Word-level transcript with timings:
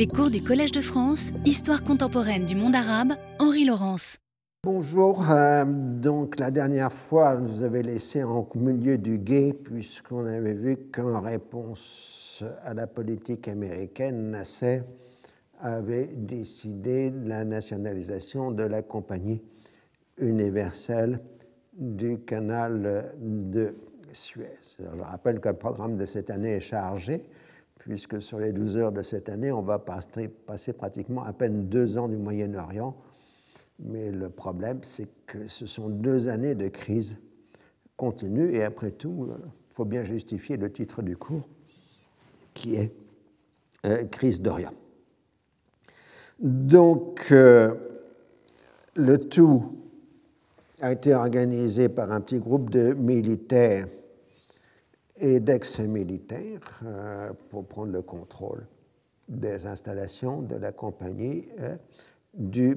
Les 0.00 0.06
cours 0.06 0.30
du 0.30 0.42
Collège 0.42 0.72
de 0.72 0.80
France, 0.80 1.28
Histoire 1.44 1.84
contemporaine 1.84 2.46
du 2.46 2.56
monde 2.56 2.74
arabe, 2.74 3.12
Henri 3.38 3.66
Laurence. 3.66 4.16
Bonjour, 4.64 5.30
euh, 5.30 5.66
donc 5.66 6.38
la 6.38 6.50
dernière 6.50 6.90
fois, 6.90 7.34
vous 7.34 7.62
avez 7.62 7.82
laissé 7.82 8.24
en 8.24 8.48
milieu 8.54 8.96
du 8.96 9.18
guet, 9.18 9.52
puisqu'on 9.52 10.24
avait 10.24 10.54
vu 10.54 10.78
qu'en 10.90 11.20
réponse 11.20 12.42
à 12.64 12.72
la 12.72 12.86
politique 12.86 13.46
américaine, 13.46 14.30
Nasser 14.30 14.84
avait 15.60 16.06
décidé 16.06 17.12
la 17.26 17.44
nationalisation 17.44 18.52
de 18.52 18.64
la 18.64 18.80
compagnie 18.80 19.42
universelle 20.16 21.20
du 21.74 22.20
canal 22.20 23.12
de 23.20 23.74
Suez. 24.14 24.56
je 24.78 25.02
rappelle 25.02 25.40
que 25.40 25.50
le 25.50 25.56
programme 25.56 25.98
de 25.98 26.06
cette 26.06 26.30
année 26.30 26.52
est 26.52 26.60
chargé, 26.60 27.22
puisque 27.80 28.20
sur 28.20 28.38
les 28.38 28.52
12 28.52 28.76
heures 28.76 28.92
de 28.92 29.02
cette 29.02 29.28
année, 29.30 29.50
on 29.50 29.62
va 29.62 29.78
passer, 29.78 30.28
pratiquement 30.74 31.24
à 31.24 31.32
peine 31.32 31.68
deux 31.68 31.96
ans 31.96 32.08
du 32.08 32.16
Moyen-Orient. 32.16 32.94
Mais 33.80 34.10
le 34.10 34.28
problème, 34.28 34.80
c'est 34.82 35.08
que 35.26 35.48
ce 35.48 35.64
sont 35.64 35.88
deux 35.88 36.28
années 36.28 36.54
de 36.54 36.68
crise 36.68 37.16
continue, 37.96 38.54
et 38.54 38.62
après 38.62 38.90
tout, 38.90 39.28
il 39.30 39.74
faut 39.74 39.86
bien 39.86 40.04
justifier 40.04 40.58
le 40.58 40.70
titre 40.70 41.00
du 41.00 41.16
cours, 41.16 41.48
qui 42.52 42.76
est 42.76 42.92
euh, 43.86 44.04
Crise 44.04 44.42
d'Orient. 44.42 44.74
Donc, 46.38 47.28
euh, 47.32 47.74
le 48.94 49.16
tout 49.16 49.78
a 50.82 50.92
été 50.92 51.14
organisé 51.14 51.88
par 51.88 52.12
un 52.12 52.20
petit 52.20 52.38
groupe 52.38 52.68
de 52.68 52.92
militaires 52.92 53.86
et 55.20 55.40
d'ex-militaires 55.40 56.80
euh, 56.84 57.32
pour 57.50 57.66
prendre 57.66 57.92
le 57.92 58.02
contrôle 58.02 58.66
des 59.28 59.66
installations 59.66 60.42
de 60.42 60.56
la 60.56 60.72
compagnie 60.72 61.46
euh, 61.60 61.76
du 62.34 62.76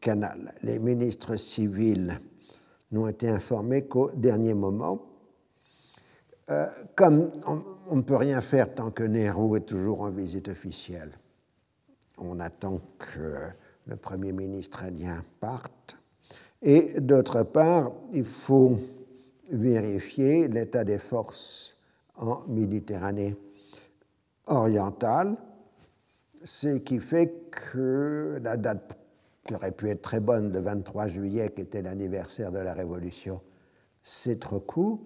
canal. 0.00 0.54
Les 0.62 0.78
ministres 0.78 1.36
civils 1.36 2.20
n'ont 2.92 3.08
été 3.08 3.28
informés 3.28 3.86
qu'au 3.86 4.10
dernier 4.12 4.54
moment. 4.54 5.00
Euh, 6.50 6.66
comme 6.94 7.32
on, 7.88 7.96
ne 7.96 8.02
peut 8.02 8.16
rien 8.16 8.40
faire 8.40 8.72
tant 8.72 8.90
que 8.90 9.02
Nehru 9.02 9.56
est 9.56 9.66
toujours 9.66 10.02
en 10.02 10.10
visite 10.10 10.48
officielle, 10.48 11.10
on 12.18 12.38
attend 12.38 12.80
que 12.98 13.36
le 13.86 13.96
Premier 13.96 14.32
ministre 14.32 14.84
indien 14.84 15.24
parte. 15.40 15.96
Et 16.62 17.00
d'autre 17.00 17.42
part, 17.42 17.90
il 18.12 18.24
faut 18.24 18.78
vérifier 19.50 20.48
l'état 20.48 20.84
des 20.84 20.98
forces 20.98 21.75
en 22.16 22.40
Méditerranée 22.48 23.36
orientale, 24.46 25.36
ce 26.42 26.76
qui 26.78 27.00
fait 27.00 27.50
que 27.50 28.38
la 28.42 28.56
date 28.56 28.96
qui 29.46 29.54
aurait 29.54 29.72
pu 29.72 29.88
être 29.88 30.02
très 30.02 30.20
bonne, 30.20 30.52
le 30.52 30.60
23 30.60 31.08
juillet, 31.08 31.50
qui 31.54 31.62
était 31.62 31.82
l'anniversaire 31.82 32.50
de 32.50 32.58
la 32.58 32.74
Révolution, 32.74 33.40
c'est 34.02 34.40
trop 34.40 34.60
court. 34.60 35.00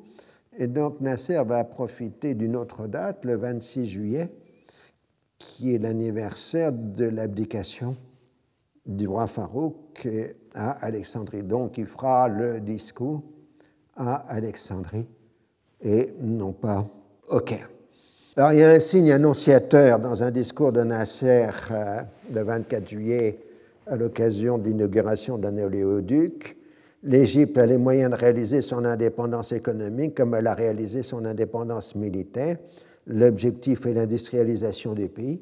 Et 0.57 0.67
donc 0.67 1.01
Nasser 1.01 1.43
va 1.45 1.65
profiter 1.65 2.35
d'une 2.35 2.57
autre 2.57 2.87
date, 2.87 3.25
le 3.25 3.37
26 3.37 3.87
juillet, 3.87 4.33
qui 5.39 5.75
est 5.75 5.79
l'anniversaire 5.79 6.73
de 6.73 7.07
l'abdication 7.07 7.97
du 8.87 9.07
roi 9.07 9.27
Farouk 9.27 10.09
à 10.55 10.71
Alexandrie. 10.85 11.43
Donc 11.43 11.79
il 11.79 11.87
fera 11.87 12.29
le 12.29 12.61
discours 12.61 13.23
à 13.97 14.15
Alexandrie 14.15 15.07
et 15.81 16.15
non 16.21 16.53
pas 16.53 16.89
OK. 17.31 17.55
Alors, 18.37 18.53
il 18.53 18.59
y 18.59 18.63
a 18.65 18.71
un 18.71 18.81
signe 18.81 19.13
annonciateur 19.13 20.01
dans 20.01 20.25
un 20.25 20.33
discours 20.33 20.73
de 20.73 20.83
Nasser 20.83 21.47
euh, 21.71 22.01
le 22.33 22.43
24 22.43 22.89
juillet 22.89 23.39
à 23.87 23.95
l'occasion 23.95 24.59
de 24.59 24.65
l'inauguration 24.65 25.39
d'un 25.39 25.57
oléoduc. 25.59 26.57
L'Égypte 27.05 27.57
a 27.57 27.67
les 27.67 27.77
moyens 27.77 28.11
de 28.11 28.17
réaliser 28.17 28.63
son 28.63 28.85
indépendance 28.85 29.53
économique 29.53 30.17
comme 30.17 30.35
elle 30.35 30.49
a 30.49 30.55
réalisé 30.55 31.05
son 31.05 31.25
indépendance 31.25 31.95
militaire. 31.95 32.57
L'objectif 33.07 33.87
est 33.87 33.95
l'industrialisation 33.95 34.95
du 34.95 35.09
pays. 35.09 35.41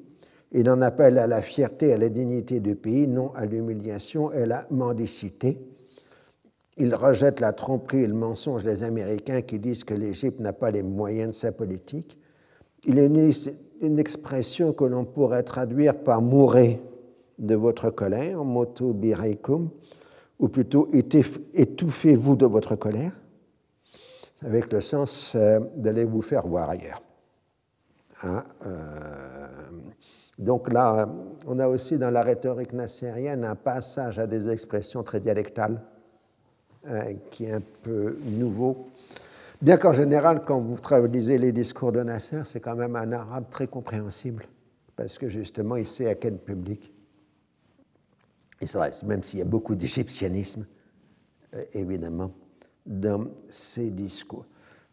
Il 0.52 0.68
en 0.68 0.82
appelle 0.82 1.16
à 1.16 1.26
la 1.26 1.40
fierté 1.40 1.88
et 1.88 1.92
à 1.94 1.98
la 1.98 2.10
dignité 2.10 2.60
du 2.60 2.74
pays, 2.74 3.08
non 3.08 3.32
à 3.34 3.46
l'humiliation 3.46 4.30
et 4.32 4.42
à 4.42 4.46
la 4.46 4.66
mendicité. 4.70 5.58
Il 6.80 6.94
rejette 6.94 7.40
la 7.40 7.52
tromperie 7.52 8.02
et 8.02 8.06
le 8.06 8.14
mensonge 8.14 8.62
des 8.62 8.84
Américains 8.84 9.42
qui 9.42 9.58
disent 9.58 9.82
que 9.82 9.94
l'Égypte 9.94 10.38
n'a 10.38 10.52
pas 10.52 10.70
les 10.70 10.82
moyens 10.82 11.30
de 11.30 11.34
sa 11.34 11.50
politique. 11.50 12.16
Il 12.84 12.98
est 12.98 13.06
une, 13.06 13.98
expression 13.98 14.72
que 14.72 14.84
l'on 14.84 15.04
pourrait 15.04 15.42
traduire 15.42 15.98
par 15.98 16.22
mourrez 16.22 16.80
de 17.38 17.56
votre 17.56 17.90
colère, 17.90 18.44
moto 18.44 18.92
biraikum, 18.92 19.70
ou 20.38 20.48
plutôt 20.48 20.88
étouffez-vous 20.92 22.36
de 22.36 22.46
votre 22.46 22.76
colère, 22.76 23.12
avec 24.42 24.72
le 24.72 24.80
sens 24.80 25.32
euh, 25.34 25.58
d'aller 25.74 26.04
vous 26.04 26.22
faire 26.22 26.46
voir 26.46 26.70
ailleurs. 26.70 27.02
Hein, 28.22 28.44
euh, 28.66 29.46
donc 30.38 30.72
là, 30.72 31.08
on 31.46 31.58
a 31.58 31.66
aussi 31.66 31.98
dans 31.98 32.10
la 32.10 32.22
rhétorique 32.22 32.72
nassérienne 32.72 33.44
un 33.44 33.56
passage 33.56 34.20
à 34.20 34.28
des 34.28 34.48
expressions 34.48 35.02
très 35.02 35.18
dialectales 35.18 35.80
qui 37.30 37.44
est 37.44 37.52
un 37.52 37.62
peu 37.82 38.18
nouveau. 38.26 38.88
Bien 39.60 39.76
qu'en 39.76 39.92
général, 39.92 40.44
quand 40.44 40.60
vous 40.60 40.76
traduisez 40.76 41.36
les 41.38 41.52
discours 41.52 41.92
de 41.92 42.02
Nasser, 42.02 42.42
c'est 42.44 42.60
quand 42.60 42.76
même 42.76 42.94
un 42.94 43.10
arabe 43.12 43.46
très 43.50 43.66
compréhensible, 43.66 44.44
parce 44.94 45.18
que 45.18 45.28
justement, 45.28 45.76
il 45.76 45.86
sait 45.86 46.08
à 46.08 46.14
quel 46.14 46.38
public 46.38 46.92
il 48.60 48.68
s'adresse, 48.68 49.02
même 49.02 49.22
s'il 49.22 49.40
y 49.40 49.42
a 49.42 49.46
beaucoup 49.46 49.74
d'égyptianisme, 49.74 50.66
euh, 51.54 51.64
évidemment, 51.72 52.32
dans 52.86 53.26
ces 53.48 53.90
discours. 53.90 54.46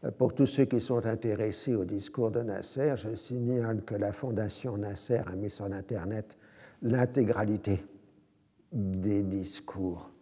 Euh, 0.04 0.12
pour 0.12 0.34
tous 0.34 0.46
ceux 0.46 0.66
qui 0.66 0.82
sont 0.82 1.06
intéressés 1.06 1.76
au 1.76 1.86
discours 1.86 2.32
de 2.32 2.42
Nasser, 2.42 2.96
je 2.98 3.16
signale 3.16 3.84
que 3.84 3.96
la 3.96 4.12
Fondation 4.12 4.78
Nasser 4.78 5.22
a 5.26 5.36
mis 5.36 5.50
sur 5.50 5.66
Internet 5.66 6.38
l'intégralité 6.82 7.84
des 8.72 9.24
discours 9.24 10.10
euh, 10.10 10.15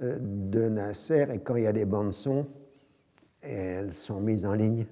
de 0.00 0.68
Nasser 0.68 1.26
et 1.32 1.38
quand 1.38 1.56
il 1.56 1.64
y 1.64 1.66
a 1.66 1.72
des 1.72 1.84
bandes 1.84 2.12
son, 2.12 2.46
elles 3.40 3.92
sont 3.92 4.20
mises 4.20 4.44
en 4.44 4.52
ligne 4.52 4.86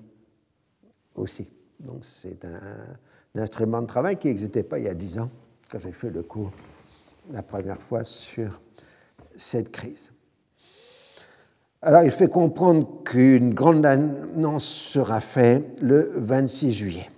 aussi. 1.15 1.49
Donc 1.81 2.05
c'est 2.05 2.45
un, 2.45 3.41
instrument 3.41 3.83
de 3.83 3.87
travail 3.87 4.17
qui 4.17 4.29
n'existait 4.29 4.63
pas 4.63 4.79
il 4.79 4.87
y 4.87 4.89
a 4.89 4.95
dix 4.95 5.19
ans 5.19 5.31
quand 5.69 5.79
j'ai 5.79 5.93
fait 5.93 6.11
le 6.11 6.23
cours 6.23 6.53
la 7.33 7.43
première 7.43 7.81
fois 7.81 8.05
sur 8.05 8.61
cette 9.37 9.73
crise. 9.73 10.13
Alors 11.83 12.03
il 12.03 12.11
fait 12.11 12.29
comprendre 12.29 13.03
qu'une 13.05 13.53
grande 13.53 13.85
annonce 13.85 14.65
sera 14.65 15.21
faite 15.21 15.81
le 15.83 16.13
26 16.15 16.73
juillet. 16.73 17.11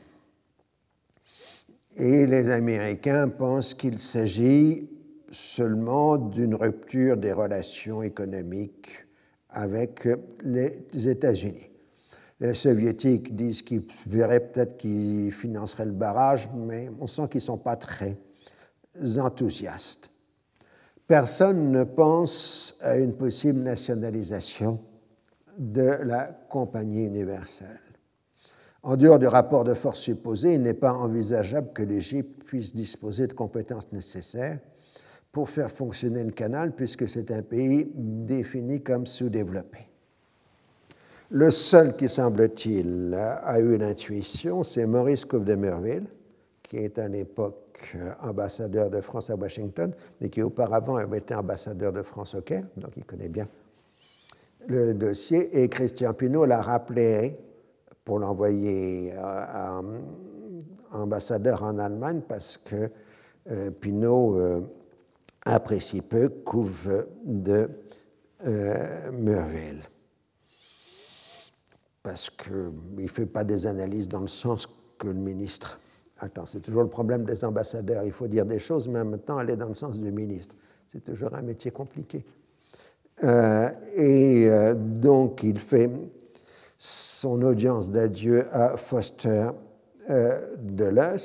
Et 1.97 2.27
les 2.27 2.51
Américains 2.51 3.29
pensent 3.29 3.75
qu'il 3.75 3.99
s'agit 3.99 4.89
seulement 5.37 6.17
d'une 6.17 6.55
rupture 6.55 7.17
des 7.17 7.33
relations 7.33 8.03
économiques 8.03 9.07
avec 9.51 10.09
les 10.43 11.09
États-Unis. 11.09 11.71
Les 12.41 12.55
soviétiques 12.55 13.35
disent 13.35 13.63
qu'ils 13.63 13.87
verraient 14.07 14.41
peut-être 14.41 14.77
qu'ils 14.77 15.33
financeraient 15.33 15.87
le 15.87 15.93
barrage, 15.93 16.49
mais 16.55 16.91
on 17.01 17.07
sent 17.07 17.29
qu'ils 17.31 17.39
ne 17.39 17.45
sont 17.45 17.59
pas 17.59 17.77
très 17.77 18.19
enthousiastes. 19.19 20.11
Personne 21.07 21.71
ne 21.71 21.85
pense 21.85 22.77
à 22.83 22.99
une 22.99 23.15
possible 23.15 23.61
nationalisation 23.61 24.81
de 25.57 25.99
la 26.03 26.25
compagnie 26.49 27.05
universelle. 27.05 27.81
En 28.83 28.97
dehors 28.97 29.19
du 29.19 29.27
rapport 29.27 29.65
de 29.65 29.75
force 29.75 30.01
supposé, 30.01 30.55
il 30.55 30.63
n'est 30.63 30.75
pas 30.75 30.93
envisageable 30.93 31.73
que 31.73 31.83
l'Égypte 31.83 32.45
puisse 32.45 32.75
disposer 32.75 33.27
de 33.27 33.33
compétences 33.33 33.93
nécessaires 33.93 34.59
pour 35.36 35.50
faire 35.50 35.71
fonctionner 35.71 36.24
le 36.24 36.30
canal, 36.30 36.72
puisque 36.72 37.06
c'est 37.06 37.30
un 37.30 37.42
pays 37.42 37.92
défini 37.94 38.80
comme 38.80 39.04
sous-développé. 39.04 39.80
Le 41.28 41.50
seul 41.50 41.94
qui, 41.94 42.09
semble-t-il, 42.09 43.15
a 43.15 43.60
eu 43.60 43.77
l'intuition, 43.77 44.62
c'est 44.62 44.86
Maurice 44.86 45.27
Couve 45.27 45.44
de 45.44 45.54
Merville, 45.54 46.06
qui 46.62 46.77
est 46.77 46.98
à 46.98 47.06
l'époque 47.06 47.94
euh, 47.97 48.12
ambassadeur 48.22 48.88
de 48.88 49.03
France 49.03 49.28
à 49.28 49.34
Washington, 49.34 49.92
mais 50.22 50.30
qui 50.30 50.41
auparavant 50.41 50.97
avait 50.97 51.18
été 51.18 51.34
ambassadeur 51.34 51.92
de 51.92 52.00
France 52.00 52.34
au 52.34 52.41
Caire, 52.41 52.65
donc 52.78 52.92
il 52.97 53.04
connaît 53.04 53.28
bien 53.28 53.47
le 54.66 54.94
dossier. 54.94 55.62
Et 55.62 55.68
Christian 55.68 56.15
Pinault 56.15 56.47
l'a 56.47 56.62
rappelé 56.62 57.36
pour 58.06 58.21
l'envoyer 58.21 59.12
euh, 59.15 59.83
ambassadeur 60.92 61.62
en 61.62 61.78
Allemagne, 61.78 62.22
parce 62.27 62.56
que 62.56 62.88
euh, 63.50 63.71
Pinault 63.71 64.66
apprécie 65.47 66.03
peu 66.03 66.28
couve 66.28 67.07
de 67.25 67.71
euh, 68.47 69.10
Merville. 69.13 69.83
Parce 72.03 72.28
qu'il 72.28 72.72
ne 72.97 73.07
fait 73.07 73.27
pas 73.27 73.43
des 73.43 73.66
analyses 73.66 74.09
dans 74.09 74.21
le 74.21 74.28
sens 74.28 74.69
que 74.98 75.09
le 75.09 75.15
ministre 75.15 75.81
Attends, 76.19 76.47
c'est 76.47 76.60
toujours 76.60 76.83
le 76.83 76.89
problème 76.89 77.25
des 77.25 77.45
ambassadeurs. 77.45 78.04
Il 78.04 78.13
faut 78.13 78.27
dire 78.27 78.47
des 78.47 78.59
choses, 78.59 78.89
mais 78.89 79.01
en 79.01 79.04
même 79.04 79.21
temps 79.21 79.37
aller 79.37 79.57
dans 79.57 79.69
le 79.69 79.75
sens 79.75 79.98
du 79.98 80.10
ministre. 80.10 80.57
C'est 80.89 81.04
toujours 81.04 81.34
un 81.34 81.43
métier 81.43 81.71
compliqué. 81.71 82.25
Euh, 83.22 83.69
et 83.95 84.48
euh, 84.48 84.75
donc, 84.75 85.43
il 85.43 85.59
fait 85.59 85.91
son 86.78 87.43
audience 87.43 87.91
d'adieu 87.91 88.47
à 88.51 88.77
Foster 88.78 89.48
euh, 90.09 90.54
Dulles. 90.59 91.16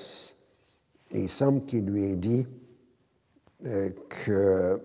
Et 1.13 1.21
il 1.21 1.29
semble 1.29 1.63
qu'il 1.63 1.85
lui 1.85 2.11
ait 2.11 2.15
dit 2.15 2.45
qu'il 3.63 4.79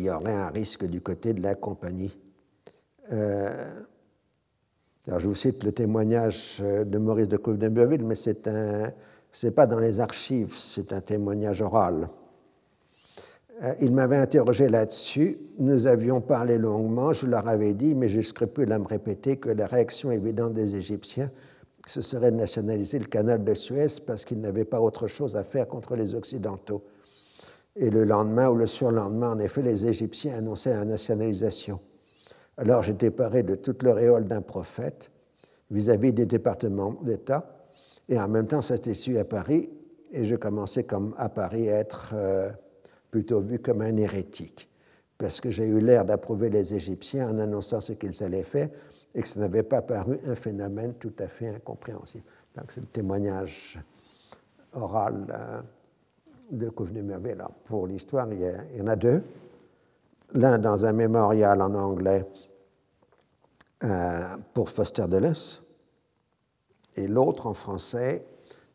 y 0.00 0.10
aurait 0.10 0.32
un 0.32 0.48
risque 0.48 0.86
du 0.86 1.00
côté 1.00 1.34
de 1.34 1.42
la 1.42 1.54
compagnie. 1.54 2.16
Alors, 3.10 3.84
je 5.18 5.28
vous 5.28 5.34
cite 5.34 5.62
le 5.62 5.72
témoignage 5.72 6.60
de 6.60 6.98
Maurice 6.98 7.28
de 7.28 7.36
Couve 7.36 7.58
mais 7.58 8.16
c'est 8.16 8.48
un, 8.48 8.90
c'est 9.36 9.50
pas 9.50 9.66
dans 9.66 9.78
les 9.78 10.00
archives, 10.00 10.54
c'est 10.56 10.94
un 10.94 11.02
témoignage 11.02 11.60
oral. 11.60 12.08
Euh, 13.62 13.74
il 13.80 13.92
m'avait 13.92 14.16
interrogé 14.16 14.68
là-dessus. 14.68 15.38
Nous 15.58 15.86
avions 15.86 16.22
parlé 16.22 16.56
longuement. 16.56 17.12
Je 17.12 17.26
leur 17.26 17.46
avais 17.46 17.74
dit, 17.74 17.94
mais 17.94 18.08
j'ai 18.08 18.22
scrupule 18.22 18.72
à 18.72 18.78
me 18.78 18.86
répéter 18.86 19.36
que 19.36 19.50
la 19.50 19.66
réaction 19.66 20.10
évidente 20.10 20.54
des 20.54 20.76
Égyptiens, 20.76 21.30
ce 21.86 22.02
serait 22.02 22.30
de 22.30 22.36
nationaliser 22.36 22.98
le 22.98 23.06
canal 23.06 23.44
de 23.44 23.52
Suez 23.52 24.00
parce 24.06 24.24
qu'ils 24.24 24.40
n'avaient 24.40 24.64
pas 24.64 24.80
autre 24.80 25.06
chose 25.06 25.36
à 25.36 25.44
faire 25.44 25.68
contre 25.68 25.96
les 25.96 26.14
Occidentaux. 26.14 26.82
Et 27.76 27.90
le 27.90 28.04
lendemain 28.04 28.48
ou 28.48 28.54
le 28.54 28.66
surlendemain, 28.66 29.32
en 29.32 29.38
effet, 29.38 29.62
les 29.62 29.86
Égyptiens 29.86 30.38
annonçaient 30.38 30.74
la 30.74 30.84
nationalisation. 30.84 31.78
Alors 32.56 32.82
j'étais 32.82 33.10
paré 33.10 33.42
de 33.42 33.54
toute 33.54 33.82
l'auréole 33.82 34.26
d'un 34.26 34.40
prophète 34.40 35.10
vis-à-vis 35.70 36.12
des 36.12 36.26
départements 36.26 36.94
d'État. 37.02 37.58
Et 38.08 38.18
en 38.18 38.28
même 38.28 38.46
temps, 38.46 38.62
ça 38.62 38.76
s'était 38.76 38.94
su 38.94 39.18
à 39.18 39.24
Paris. 39.24 39.68
Et 40.10 40.24
je 40.24 40.36
commençais 40.36 40.84
comme 40.84 41.14
à 41.18 41.28
Paris 41.28 41.68
à 41.68 41.76
être. 41.76 42.12
Euh, 42.14 42.50
plutôt 43.16 43.40
vu 43.40 43.58
comme 43.58 43.80
un 43.80 43.96
hérétique, 43.96 44.68
parce 45.16 45.40
que 45.40 45.50
j'ai 45.50 45.64
eu 45.64 45.80
l'air 45.80 46.04
d'approuver 46.04 46.50
les 46.50 46.74
Égyptiens 46.74 47.30
en 47.30 47.38
annonçant 47.38 47.80
ce 47.80 47.94
qu'ils 47.94 48.22
allaient 48.22 48.42
faire 48.42 48.68
et 49.14 49.22
que 49.22 49.28
ça 49.28 49.40
n'avait 49.40 49.62
pas 49.62 49.80
paru 49.80 50.18
un 50.26 50.34
phénomène 50.34 50.92
tout 50.94 51.14
à 51.18 51.26
fait 51.26 51.48
incompréhensible. 51.48 52.24
Donc 52.54 52.70
c'est 52.72 52.80
le 52.80 52.86
témoignage 52.88 53.78
oral 54.74 55.26
euh, 55.30 55.62
de. 56.50 56.70
Pour 57.64 57.86
l'histoire, 57.86 58.28
il, 58.32 58.40
y 58.76 58.82
en 58.82 58.86
a 58.86 58.96
deux. 58.96 59.22
L'un 60.34 60.58
dans 60.58 60.84
un 60.84 60.92
mémorial 60.92 61.60
en 61.62 61.74
anglais 61.74 62.26
euh, 63.84 64.36
pour 64.54 64.70
Foster 64.70 65.06
Dulles 65.08 65.32
et 66.96 67.06
l'autre 67.06 67.46
en 67.46 67.54
français 67.54 68.24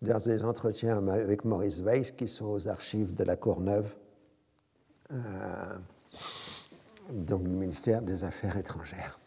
dans 0.02 0.18
des 0.18 0.44
entretiens 0.44 1.06
avec 1.08 1.44
Maurice 1.44 1.82
Weiss 1.82 2.12
qui 2.12 2.28
sont 2.28 2.48
aux 2.48 2.68
archives 2.68 3.14
de 3.14 3.24
la 3.24 3.36
Courneuve 3.36 3.94
euh, 5.12 5.78
donc 7.10 7.44
le 7.44 7.50
ministère 7.50 8.02
des 8.02 8.24
Affaires 8.24 8.58
étrangères. 8.58 9.20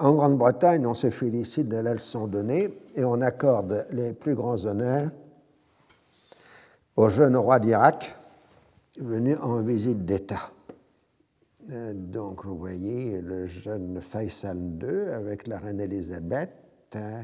En 0.00 0.14
Grande-Bretagne, 0.14 0.86
on 0.86 0.94
se 0.94 1.10
félicite 1.10 1.68
de 1.68 1.76
la 1.76 1.92
leçon 1.92 2.26
donnée 2.26 2.70
et 2.94 3.04
on 3.04 3.20
accorde 3.20 3.86
les 3.90 4.14
plus 4.14 4.34
grands 4.34 4.64
honneurs 4.64 5.10
au 6.96 7.10
jeune 7.10 7.36
roi 7.36 7.58
d'Irak 7.58 8.16
venu 8.96 9.36
en 9.36 9.60
visite 9.60 10.06
d'État. 10.06 10.52
Euh, 11.70 11.92
donc 11.92 12.46
vous 12.46 12.56
voyez 12.56 13.20
le 13.20 13.44
jeune 13.44 14.00
Faisal 14.00 14.56
II 14.82 15.10
avec 15.12 15.46
la 15.46 15.58
reine 15.58 15.80
Elisabeth, 15.80 16.96
euh, 16.96 17.22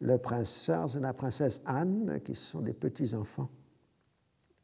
le 0.00 0.18
prince 0.18 0.64
Charles 0.64 0.96
et 0.96 1.00
la 1.00 1.12
princesse 1.12 1.60
Anne, 1.64 2.20
qui 2.24 2.34
sont 2.34 2.60
des 2.60 2.72
petits-enfants 2.72 3.48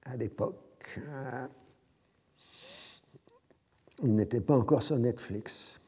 à 0.04 0.16
l'époque. 0.16 0.98
Euh, 0.98 1.46
il 4.02 4.16
n'était 4.16 4.40
pas 4.40 4.56
encore 4.56 4.82
sur 4.82 4.98
Netflix. 4.98 5.78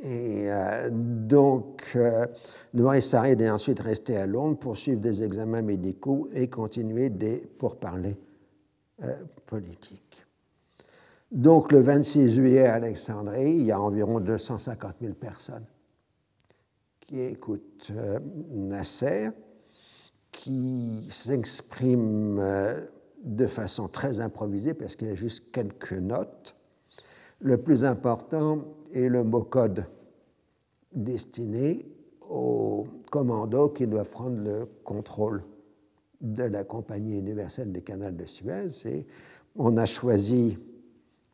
Et 0.00 0.50
euh, 0.50 0.90
donc, 0.92 1.92
euh, 1.96 2.24
Noir 2.72 3.02
Sarid 3.02 3.40
est 3.40 3.50
ensuite 3.50 3.80
resté 3.80 4.16
à 4.16 4.26
Londres 4.26 4.58
pour 4.58 4.76
suivre 4.76 5.00
des 5.00 5.22
examens 5.22 5.62
médicaux 5.62 6.28
et 6.32 6.48
continuer 6.48 7.10
des 7.10 7.38
pourparlers 7.38 8.16
euh, 9.02 9.14
politiques. 9.46 10.24
Donc, 11.32 11.72
le 11.72 11.80
26 11.80 12.32
juillet 12.32 12.66
à 12.66 12.74
Alexandrie, 12.74 13.50
il 13.50 13.64
y 13.64 13.72
a 13.72 13.80
environ 13.80 14.20
250 14.20 14.96
000 15.00 15.14
personnes 15.14 15.66
qui 17.00 17.20
écoutent 17.20 17.90
Nasser 18.50 19.30
qui 20.38 21.08
s'exprime 21.10 22.38
euh, 22.38 22.80
de 23.24 23.46
façon 23.46 23.88
très 23.88 24.20
improvisée 24.20 24.74
parce 24.74 24.96
qu'il 24.96 25.08
a 25.08 25.14
juste 25.14 25.50
quelques 25.50 25.92
notes. 25.92 26.54
Le 27.40 27.56
plus 27.56 27.84
important 27.84 28.64
est 28.92 29.08
le 29.08 29.22
mot 29.22 29.42
code 29.42 29.84
destiné 30.92 31.86
aux 32.28 32.86
commandos 33.10 33.70
qui 33.70 33.86
doivent 33.86 34.10
prendre 34.10 34.38
le 34.42 34.66
contrôle 34.84 35.44
de 36.20 36.42
la 36.42 36.64
Compagnie 36.64 37.18
universelle 37.18 37.70
des 37.70 37.82
canals 37.82 38.16
de 38.16 38.24
Suez. 38.24 38.86
Et 38.86 39.06
on 39.56 39.76
a 39.76 39.86
choisi 39.86 40.58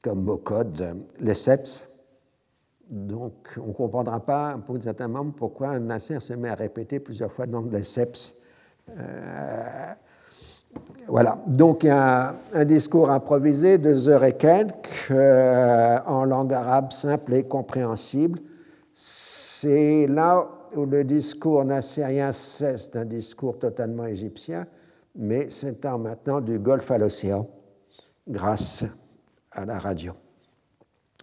comme 0.03 0.25
mot 0.25 0.37
code 0.37 1.03
les 1.21 1.35
SEPS. 1.35 1.89
Donc, 2.91 3.55
on 3.57 3.69
ne 3.69 3.73
comprendra 3.73 4.21
pas, 4.21 4.59
pour 4.59 4.81
certains 4.83 5.09
membres, 5.09 5.33
pourquoi 5.35 5.79
Nasser 5.79 6.21
se 6.21 6.35
met 6.35 6.51
à 6.51 6.55
répéter 6.55 7.01
plusieurs 7.01 7.33
fois 7.33 7.47
le 7.47 7.53
nom 7.53 7.63
de 7.63 7.79
SEPS 7.81 8.39
euh, 8.91 9.95
voilà, 11.07 11.39
donc 11.47 11.85
un, 11.85 12.35
un, 12.53 12.65
discours 12.65 13.11
improvisé, 13.11 13.79
deux 13.79 14.09
heures 14.09 14.25
et 14.25 14.37
quelques, 14.37 15.11
en 15.11 16.25
langue 16.25 16.55
arabe 16.55 16.93
simple 16.93 17.35
et 17.35 17.45
compréhensible. 17.45 18.41
C'est 18.93 20.07
là 20.07 20.49
où 20.75 20.87
le 20.87 21.05
discours 21.05 21.65
nassérien 21.65 22.33
cesse 22.33 22.91
d'un 22.91 23.05
discours 23.05 23.59
totalement 23.59 24.07
égyptien, 24.07 24.67
mais 25.15 25.49
s'étend 25.51 25.99
maintenant 25.99 26.41
du 26.41 26.59
Golfe 26.59 26.91
à 26.91 26.99
l'océan 26.99 27.49
grâce 28.29 28.85
à 29.53 29.65
la 29.65 29.79
radio. 29.79 30.13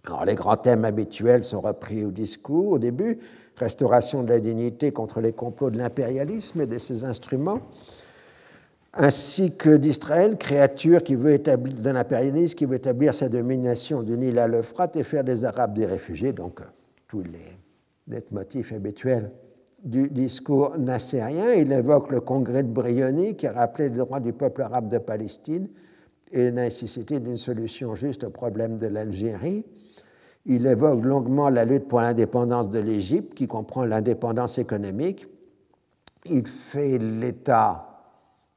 Alors, 0.04 0.24
les 0.24 0.34
grands 0.34 0.56
thèmes 0.56 0.84
habituels 0.84 1.44
sont 1.44 1.60
repris 1.60 2.04
au 2.04 2.10
discours 2.10 2.72
au 2.72 2.78
début, 2.78 3.18
restauration 3.56 4.22
de 4.22 4.30
la 4.30 4.40
dignité 4.40 4.90
contre 4.90 5.20
les 5.20 5.32
complots 5.32 5.70
de 5.70 5.78
l'impérialisme 5.78 6.60
et 6.62 6.66
de 6.66 6.78
ses 6.78 7.04
instruments, 7.04 7.60
ainsi 8.94 9.56
que 9.56 9.76
d'Israël, 9.76 10.36
créature 10.36 11.02
qui 11.02 11.14
veut 11.14 11.32
établir, 11.32 11.74
l'impérialisme 11.82 12.56
qui 12.56 12.66
veut 12.66 12.76
établir 12.76 13.14
sa 13.14 13.28
domination 13.28 14.02
du 14.02 14.16
Nil 14.18 14.38
à 14.38 14.46
l'Euphrate 14.46 14.96
et 14.96 15.02
faire 15.02 15.24
des 15.24 15.44
Arabes 15.44 15.74
des 15.74 15.86
réfugiés, 15.86 16.32
donc 16.32 16.60
euh, 16.60 16.64
tous 17.08 17.22
les 17.22 18.20
motifs 18.30 18.72
habituels 18.72 19.30
du 19.82 20.08
discours 20.08 20.76
nassérien. 20.78 21.54
Il 21.54 21.72
évoque 21.72 22.10
le 22.10 22.20
congrès 22.20 22.62
de 22.62 22.68
Brioni 22.68 23.36
qui 23.36 23.46
a 23.46 23.52
rappelé 23.52 23.88
le 23.88 23.96
droit 23.96 24.20
du 24.20 24.32
peuple 24.32 24.62
arabe 24.62 24.88
de 24.88 24.98
Palestine 24.98 25.68
et 26.30 26.50
la 26.50 26.64
nécessité 26.64 27.18
d'une 27.18 27.36
solution 27.36 27.94
juste 27.94 28.24
au 28.24 28.30
problème 28.30 28.76
de 28.76 28.86
l'Algérie. 28.86 29.64
Il 30.44 30.66
évoque 30.66 31.04
longuement 31.04 31.48
la 31.48 31.64
lutte 31.64 31.88
pour 31.88 32.00
l'indépendance 32.00 32.68
de 32.68 32.80
l'Égypte, 32.80 33.34
qui 33.34 33.46
comprend 33.46 33.84
l'indépendance 33.84 34.58
économique. 34.58 35.26
Il 36.26 36.46
fait 36.46 36.98
l'état 36.98 37.91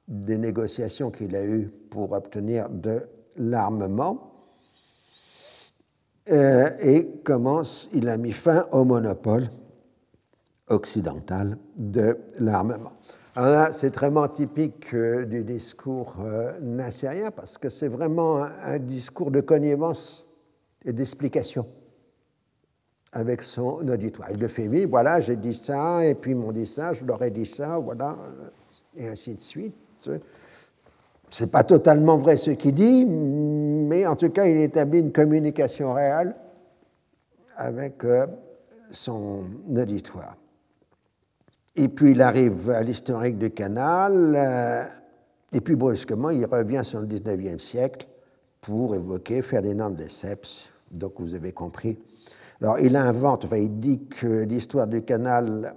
des 0.07 0.37
négociations 0.37 1.11
qu'il 1.11 1.35
a 1.35 1.43
eues 1.43 1.71
pour 1.89 2.11
obtenir 2.11 2.69
de 2.69 3.01
l'armement. 3.37 4.31
Euh, 6.31 6.69
et 6.79 7.07
commence, 7.23 7.89
il 7.93 8.09
a 8.09 8.17
mis 8.17 8.31
fin 8.31 8.65
au 8.71 8.83
monopole 8.83 9.49
occidental 10.67 11.57
de 11.77 12.17
l'armement. 12.39 12.93
Alors 13.35 13.51
là, 13.51 13.71
c'est 13.71 13.93
vraiment 13.93 14.27
typique 14.27 14.93
euh, 14.93 15.25
du 15.25 15.43
discours 15.43 16.15
euh, 16.21 16.57
nassérien 16.61 17.29
parce 17.31 17.57
que 17.57 17.69
c'est 17.69 17.89
vraiment 17.89 18.41
un 18.43 18.79
discours 18.79 19.29
de 19.29 19.41
connivence 19.41 20.25
et 20.83 20.93
d'explication 20.93 21.67
avec 23.11 23.41
son 23.41 23.87
auditoire. 23.87 24.29
Il 24.31 24.39
le 24.39 24.47
fait 24.47 24.67
vivre, 24.67 24.89
voilà, 24.89 25.19
j'ai 25.19 25.35
dit 25.35 25.53
ça, 25.53 26.05
et 26.05 26.15
puis 26.15 26.31
ils 26.31 26.37
m'ont 26.37 26.51
dit 26.51 26.65
ça, 26.65 26.93
je 26.93 27.05
leur 27.05 27.21
ai 27.23 27.29
dit 27.29 27.45
ça, 27.45 27.77
voilà, 27.77 28.17
et 28.95 29.07
ainsi 29.07 29.35
de 29.35 29.41
suite. 29.41 29.75
C'est 31.29 31.51
pas 31.51 31.63
totalement 31.63 32.17
vrai 32.17 32.37
ce 32.37 32.51
qu'il 32.51 32.73
dit, 32.73 33.05
mais 33.05 34.05
en 34.05 34.15
tout 34.15 34.29
cas, 34.29 34.45
il 34.45 34.61
établit 34.61 34.99
une 34.99 35.11
communication 35.11 35.93
réelle 35.93 36.35
avec 37.57 38.03
euh, 38.03 38.27
son 38.91 39.43
auditoire. 39.75 40.37
Et 41.75 41.89
puis 41.89 42.11
il 42.11 42.21
arrive 42.21 42.69
à 42.69 42.81
l'historique 42.81 43.37
du 43.37 43.51
canal, 43.51 44.35
euh, 44.37 44.83
et 45.51 45.61
puis 45.61 45.75
brusquement, 45.75 46.29
il 46.29 46.45
revient 46.45 46.81
sur 46.83 47.01
le 47.01 47.07
19e 47.07 47.59
siècle 47.59 48.07
pour 48.61 48.95
évoquer 48.95 49.41
Ferdinand 49.41 49.89
de 49.89 50.03
Lesseps, 50.03 50.69
donc 50.91 51.13
vous 51.19 51.35
avez 51.35 51.51
compris. 51.51 51.97
Alors 52.61 52.79
il 52.79 52.95
invente, 52.95 53.45
enfin 53.45 53.57
il 53.57 53.79
dit 53.79 54.05
que 54.05 54.43
l'histoire 54.43 54.87
du 54.87 55.01
canal 55.03 55.75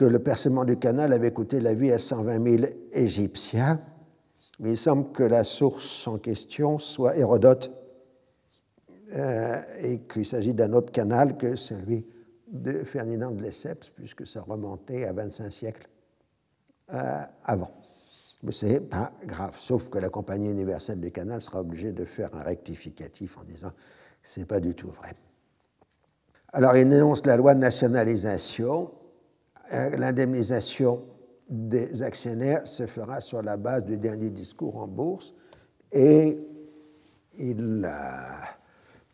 que 0.00 0.06
le 0.06 0.18
percement 0.18 0.64
du 0.64 0.78
canal 0.78 1.12
avait 1.12 1.30
coûté 1.30 1.60
la 1.60 1.74
vie 1.74 1.92
à 1.92 1.98
120 1.98 2.58
000 2.60 2.72
Égyptiens, 2.92 3.82
mais 4.58 4.70
il 4.70 4.76
semble 4.78 5.12
que 5.12 5.22
la 5.22 5.44
source 5.44 6.08
en 6.08 6.16
question 6.16 6.78
soit 6.78 7.18
Hérodote 7.18 7.70
euh, 9.14 9.60
et 9.82 9.98
qu'il 10.10 10.24
s'agit 10.24 10.54
d'un 10.54 10.72
autre 10.72 10.90
canal 10.90 11.36
que 11.36 11.54
celui 11.54 12.06
de 12.50 12.82
Ferdinand 12.82 13.30
de 13.30 13.42
Lesseps, 13.42 13.90
puisque 13.90 14.26
ça 14.26 14.40
remontait 14.40 15.04
à 15.04 15.12
25 15.12 15.50
siècles 15.50 15.86
euh, 16.94 17.22
avant. 17.44 17.70
Mais 18.42 18.52
ce 18.52 18.64
n'est 18.64 18.80
pas 18.80 19.12
grave, 19.26 19.58
sauf 19.58 19.90
que 19.90 19.98
la 19.98 20.08
Compagnie 20.08 20.50
universelle 20.50 20.98
du 20.98 21.12
canal 21.12 21.42
sera 21.42 21.60
obligée 21.60 21.92
de 21.92 22.06
faire 22.06 22.34
un 22.34 22.42
rectificatif 22.42 23.36
en 23.36 23.44
disant 23.44 23.72
ce 24.22 24.40
n'est 24.40 24.46
pas 24.46 24.60
du 24.60 24.74
tout 24.74 24.92
vrai. 24.92 25.12
Alors 26.54 26.74
il 26.74 26.90
énonce 26.90 27.26
la 27.26 27.36
loi 27.36 27.54
de 27.54 27.60
nationalisation 27.60 28.92
l'indemnisation 29.70 31.04
des 31.48 32.02
actionnaires 32.02 32.66
se 32.66 32.86
fera 32.86 33.20
sur 33.20 33.42
la 33.42 33.56
base 33.56 33.84
du 33.84 33.96
dernier 33.96 34.30
discours 34.30 34.76
en 34.76 34.86
bourse 34.86 35.34
et 35.92 36.38
il 37.38 37.84
euh, 37.84 37.90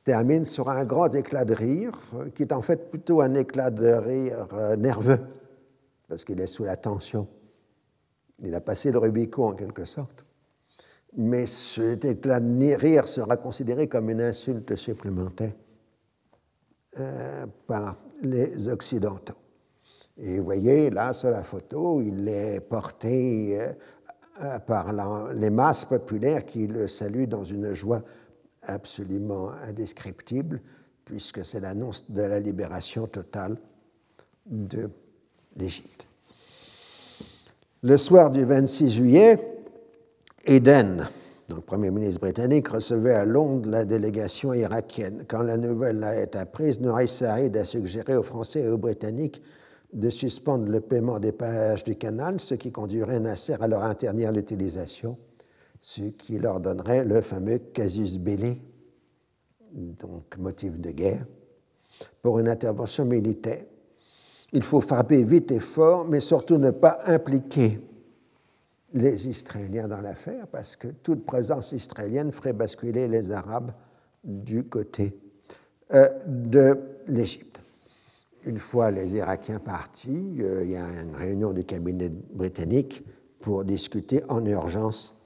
termine 0.05 0.45
sur 0.45 0.69
un 0.69 0.85
grand 0.85 1.15
éclat 1.15 1.45
de 1.45 1.55
rire, 1.55 1.93
qui 2.35 2.43
est 2.43 2.53
en 2.53 2.63
fait 2.63 2.91
plutôt 2.91 3.21
un 3.21 3.35
éclat 3.35 3.71
de 3.71 3.87
rire 3.87 4.49
euh, 4.53 4.77
nerveux, 4.77 5.21
parce 6.09 6.25
qu'il 6.25 6.41
est 6.41 6.47
sous 6.47 6.65
la 6.65 6.77
tension. 6.77 7.27
Il 8.41 8.55
a 8.55 8.61
passé 8.61 8.93
le 8.93 8.99
Rubicon 8.99 9.49
en 9.49 9.55
quelque 9.55 9.85
sorte. 9.85 10.25
Mais 11.17 11.47
cet 11.47 12.05
éclat 12.05 12.41
de 12.41 12.75
rire 12.75 13.09
sera 13.09 13.39
considéré 13.39 13.89
comme 13.89 14.11
une 14.11 14.21
insulte 14.21 14.77
supplémentaire 14.77 15.55
par 17.67 17.97
les 18.23 18.69
Occidentaux. 18.69 19.37
Et 20.19 20.39
vous 20.39 20.45
voyez, 20.45 20.91
là, 20.91 21.13
sur 21.13 21.31
la 21.31 21.43
photo, 21.43 22.01
il 22.01 22.29
est 22.29 22.61
porté 22.61 23.61
euh, 23.61 23.73
euh, 24.43 24.59
par 24.61 24.93
les 25.35 25.51
masses 25.51 25.85
populaires 25.85 26.47
qui 26.47 26.67
le 26.67 26.87
saluent 26.89 27.27
dans 27.27 27.45
une 27.45 27.75
joie 27.75 28.03
absolument 28.63 29.51
indescriptible, 29.69 30.61
puisque 31.05 31.45
c'est 31.45 31.61
l'annonce 31.61 32.11
de 32.11 32.23
la 32.23 32.41
libération 32.41 33.07
totale 33.07 33.57
de 34.47 34.89
l'Égypte. 35.57 36.07
Le 37.83 37.97
soir 37.99 38.31
du 38.31 38.45
26 38.45 38.91
juillet, 38.91 39.39
Eden, 40.47 41.07
donc 41.49 41.65
Premier 41.65 41.91
ministre 41.91 42.21
britannique, 42.21 42.69
recevait 42.69 43.15
à 43.15 43.25
Londres 43.25 43.69
la 43.69 43.85
délégation 43.85 44.55
irakienne. 44.55 45.25
Quand 45.29 45.43
la 45.43 45.57
nouvelle 45.57 46.03
a 46.03 46.21
été 46.21 46.39
apprise, 46.39 46.81
Nouri 46.81 47.07
Saïd 47.07 47.57
a 47.57 47.65
suggéré 47.65 48.17
aux 48.17 48.23
Français 48.23 48.63
et 48.63 48.69
aux 48.69 48.79
Britanniques 48.79 49.43
de 49.97 50.11
suspendre 50.11 50.69
le 50.69 50.81
paiement 50.81 51.19
des 51.19 51.33
péages 51.33 51.83
du 51.83 51.97
canal, 51.97 52.39
ce 52.39 52.55
qui 52.55 52.71
conduirait 52.71 53.19
Nasser 53.19 53.57
à 53.59 53.67
leur 53.67 53.83
interdire 53.83 54.31
l'utilisation, 54.31 55.17
ce 55.81 56.03
qui 56.03 56.39
leur 56.39 56.61
donnerait 56.61 57.05
le 57.05 57.23
fameux 57.23 57.59
casus 57.59 58.19
belli, 58.19 58.61
donc 59.73 60.37
motif 60.37 60.79
de 60.79 60.91
guerre, 60.91 61.25
pour 62.21 62.39
une 62.39 62.49
intervention 62.49 63.07
militaire. 63.07 63.65
Il 64.53 64.63
faut 64.63 64.83
frapper 64.83 65.25
vite 65.25 65.51
et 65.51 65.61
fort, 65.61 66.07
mais 66.07 66.21
surtout 66.21 66.59
ne 66.59 66.73
pas 66.73 66.99
impliquer 67.07 67.81
les 68.93 69.29
Israéliens 69.29 69.89
dans 69.89 70.03
l'affaire, 70.03 70.47
parce 70.47 70.77
que 70.77 70.89
toute 70.89 71.25
présence 71.25 71.73
israélienne 71.73 72.33
ferait 72.33 72.53
basculer 72.53 73.09
les 73.09 73.31
Arabes 73.31 73.73
du 74.23 74.65
côté 74.65 75.19
euh, 75.95 76.07
de 76.27 76.79
l'Égypte. 77.07 77.56
Une 78.47 78.59
fois 78.59 78.93
les 78.93 79.17
Irakiens 79.17 79.59
partis, 79.59 80.39
euh, 80.41 80.63
il 80.65 80.71
y 80.71 80.77
a 80.77 81.03
une 81.03 81.17
réunion 81.17 81.53
du 81.53 81.65
cabinet 81.65 82.09
britannique 82.09 83.05
pour 83.41 83.65
discuter 83.65 84.23
en 84.29 84.45
urgence 84.47 85.21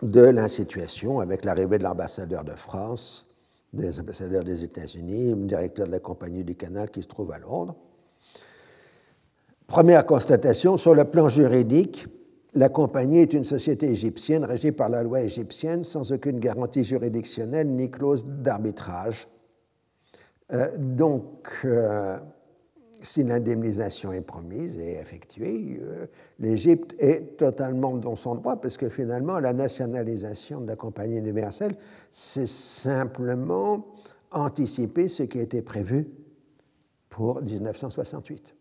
de 0.00 0.22
la 0.22 0.48
situation 0.48 1.20
avec 1.20 1.44
l'arrivée 1.44 1.76
de 1.76 1.82
l'ambassadeur 1.82 2.44
de 2.44 2.52
France, 2.52 3.26
des 3.74 4.00
ambassadeurs 4.00 4.42
des 4.42 4.64
États-Unis, 4.64 5.34
le 5.34 5.44
directeur 5.44 5.86
de 5.86 5.92
la 5.92 6.00
compagnie 6.00 6.44
du 6.44 6.54
canal 6.54 6.90
qui 6.90 7.02
se 7.02 7.08
trouve 7.08 7.30
à 7.32 7.38
Londres. 7.38 7.74
Première 9.66 10.06
constatation, 10.06 10.78
sur 10.78 10.94
le 10.94 11.04
plan 11.04 11.28
juridique, 11.28 12.06
la 12.54 12.70
compagnie 12.70 13.18
est 13.18 13.34
une 13.34 13.44
société 13.44 13.90
égyptienne 13.90 14.46
régie 14.46 14.72
par 14.72 14.88
la 14.88 15.02
loi 15.02 15.20
égyptienne 15.20 15.82
sans 15.82 16.10
aucune 16.10 16.38
garantie 16.38 16.84
juridictionnelle 16.84 17.68
ni 17.68 17.90
clause 17.90 18.24
d'arbitrage 18.24 19.28
euh, 20.52 20.68
donc, 20.78 21.60
euh, 21.64 22.18
si 23.00 23.22
l'indemnisation 23.22 24.12
est 24.12 24.22
promise 24.22 24.78
et 24.78 24.98
effectuée, 24.98 25.78
euh, 25.80 26.06
l'Égypte 26.38 26.94
est 26.98 27.36
totalement 27.36 27.96
dans 27.96 28.16
son 28.16 28.34
droit, 28.34 28.56
parce 28.56 28.76
que 28.76 28.88
finalement, 28.88 29.38
la 29.40 29.52
nationalisation 29.52 30.60
de 30.60 30.66
la 30.66 30.76
compagnie 30.76 31.18
universelle, 31.18 31.76
c'est 32.10 32.48
simplement 32.48 33.86
anticiper 34.30 35.08
ce 35.08 35.22
qui 35.22 35.38
été 35.38 35.62
prévu 35.62 36.08
pour 37.08 37.42
1968. 37.42 38.54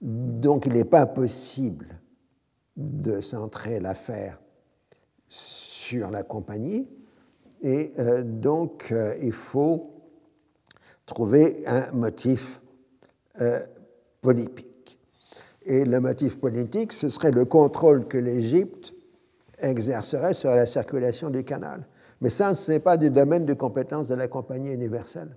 Donc, 0.00 0.66
il 0.66 0.72
n'est 0.72 0.84
pas 0.84 1.06
possible 1.06 2.00
de 2.76 3.20
centrer 3.20 3.80
l'affaire 3.80 4.40
sur 5.28 6.10
la 6.10 6.22
compagnie, 6.22 6.90
et 7.60 7.92
donc 8.22 8.94
il 9.20 9.32
faut 9.32 9.90
trouver 11.08 11.58
un 11.66 11.90
motif 11.92 12.60
euh, 13.40 13.60
politique. 14.20 14.98
Et 15.64 15.84
le 15.84 15.98
motif 16.00 16.38
politique, 16.38 16.92
ce 16.92 17.08
serait 17.08 17.32
le 17.32 17.44
contrôle 17.44 18.06
que 18.06 18.18
l'Égypte 18.18 18.94
exercerait 19.58 20.34
sur 20.34 20.50
la 20.50 20.66
circulation 20.66 21.30
du 21.30 21.42
canal. 21.44 21.88
Mais 22.20 22.30
ça, 22.30 22.54
ce 22.54 22.70
n'est 22.70 22.78
pas 22.78 22.96
du 22.96 23.10
domaine 23.10 23.44
de 23.46 23.54
compétence 23.54 24.06
de 24.08 24.14
la 24.14 24.28
compagnie 24.28 24.72
universelle. 24.72 25.34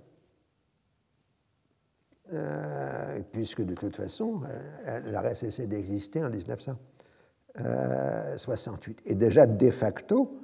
Euh, 2.32 3.18
puisque 3.32 3.62
de 3.62 3.74
toute 3.74 3.96
façon, 3.96 4.42
euh, 4.44 5.00
elle 5.06 5.16
aurait 5.16 5.34
cessé 5.34 5.66
d'exister 5.66 6.24
en 6.24 6.30
1968. 6.30 9.02
Et 9.06 9.14
déjà, 9.14 9.46
de 9.46 9.70
facto, 9.70 10.38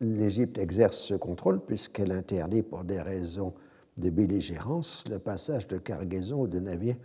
l'Égypte 0.00 0.58
exerce 0.58 0.96
ce 0.96 1.14
contrôle 1.14 1.60
puisqu'elle 1.60 2.12
interdit, 2.12 2.62
pour 2.62 2.84
des 2.84 3.00
raisons 3.00 3.54
de 4.00 4.10
belligérance 4.10 5.04
le 5.08 5.18
passage 5.18 5.68
de 5.68 5.78
cargaisons 5.78 6.40
ou 6.40 6.46
de 6.48 6.58
navires 6.58 6.96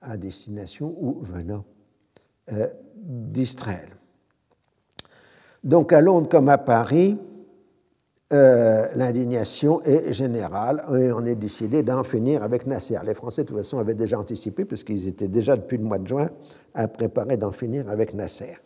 à 0.00 0.16
destination 0.16 0.94
ou 1.00 1.22
venant 1.22 1.64
euh, 2.52 2.66
d'Israël. 2.96 3.88
Donc 5.64 5.92
à 5.92 6.00
Londres 6.00 6.28
comme 6.28 6.48
à 6.48 6.58
Paris, 6.58 7.18
euh, 8.32 8.86
l'indignation 8.96 9.82
est 9.82 10.12
générale 10.12 10.84
et 10.98 11.12
on 11.12 11.24
est 11.24 11.34
décidé 11.34 11.82
d'en 11.82 12.02
finir 12.02 12.42
avec 12.42 12.66
Nasser. 12.66 12.98
Les 13.04 13.14
Français, 13.14 13.42
de 13.42 13.48
toute 13.48 13.58
façon, 13.58 13.78
avaient 13.78 13.94
déjà 13.94 14.18
anticipé, 14.18 14.64
puisqu'ils 14.64 15.06
étaient 15.06 15.28
déjà 15.28 15.54
depuis 15.54 15.76
le 15.76 15.84
mois 15.84 15.98
de 15.98 16.08
juin 16.08 16.30
à 16.74 16.88
préparer 16.88 17.36
d'en 17.36 17.52
finir 17.52 17.90
avec 17.90 18.14
Nasser. 18.14 18.56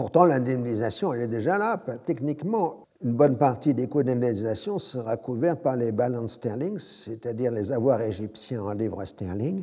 Pourtant, 0.00 0.24
l'indemnisation, 0.24 1.12
elle 1.12 1.20
est 1.20 1.26
déjà 1.26 1.58
là. 1.58 1.78
Techniquement, 2.06 2.86
une 3.04 3.12
bonne 3.12 3.36
partie 3.36 3.74
des 3.74 3.86
coûts 3.86 4.02
d'indemnisation 4.02 4.78
sera 4.78 5.18
couverte 5.18 5.60
par 5.60 5.76
les 5.76 5.92
balance 5.92 6.32
sterling, 6.32 6.78
c'est-à-dire 6.78 7.52
les 7.52 7.70
avoirs 7.70 8.00
égyptiens 8.00 8.62
en 8.62 8.72
livres 8.72 9.04
sterling, 9.04 9.62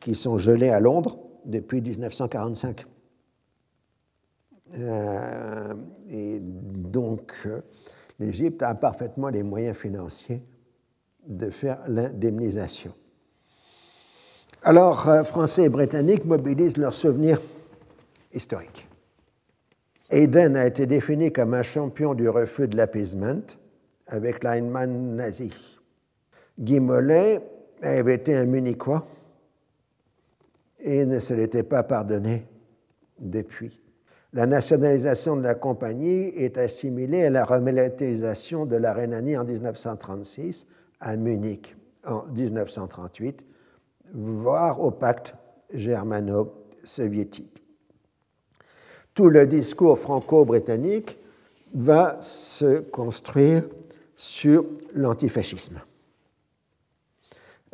qui 0.00 0.14
sont 0.14 0.38
gelés 0.38 0.70
à 0.70 0.80
Londres 0.80 1.18
depuis 1.44 1.82
1945. 1.82 2.86
Euh, 4.78 5.74
et 6.08 6.38
donc, 6.40 7.34
euh, 7.44 7.60
l'Égypte 8.18 8.62
a 8.62 8.74
parfaitement 8.74 9.28
les 9.28 9.42
moyens 9.42 9.76
financiers 9.76 10.40
de 11.28 11.50
faire 11.50 11.82
l'indemnisation. 11.88 12.94
Alors, 14.62 15.10
euh, 15.10 15.24
Français 15.24 15.64
et 15.64 15.68
Britanniques 15.68 16.24
mobilisent 16.24 16.78
leurs 16.78 16.94
souvenirs 16.94 17.42
historiques. 18.32 18.88
Aiden 20.10 20.56
a 20.56 20.66
été 20.66 20.86
défini 20.86 21.32
comme 21.32 21.54
un 21.54 21.62
champion 21.62 22.14
du 22.14 22.28
refus 22.28 22.68
de 22.68 22.76
l'appeasement 22.76 23.42
avec 24.06 24.44
l'Einmann 24.44 25.16
nazi. 25.16 25.52
Guy 26.58 26.78
Mollet 26.78 27.40
avait 27.82 28.14
été 28.14 28.36
un 28.36 28.44
Munichois 28.44 29.06
et 30.80 31.06
ne 31.06 31.18
se 31.18 31.34
l'était 31.34 31.62
pas 31.62 31.82
pardonné 31.82 32.46
depuis. 33.18 33.80
La 34.34 34.46
nationalisation 34.46 35.36
de 35.36 35.42
la 35.42 35.54
compagnie 35.54 36.26
est 36.36 36.58
assimilée 36.58 37.24
à 37.24 37.30
la 37.30 37.44
remilitarisation 37.44 38.66
de 38.66 38.76
la 38.76 38.92
Rhénanie 38.92 39.36
en 39.36 39.44
1936 39.44 40.66
à 41.00 41.16
Munich 41.16 41.76
en 42.04 42.24
1938, 42.26 43.46
voire 44.12 44.80
au 44.80 44.90
pacte 44.90 45.34
germano-soviétique 45.72 47.53
tout 49.14 49.28
le 49.28 49.46
discours 49.46 49.98
franco-britannique 49.98 51.16
va 51.74 52.20
se 52.20 52.80
construire 52.80 53.64
sur 54.16 54.66
l'antifascisme. 54.94 55.80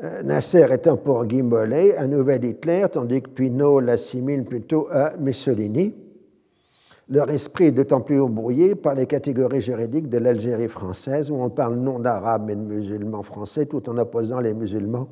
Euh, 0.03 0.23
Nasser 0.23 0.67
étant 0.71 0.97
pour 0.97 1.25
Mollet 1.25 1.97
un 1.99 2.07
nouvel 2.07 2.45
Hitler, 2.45 2.87
tandis 2.91 3.21
que 3.21 3.29
Pinot 3.29 3.81
l'assimile 3.81 4.45
plutôt 4.45 4.89
à 4.91 5.17
Mussolini. 5.19 5.95
Leur 7.11 7.29
esprit 7.31 7.67
est 7.67 7.73
d'autant 7.73 8.01
plus 8.01 8.21
embrouillé 8.21 8.75
par 8.75 8.95
les 8.95 9.07
catégories 9.07 9.61
juridiques 9.61 10.09
de 10.09 10.19
l'Algérie 10.19 10.69
française, 10.69 11.31
où 11.31 11.35
on 11.35 11.51
parle 11.51 11.75
non 11.75 11.99
d'arabes 11.99 12.45
mais 12.47 12.55
de 12.55 12.61
musulmans 12.61 13.23
français, 13.23 13.67
tout 13.67 13.91
en 13.91 13.99
opposant 13.99 14.41
les 14.41 14.55
musulmans 14.55 15.09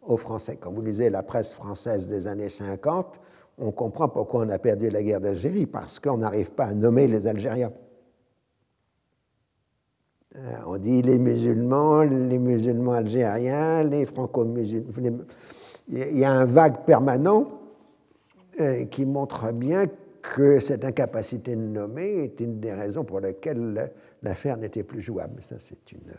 aux 0.00 0.16
Français. 0.16 0.58
Quand 0.60 0.72
vous 0.72 0.82
lisez 0.82 1.10
la 1.10 1.22
presse 1.22 1.54
française 1.54 2.08
des 2.08 2.26
années 2.26 2.48
50, 2.48 3.20
on 3.58 3.70
comprend 3.70 4.08
pourquoi 4.08 4.44
on 4.44 4.48
a 4.48 4.58
perdu 4.58 4.90
la 4.90 5.02
guerre 5.02 5.20
d'Algérie, 5.20 5.66
parce 5.66 5.98
qu'on 5.98 6.18
n'arrive 6.18 6.52
pas 6.52 6.66
à 6.66 6.74
nommer 6.74 7.06
les 7.06 7.26
Algériens. 7.26 7.72
Euh, 10.36 10.56
on 10.66 10.78
dit 10.78 11.02
les 11.02 11.18
musulmans, 11.18 12.02
les 12.02 12.38
musulmans 12.38 12.92
algériens, 12.92 13.82
les 13.82 14.06
franco-musulmans. 14.06 15.24
Il 15.88 16.18
y 16.18 16.24
a 16.24 16.32
un 16.32 16.46
vague 16.46 16.84
permanent 16.86 17.60
euh, 18.60 18.84
qui 18.86 19.04
montre 19.04 19.52
bien 19.52 19.86
que 20.22 20.60
cette 20.60 20.84
incapacité 20.84 21.54
de 21.54 21.60
nommer 21.60 22.24
est 22.24 22.40
une 22.40 22.60
des 22.60 22.72
raisons 22.72 23.04
pour 23.04 23.20
lesquelles 23.20 23.92
l'affaire 24.22 24.56
n'était 24.56 24.84
plus 24.84 25.02
jouable. 25.02 25.42
Ça, 25.42 25.56
c'est 25.58 25.92
une 25.92 26.12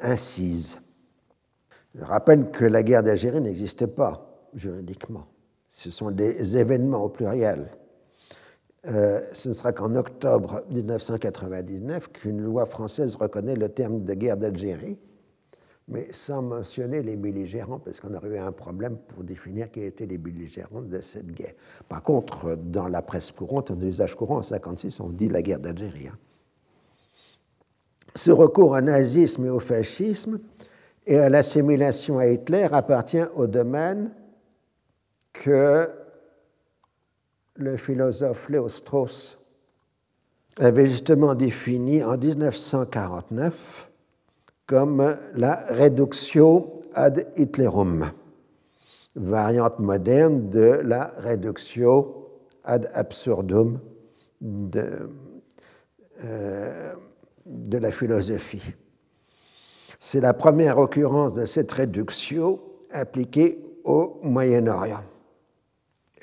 incise. 0.00 0.80
Je 1.94 2.02
rappelle 2.02 2.50
que 2.50 2.64
la 2.64 2.82
guerre 2.82 3.04
d'Algérie 3.04 3.40
n'existe 3.40 3.86
pas 3.86 4.48
juridiquement. 4.54 5.26
Ce 5.76 5.90
sont 5.90 6.12
des 6.12 6.56
événements 6.56 7.02
au 7.02 7.08
pluriel. 7.08 7.68
Euh, 8.86 9.20
ce 9.32 9.48
ne 9.48 9.54
sera 9.54 9.72
qu'en 9.72 9.96
octobre 9.96 10.62
1999 10.70 12.12
qu'une 12.12 12.40
loi 12.40 12.64
française 12.64 13.16
reconnaît 13.16 13.56
le 13.56 13.68
terme 13.68 14.00
de 14.00 14.14
guerre 14.14 14.36
d'Algérie, 14.36 14.96
mais 15.88 16.06
sans 16.12 16.42
mentionner 16.42 17.02
les 17.02 17.16
belligérants, 17.16 17.80
parce 17.80 17.98
qu'on 17.98 18.14
aurait 18.14 18.28
eu 18.28 18.38
un 18.38 18.52
problème 18.52 18.96
pour 18.96 19.24
définir 19.24 19.68
qui 19.68 19.80
étaient 19.80 20.06
les 20.06 20.16
belligérants 20.16 20.82
de 20.82 21.00
cette 21.00 21.32
guerre. 21.32 21.54
Par 21.88 22.04
contre, 22.04 22.54
dans 22.54 22.86
la 22.86 23.02
presse 23.02 23.32
courante, 23.32 23.72
en 23.72 23.80
usage 23.80 24.14
courant, 24.14 24.36
en 24.36 24.46
1956, 24.46 25.00
on 25.00 25.08
dit 25.08 25.28
la 25.28 25.42
guerre 25.42 25.58
d'Algérie. 25.58 26.06
Hein. 26.06 26.16
Ce 28.14 28.30
recours 28.30 28.70
au 28.70 28.80
nazisme 28.80 29.46
et 29.46 29.50
au 29.50 29.60
fascisme 29.60 30.38
et 31.04 31.18
à 31.18 31.28
l'assimilation 31.28 32.20
à 32.20 32.28
Hitler 32.28 32.68
appartient 32.70 33.24
au 33.34 33.48
domaine 33.48 34.12
que 35.34 35.86
le 37.56 37.76
philosophe 37.76 38.48
Léo 38.48 38.68
Strauss 38.68 39.38
avait 40.58 40.86
justement 40.86 41.34
défini 41.34 42.02
en 42.02 42.16
1949 42.16 43.90
comme 44.66 45.16
la 45.34 45.66
reductio 45.68 46.74
ad 46.94 47.26
Hitlerum, 47.36 48.10
variante 49.14 49.78
moderne 49.78 50.48
de 50.48 50.80
la 50.82 51.12
reductio 51.18 52.30
ad 52.64 52.90
absurdum 52.94 53.78
de, 54.40 55.10
euh, 56.24 56.92
de 57.44 57.78
la 57.78 57.90
philosophie. 57.90 58.74
C'est 59.98 60.20
la 60.20 60.32
première 60.32 60.78
occurrence 60.78 61.34
de 61.34 61.44
cette 61.44 61.72
réduction 61.72 62.60
appliquée 62.90 63.58
au 63.84 64.20
Moyen-Orient. 64.22 65.02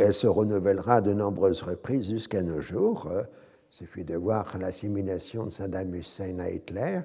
Elle 0.02 0.14
se 0.14 0.28
renouvellera 0.28 1.00
de 1.00 1.14
nombreuses 1.14 1.62
reprises 1.62 2.10
jusqu'à 2.10 2.42
nos 2.42 2.60
jours. 2.60 3.08
Il 3.12 3.76
suffit 3.76 4.04
de 4.04 4.16
voir 4.16 4.58
l'assimilation 4.58 5.46
de 5.46 5.52
Saddam 5.52 5.94
Hussein 5.94 6.40
à 6.40 6.50
Hitler 6.50 7.02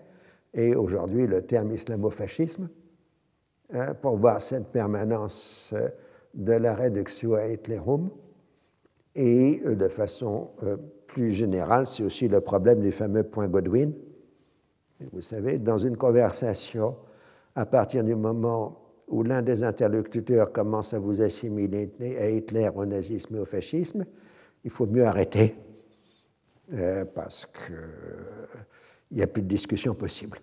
et 0.54 0.74
aujourd'hui 0.74 1.26
le 1.26 1.42
terme 1.42 1.72
islamofascisme 1.72 2.70
hein, 3.74 3.94
pour 4.00 4.16
voir 4.16 4.40
cette 4.40 4.68
permanence 4.68 5.74
de 6.32 6.52
la 6.52 6.74
réduction 6.74 7.34
à 7.34 7.46
Hitlerum. 7.46 8.08
Et 9.14 9.62
euh, 9.66 9.74
de 9.74 9.88
façon 9.88 10.50
euh, 10.62 10.78
plus 11.06 11.32
générale, 11.32 11.86
c'est 11.86 12.02
aussi 12.02 12.28
le 12.28 12.40
problème 12.40 12.80
du 12.80 12.92
fameux 12.92 13.24
point 13.24 13.46
Godwin. 13.46 13.92
Vous 15.12 15.20
savez, 15.20 15.58
dans 15.58 15.78
une 15.78 15.98
conversation, 15.98 16.96
à 17.54 17.66
partir 17.66 18.04
du 18.04 18.14
moment 18.14 18.85
où 19.08 19.22
l'un 19.22 19.42
des 19.42 19.62
interlocuteurs 19.62 20.52
commence 20.52 20.94
à 20.94 20.98
vous 20.98 21.20
assimiler 21.20 21.90
à 22.18 22.28
Hitler, 22.28 22.70
au 22.74 22.84
nazisme 22.84 23.36
et 23.36 23.38
au 23.38 23.44
fascisme, 23.44 24.04
il 24.64 24.70
faut 24.70 24.86
mieux 24.86 25.06
arrêter 25.06 25.54
euh, 26.72 27.04
parce 27.04 27.46
qu'il 27.46 29.16
n'y 29.16 29.22
a 29.22 29.26
plus 29.26 29.42
de 29.42 29.48
discussion 29.48 29.94
possible. 29.94 30.38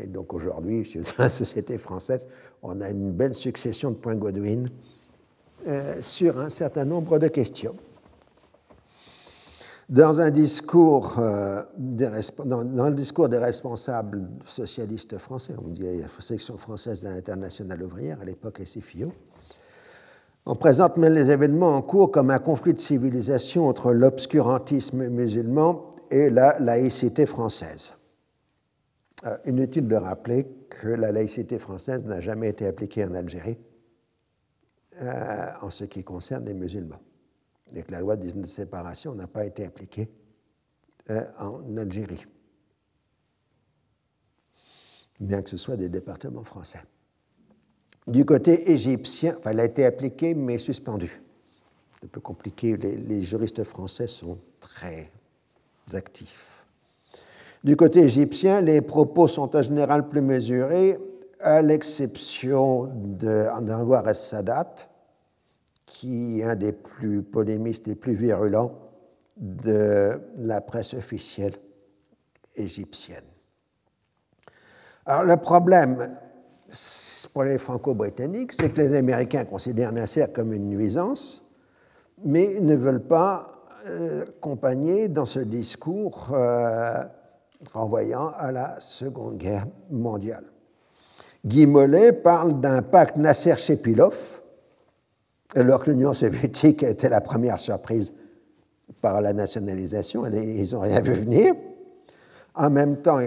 Et 0.00 0.06
donc 0.06 0.34
aujourd'hui, 0.34 0.82
dans 1.18 1.24
la 1.24 1.30
société 1.30 1.78
française, 1.78 2.28
on 2.62 2.80
a 2.80 2.90
une 2.90 3.12
belle 3.12 3.34
succession 3.34 3.90
de 3.90 3.96
points 3.96 4.16
Godwin 4.16 4.68
euh, 5.66 6.02
sur 6.02 6.38
un 6.38 6.50
certain 6.50 6.84
nombre 6.84 7.18
de 7.18 7.28
questions. 7.28 7.76
Dans, 9.92 10.22
un 10.22 10.30
discours, 10.30 11.18
euh, 11.18 11.60
le 11.78 12.90
discours 12.92 13.28
des 13.28 13.36
responsables 13.36 14.26
socialistes 14.46 15.18
français, 15.18 15.52
on 15.62 15.68
dit 15.68 15.82
la 15.82 16.08
section 16.18 16.56
française 16.56 17.02
de 17.02 17.10
l'internationale 17.10 17.82
ouvrière, 17.82 18.18
à 18.22 18.24
l'époque 18.24 18.62
SFIO, 18.64 19.12
on 20.46 20.56
présente 20.56 20.96
même 20.96 21.12
les 21.12 21.30
événements 21.30 21.76
en 21.76 21.82
cours 21.82 22.10
comme 22.10 22.30
un 22.30 22.38
conflit 22.38 22.72
de 22.72 22.78
civilisation 22.78 23.68
entre 23.68 23.92
l'obscurantisme 23.92 25.08
musulman 25.08 25.94
et 26.10 26.30
la 26.30 26.58
laïcité 26.58 27.26
française. 27.26 27.92
Euh, 29.26 29.36
inutile 29.44 29.88
de 29.88 29.96
rappeler 29.96 30.46
que 30.70 30.88
la 30.88 31.12
laïcité 31.12 31.58
française 31.58 32.02
n'a 32.06 32.22
jamais 32.22 32.48
été 32.48 32.66
appliquée 32.66 33.04
en 33.04 33.12
Algérie 33.12 33.58
euh, 35.02 35.48
en 35.60 35.68
ce 35.68 35.84
qui 35.84 36.02
concerne 36.02 36.46
les 36.46 36.54
musulmans 36.54 37.00
et 37.74 37.82
que 37.82 37.92
la 37.92 38.00
loi 38.00 38.16
de 38.16 38.46
séparation 38.46 39.14
n'a 39.14 39.26
pas 39.26 39.44
été 39.44 39.64
appliquée 39.64 40.10
euh, 41.10 41.24
en 41.38 41.76
Algérie, 41.76 42.24
bien 45.18 45.42
que 45.42 45.50
ce 45.50 45.56
soit 45.56 45.76
des 45.76 45.88
départements 45.88 46.44
français. 46.44 46.80
Du 48.06 48.24
côté 48.24 48.70
égyptien, 48.70 49.34
enfin, 49.38 49.50
elle 49.50 49.60
a 49.60 49.64
été 49.64 49.84
appliquée 49.84 50.34
mais 50.34 50.58
suspendue. 50.58 51.22
C'est 51.94 52.06
un 52.06 52.08
peu 52.08 52.20
compliqué, 52.20 52.76
les, 52.76 53.22
juristes 53.22 53.62
français 53.64 54.08
sont 54.08 54.38
très 54.60 55.10
actifs. 55.92 56.64
Du 57.62 57.76
côté 57.76 58.00
égyptien, 58.00 58.60
les 58.60 58.80
propos 58.80 59.28
sont 59.28 59.54
en 59.54 59.62
général 59.62 60.08
plus 60.08 60.20
mesurés, 60.20 60.98
à 61.38 61.62
l'exception 61.62 62.90
d'Anwar 62.94 64.08
es-Sadat, 64.08 64.88
qui 65.92 66.40
est 66.40 66.44
un 66.44 66.54
des 66.54 66.72
plus 66.72 67.22
polémistes 67.22 67.86
et 67.86 67.94
plus 67.94 68.14
virulents 68.14 68.72
de 69.36 70.18
la 70.38 70.62
presse 70.62 70.94
officielle 70.94 71.52
égyptienne. 72.56 73.24
Alors 75.04 75.24
le 75.24 75.36
problème 75.36 76.16
pour 77.34 77.42
les 77.42 77.58
franco-britanniques, 77.58 78.54
c'est 78.54 78.70
que 78.70 78.80
les 78.80 78.94
Américains 78.94 79.44
considèrent 79.44 79.92
Nasser 79.92 80.24
comme 80.34 80.54
une 80.54 80.70
nuisance, 80.70 81.46
mais 82.24 82.60
ne 82.60 82.74
veulent 82.74 83.06
pas 83.06 83.46
euh, 83.86 84.22
accompagner 84.22 85.08
dans 85.08 85.26
ce 85.26 85.40
discours 85.40 86.30
euh, 86.32 87.04
renvoyant 87.74 88.28
à 88.38 88.50
la 88.50 88.80
Seconde 88.80 89.36
Guerre 89.36 89.66
mondiale. 89.90 90.44
Guy 91.44 91.66
Mollet 91.66 92.12
parle 92.14 92.60
d'un 92.60 92.80
pacte 92.80 93.16
Nasser-Chepilov, 93.16 94.41
alors 95.54 95.80
que 95.80 95.90
l'Union 95.90 96.14
soviétique 96.14 96.82
était 96.82 97.08
la 97.08 97.20
première 97.20 97.58
surprise 97.58 98.14
par 99.00 99.20
la 99.20 99.32
nationalisation, 99.32 100.26
ils 100.26 100.72
n'ont 100.72 100.80
rien 100.80 101.00
vu 101.00 101.12
venir. 101.12 101.54
En 102.54 102.68
même 102.68 102.98
temps, 102.98 103.18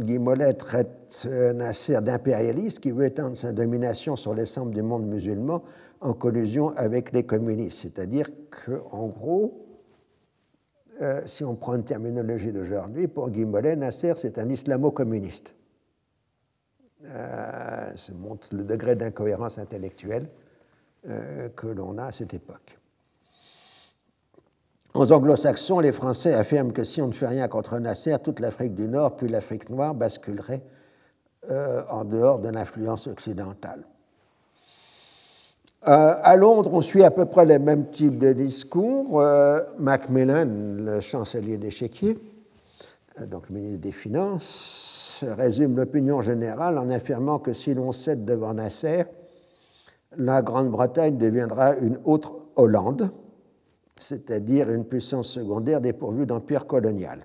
Guy 0.00 0.18
Mollet 0.18 0.52
traite 0.54 1.26
Nasser 1.54 2.00
d'impérialiste 2.02 2.80
qui 2.80 2.90
veut 2.90 3.06
étendre 3.06 3.36
sa 3.36 3.52
domination 3.52 4.16
sur 4.16 4.34
l'ensemble 4.34 4.74
du 4.74 4.82
monde 4.82 5.06
musulman 5.06 5.62
en 6.00 6.12
collusion 6.12 6.76
avec 6.76 7.12
les 7.12 7.24
communistes. 7.24 7.80
C'est-à-dire 7.82 8.30
qu'en 8.50 9.06
gros, 9.06 9.66
euh, 11.00 11.20
si 11.24 11.44
on 11.44 11.54
prend 11.54 11.74
une 11.74 11.84
terminologie 11.84 12.52
d'aujourd'hui, 12.52 13.06
pour 13.08 13.30
Guy 13.30 13.44
Mollet, 13.44 13.76
Nasser, 13.76 14.14
c'est 14.16 14.38
un 14.38 14.48
islamo-communiste. 14.48 15.54
Euh, 17.04 17.96
ça 17.96 18.12
montre 18.14 18.48
le 18.52 18.64
degré 18.64 18.96
d'incohérence 18.96 19.58
intellectuelle 19.58 20.28
que 21.04 21.66
l'on 21.66 21.98
a 21.98 22.06
à 22.06 22.12
cette 22.12 22.34
époque. 22.34 22.78
Aux 24.96 25.12
anglo-saxons, 25.12 25.80
les 25.80 25.92
Français 25.92 26.32
affirment 26.32 26.72
que 26.72 26.82
si 26.82 27.02
on 27.02 27.08
ne 27.08 27.12
fait 27.12 27.26
rien 27.26 27.48
contre 27.48 27.78
Nasser, 27.78 28.16
toute 28.24 28.40
l'Afrique 28.40 28.74
du 28.74 28.88
Nord, 28.88 29.16
puis 29.16 29.28
l'Afrique 29.28 29.68
noire, 29.68 29.94
basculerait 29.94 30.62
euh, 31.50 31.82
en 31.90 32.04
dehors 32.04 32.38
de 32.38 32.48
l'influence 32.48 33.06
occidentale. 33.06 33.84
Euh, 35.86 36.14
à 36.22 36.36
Londres, 36.36 36.70
on 36.72 36.80
suit 36.80 37.04
à 37.04 37.10
peu 37.10 37.26
près 37.26 37.44
les 37.44 37.58
mêmes 37.58 37.90
types 37.90 38.18
de 38.18 38.32
discours. 38.32 39.22
Macmillan, 39.78 40.48
le 40.78 41.00
chancelier 41.00 41.58
d'échiquier, 41.58 42.18
donc 43.20 43.50
le 43.50 43.56
ministre 43.56 43.82
des 43.82 43.92
Finances, 43.92 45.22
résume 45.36 45.76
l'opinion 45.76 46.22
générale 46.22 46.78
en 46.78 46.88
affirmant 46.88 47.38
que 47.38 47.52
si 47.52 47.74
l'on 47.74 47.92
cède 47.92 48.24
devant 48.24 48.54
Nasser, 48.54 49.04
la 50.18 50.42
Grande-Bretagne 50.42 51.16
deviendra 51.16 51.76
une 51.76 51.98
autre 52.04 52.34
Hollande, 52.56 53.10
c'est-à-dire 53.98 54.70
une 54.70 54.84
puissance 54.84 55.28
secondaire 55.28 55.80
dépourvue 55.80 56.26
d'empire 56.26 56.66
colonial. 56.66 57.24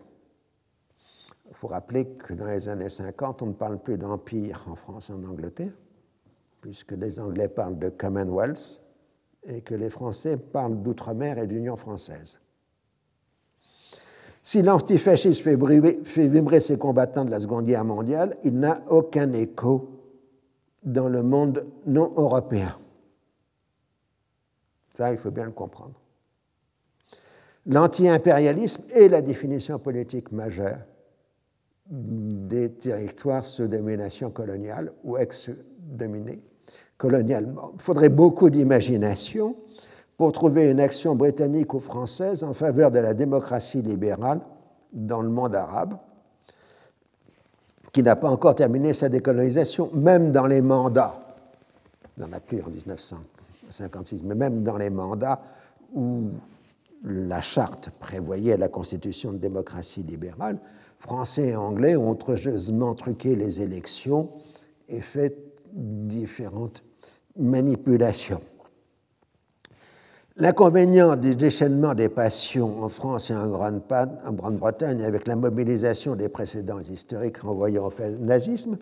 Il 1.49 1.55
faut 1.55 1.67
rappeler 1.67 2.05
que 2.05 2.33
dans 2.33 2.45
les 2.45 2.69
années 2.69 2.89
50, 2.89 3.41
on 3.41 3.47
ne 3.47 3.53
parle 3.53 3.79
plus 3.79 3.97
d'empire 3.97 4.65
en 4.69 4.75
France 4.75 5.09
et 5.09 5.13
en 5.13 5.23
Angleterre, 5.23 5.73
puisque 6.61 6.93
les 6.93 7.19
Anglais 7.19 7.47
parlent 7.47 7.77
de 7.77 7.89
Commonwealth 7.89 8.81
et 9.43 9.61
que 9.61 9.75
les 9.75 9.89
Français 9.89 10.37
parlent 10.37 10.81
d'outre-mer 10.81 11.37
et 11.39 11.47
d'Union 11.47 11.75
française. 11.75 12.39
Si 14.43 14.61
l'antifascisme 14.61 15.43
fait, 15.43 16.05
fait 16.05 16.27
vibrer 16.27 16.59
ses 16.59 16.77
combattants 16.77 17.25
de 17.25 17.31
la 17.31 17.39
Seconde 17.39 17.65
Guerre 17.65 17.85
mondiale, 17.85 18.37
il 18.43 18.57
n'a 18.57 18.81
aucun 18.89 19.31
écho 19.33 20.00
dans 20.83 21.07
le 21.07 21.23
monde 21.23 21.65
non 21.85 22.11
européen. 22.15 22.77
Ça, 24.93 25.11
il 25.11 25.19
faut 25.19 25.31
bien 25.31 25.45
le 25.45 25.51
comprendre. 25.51 25.99
L'anti-impérialisme 27.65 28.83
est 28.91 29.07
la 29.07 29.21
définition 29.21 29.77
politique 29.77 30.31
majeure 30.31 30.79
des 31.89 32.71
territoires 32.71 33.43
sous 33.43 33.67
domination 33.67 34.31
coloniale 34.31 34.93
ou 35.03 35.17
ex-dominés 35.17 36.41
colonialement. 36.97 37.71
Il 37.75 37.81
faudrait 37.81 38.09
beaucoup 38.09 38.49
d'imagination 38.49 39.55
pour 40.17 40.31
trouver 40.31 40.71
une 40.71 40.79
action 40.79 41.15
britannique 41.15 41.73
ou 41.73 41.79
française 41.79 42.43
en 42.43 42.53
faveur 42.53 42.91
de 42.91 42.99
la 42.99 43.13
démocratie 43.13 43.81
libérale 43.81 44.39
dans 44.93 45.21
le 45.21 45.29
monde 45.29 45.55
arabe, 45.55 45.97
qui 47.91 48.03
n'a 48.03 48.15
pas 48.15 48.29
encore 48.29 48.55
terminé 48.55 48.93
sa 48.93 49.09
décolonisation, 49.09 49.89
même 49.93 50.31
dans 50.31 50.47
les 50.47 50.61
mandats. 50.61 51.19
Il 52.17 52.23
n'en 52.23 52.31
a 52.33 52.37
en 52.37 52.69
1956, 52.69 54.23
mais 54.23 54.35
même 54.35 54.63
dans 54.63 54.77
les 54.77 54.89
mandats 54.89 55.41
où 55.93 56.29
la 57.03 57.41
charte 57.41 57.89
prévoyait 57.99 58.57
la 58.57 58.67
constitution 58.67 59.31
de 59.31 59.37
démocratie 59.37 60.03
libérale, 60.03 60.59
Français 60.99 61.49
et 61.49 61.55
Anglais 61.55 61.95
ont 61.95 62.11
outrageusement 62.11 62.93
truqué 62.93 63.35
les 63.35 63.61
élections 63.61 64.29
et 64.87 65.01
fait 65.01 65.35
différentes 65.73 66.83
manipulations. 67.37 68.41
L'inconvénient 70.37 71.17
du 71.17 71.35
déchaînement 71.35 71.93
des 71.93 72.07
passions 72.07 72.81
en 72.81 72.87
France 72.87 73.29
et 73.29 73.35
en 73.35 73.49
Grande-Bretagne 73.49 75.03
avec 75.03 75.27
la 75.27 75.35
mobilisation 75.35 76.15
des 76.15 76.29
précédents 76.29 76.79
historiques 76.79 77.39
renvoyant 77.39 77.87
au 77.87 77.93
nazisme, 78.19 78.77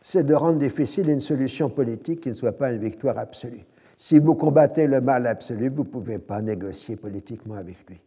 c'est 0.00 0.24
de 0.24 0.34
rendre 0.34 0.58
difficile 0.58 1.10
une 1.10 1.20
solution 1.20 1.68
politique 1.68 2.22
qui 2.22 2.30
ne 2.30 2.34
soit 2.34 2.52
pas 2.52 2.72
une 2.72 2.80
victoire 2.80 3.18
absolue. 3.18 3.66
Si 3.98 4.18
vous 4.18 4.34
combattez 4.34 4.86
le 4.86 5.02
mal 5.02 5.26
absolu, 5.26 5.68
vous 5.68 5.82
ne 5.82 5.88
pouvez 5.88 6.18
pas 6.18 6.40
négocier 6.40 6.96
politiquement 6.96 7.56
avec 7.56 7.86
lui. 7.86 8.00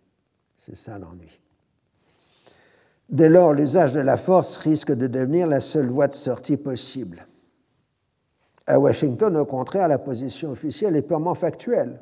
C'est 0.58 0.76
ça 0.76 0.98
l'ennui. 0.98 1.40
Dès 3.10 3.30
lors, 3.30 3.54
l'usage 3.54 3.94
de 3.94 4.00
la 4.00 4.18
force 4.18 4.58
risque 4.58 4.94
de 4.94 5.06
devenir 5.06 5.46
la 5.46 5.62
seule 5.62 5.90
voie 5.90 6.08
de 6.08 6.14
sortie 6.14 6.58
possible. 6.58 7.28
À 8.66 8.80
Washington, 8.80 9.36
au 9.38 9.46
contraire, 9.46 9.88
la 9.88 10.00
position 10.00 10.52
officielle 10.52 10.96
est 10.96 11.02
purement 11.02 11.36
factuelle 11.36 12.00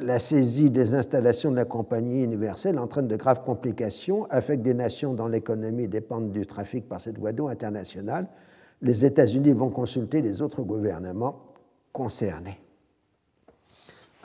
la 0.00 0.18
saisie 0.18 0.70
des 0.70 0.94
installations 0.94 1.50
de 1.50 1.56
la 1.56 1.64
compagnie 1.64 2.24
universelle 2.24 2.78
entraîne 2.78 3.06
de 3.06 3.16
graves 3.16 3.44
complications, 3.44 4.26
affecte 4.30 4.62
des 4.62 4.74
nations 4.74 5.14
dont 5.14 5.28
l'économie 5.28 5.88
dépend 5.88 6.20
du 6.20 6.46
trafic 6.46 6.88
par 6.88 7.00
cette 7.00 7.18
voie 7.18 7.32
d'eau 7.32 7.48
internationale. 7.48 8.26
Les 8.82 9.04
États-Unis 9.04 9.52
vont 9.52 9.70
consulter 9.70 10.22
les 10.22 10.40
autres 10.40 10.62
gouvernements 10.62 11.40
concernés. 11.92 12.58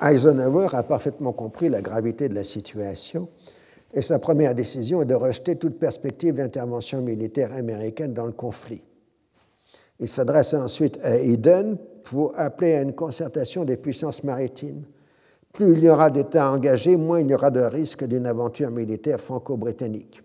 Eisenhower 0.02 0.70
a 0.74 0.84
parfaitement 0.84 1.34
compris 1.34 1.70
la 1.70 1.82
gravité 1.82 2.30
de 2.30 2.36
la 2.36 2.44
situation 2.44 3.30
et 3.94 4.02
sa 4.02 4.20
première 4.20 4.56
décision 4.56 5.02
est 5.02 5.06
de 5.06 5.16
rejeter 5.16 5.56
toute 5.56 5.80
perspective 5.80 6.36
d'intervention 6.36 7.02
militaire 7.02 7.54
américaine 7.54 8.14
dans 8.14 8.26
le 8.26 8.34
conflit. 8.34 8.82
Il 10.00 10.10
s'adresse 10.10 10.54
ensuite 10.54 11.00
à 11.02 11.18
Eden 11.18 11.78
pour 12.04 12.34
appeler 12.38 12.74
à 12.74 12.82
une 12.82 12.94
concertation 12.94 13.64
des 13.64 13.78
puissances 13.78 14.24
maritimes 14.24 14.84
plus 15.56 15.72
il 15.72 15.84
y 15.86 15.90
aura 15.90 16.10
d'États 16.10 16.52
engagés, 16.52 16.98
moins 16.98 17.22
il 17.22 17.30
y 17.30 17.34
aura 17.34 17.50
de 17.50 17.62
risque 17.62 18.04
d'une 18.04 18.28
aventure 18.28 18.70
militaire 18.70 19.22
franco-britannique. 19.22 20.22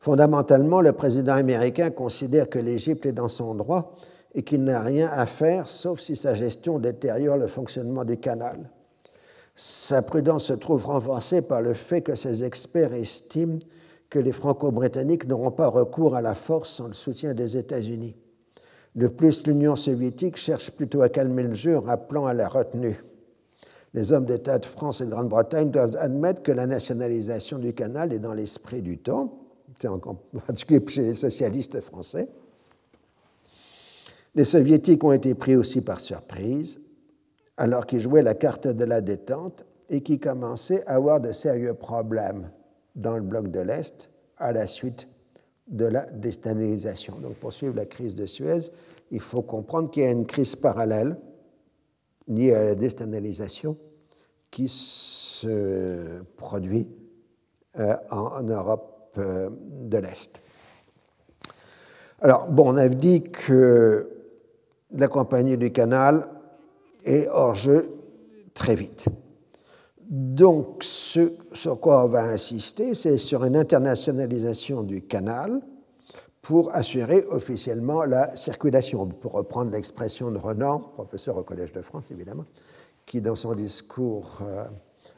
Fondamentalement, 0.00 0.80
le 0.80 0.92
président 0.92 1.34
américain 1.34 1.90
considère 1.90 2.48
que 2.48 2.58
l'Égypte 2.58 3.04
est 3.04 3.12
dans 3.12 3.28
son 3.28 3.54
droit 3.54 3.94
et 4.34 4.42
qu'il 4.42 4.64
n'a 4.64 4.80
rien 4.80 5.10
à 5.12 5.26
faire 5.26 5.68
sauf 5.68 6.00
si 6.00 6.16
sa 6.16 6.34
gestion 6.34 6.78
détériore 6.78 7.36
le 7.36 7.46
fonctionnement 7.46 8.04
du 8.04 8.16
canal. 8.16 8.70
Sa 9.54 10.00
prudence 10.00 10.44
se 10.44 10.54
trouve 10.54 10.86
renforcée 10.86 11.42
par 11.42 11.60
le 11.60 11.74
fait 11.74 12.00
que 12.00 12.14
ses 12.14 12.42
experts 12.42 12.94
estiment 12.94 13.58
que 14.08 14.18
les 14.18 14.32
franco-britanniques 14.32 15.28
n'auront 15.28 15.50
pas 15.50 15.68
recours 15.68 16.16
à 16.16 16.22
la 16.22 16.34
force 16.34 16.70
sans 16.70 16.86
le 16.86 16.94
soutien 16.94 17.34
des 17.34 17.58
États-Unis. 17.58 18.16
De 18.94 19.08
plus, 19.08 19.46
l'Union 19.46 19.76
soviétique 19.76 20.38
cherche 20.38 20.70
plutôt 20.70 21.02
à 21.02 21.10
calmer 21.10 21.42
le 21.42 21.54
jeu 21.54 21.76
en 21.76 21.82
rappelant 21.82 22.24
à 22.24 22.32
la 22.32 22.48
retenue 22.48 23.04
les 23.94 24.12
hommes 24.12 24.24
d'État 24.24 24.58
de 24.58 24.66
France 24.66 25.00
et 25.00 25.06
de 25.06 25.10
Grande-Bretagne 25.10 25.70
doivent 25.70 25.96
admettre 25.96 26.42
que 26.42 26.52
la 26.52 26.66
nationalisation 26.66 27.58
du 27.58 27.74
canal 27.74 28.12
est 28.12 28.18
dans 28.18 28.34
l'esprit 28.34 28.82
du 28.82 28.98
temps, 28.98 29.38
en 29.84 29.98
particulier 30.46 30.82
chez 30.88 31.02
les 31.02 31.14
socialistes 31.14 31.80
français. 31.80 32.28
Les 34.34 34.44
soviétiques 34.44 35.02
ont 35.02 35.12
été 35.12 35.34
pris 35.34 35.56
aussi 35.56 35.80
par 35.80 35.98
surprise, 35.98 36.80
alors 37.56 37.86
qu'ils 37.86 38.00
jouaient 38.00 38.22
la 38.22 38.34
carte 38.34 38.68
de 38.68 38.84
la 38.84 39.00
détente 39.00 39.64
et 39.88 40.02
qui 40.02 40.20
commençaient 40.20 40.86
à 40.86 40.94
avoir 40.94 41.20
de 41.20 41.32
sérieux 41.32 41.74
problèmes 41.74 42.50
dans 42.94 43.16
le 43.16 43.22
bloc 43.22 43.48
de 43.48 43.60
l'Est 43.60 44.08
à 44.36 44.52
la 44.52 44.66
suite 44.66 45.08
de 45.66 45.84
la 45.84 46.06
déstabilisation. 46.06 47.18
Donc 47.20 47.34
pour 47.34 47.52
suivre 47.52 47.74
la 47.74 47.86
crise 47.86 48.14
de 48.14 48.26
Suez, 48.26 48.70
il 49.10 49.20
faut 49.20 49.42
comprendre 49.42 49.90
qu'il 49.90 50.04
y 50.04 50.06
a 50.06 50.10
une 50.10 50.26
crise 50.26 50.54
parallèle 50.54 51.16
ni 52.30 52.50
à 52.52 52.62
la 52.62 52.74
déstabilisation 52.74 53.76
qui 54.50 54.68
se 54.68 56.22
produit 56.36 56.88
euh, 57.78 57.94
en, 58.10 58.42
Europe 58.42 59.14
euh, 59.18 59.50
de 59.60 59.98
l'Est. 59.98 60.40
Alors, 62.20 62.48
bon, 62.48 62.72
on 62.72 62.76
a 62.76 62.88
dit 62.88 63.22
que 63.22 64.08
la 64.92 65.08
compagnie 65.08 65.56
du 65.56 65.70
canal 65.70 66.26
est 67.04 67.28
hors 67.28 67.54
jeu 67.54 67.90
très 68.54 68.74
vite. 68.74 69.06
Donc, 70.08 70.82
ce 70.82 71.32
sur 71.52 71.78
quoi 71.80 72.04
on 72.04 72.08
va 72.08 72.24
insister, 72.24 72.94
c'est 72.94 73.18
sur 73.18 73.44
une 73.44 73.56
internationalisation 73.56 74.82
du 74.82 75.02
canal 75.02 75.60
pour 76.42 76.74
assurer 76.74 77.24
officiellement 77.28 78.04
la 78.04 78.34
circulation. 78.36 79.06
Pour 79.06 79.32
reprendre 79.32 79.70
l'expression 79.72 80.30
de 80.30 80.38
Renan, 80.38 80.80
professeur 80.80 81.36
au 81.36 81.42
Collège 81.42 81.72
de 81.72 81.82
France 81.82 82.10
évidemment, 82.10 82.46
qui 83.06 83.20
dans 83.20 83.34
son 83.34 83.54
discours 83.54 84.38
euh, 84.42 84.64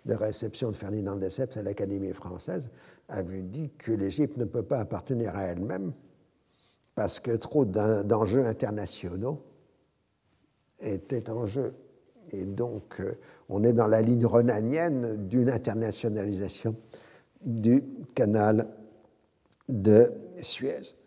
de 0.05 0.15
réception 0.15 0.71
de 0.71 0.77
Ferdinand 0.77 1.17
de 1.17 1.21
Lesseps 1.21 1.57
à 1.57 1.63
l'Académie 1.63 2.13
française 2.13 2.71
avait 3.09 3.43
dit 3.43 3.71
que 3.79 3.93
l'Égypte 3.93 4.37
ne 4.37 4.45
peut 4.45 4.63
pas 4.63 4.81
appartenir 4.81 5.37
à 5.37 5.45
elle-même 5.45 5.93
parce 6.95 7.21
que 7.21 7.33
trop 7.33 7.65
d'enjeux 7.65 8.45
internationaux 8.45 9.43
étaient 10.81 11.31
en 11.31 11.47
jeu. 11.47 11.73
Et 12.33 12.45
donc, 12.45 13.01
euh, 13.01 13.19
on 13.49 13.63
est 13.65 13.73
dans 13.73 13.87
la 13.87 14.03
ligne 14.03 14.27
renanienne 14.27 15.29
d'une 15.29 15.51
internationalisation 15.51 16.75
du 17.45 17.85
canal 18.15 18.69
de 19.69 20.13
Suez. 20.41 21.02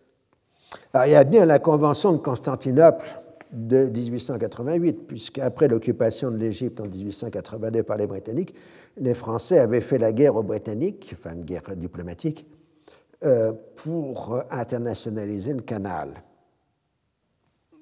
Alors, 0.93 1.07
il 1.07 1.11
y 1.11 1.15
a 1.15 1.23
bien 1.23 1.45
la 1.45 1.59
Convention 1.59 2.13
de 2.13 2.17
Constantinople 2.17 3.05
de 3.51 3.85
1888, 3.85 5.07
puisqu'après 5.07 5.67
l'occupation 5.67 6.31
de 6.31 6.38
l'Égypte 6.38 6.79
en 6.81 6.85
1882 6.85 7.83
par 7.83 7.97
les 7.97 8.07
Britanniques, 8.07 8.53
les 8.97 9.13
Français 9.13 9.59
avaient 9.59 9.81
fait 9.81 9.97
la 9.97 10.11
guerre 10.11 10.35
aux 10.35 10.43
Britanniques, 10.43 11.15
enfin 11.17 11.35
une 11.35 11.43
guerre 11.43 11.63
diplomatique, 11.75 12.47
euh, 13.23 13.53
pour 13.75 14.41
internationaliser 14.51 15.53
le 15.53 15.61
canal. 15.61 16.23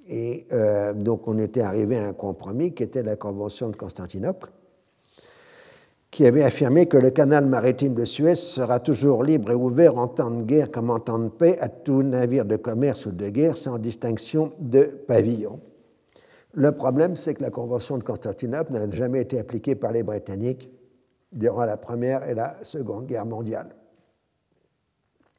Et 0.08 0.48
euh, 0.52 0.94
donc 0.94 1.28
on 1.28 1.38
était 1.38 1.62
arrivé 1.62 1.98
à 1.98 2.08
un 2.08 2.14
compromis 2.14 2.74
qui 2.74 2.84
était 2.84 3.04
la 3.04 3.16
Convention 3.16 3.70
de 3.70 3.76
Constantinople, 3.76 4.52
qui 6.14 6.28
avait 6.28 6.44
affirmé 6.44 6.86
que 6.86 6.96
le 6.96 7.10
canal 7.10 7.48
maritime 7.48 7.96
de 7.96 8.06
Suez 8.06 8.36
sera 8.36 8.80
toujours 8.80 9.24
libre 9.24 9.52
et 9.52 9.56
ouvert 9.56 9.98
en 9.98 10.08
temps 10.08 10.30
de 10.30 10.44
guerre 10.44 10.70
comme 10.70 10.92
en 10.92 11.00
temps 11.00 11.18
de 11.18 11.30
paix 11.30 11.58
à 11.60 11.70
tout 11.70 12.04
navire 12.04 12.46
de 12.46 12.56
commerce 12.56 13.08
ou 13.08 13.12
de 13.12 13.30
guerre 13.30 13.58
sans 13.58 13.80
distinction 13.80 14.54
de 14.60 14.84
pavillon. 14.84 15.60
Le 16.54 16.72
problème, 16.72 17.16
c'est 17.16 17.34
que 17.34 17.42
la 17.42 17.50
Convention 17.50 17.98
de 17.98 18.04
Constantinople 18.04 18.74
n'a 18.74 18.92
jamais 18.92 19.22
été 19.22 19.40
appliquée 19.40 19.74
par 19.74 19.92
les 19.92 20.04
Britanniques 20.04 20.70
durant 21.32 21.66
la 21.66 21.78
Première 21.78 22.30
et 22.30 22.36
la 22.36 22.58
Seconde 22.62 23.08
Guerre 23.08 23.26
mondiale. 23.26 23.76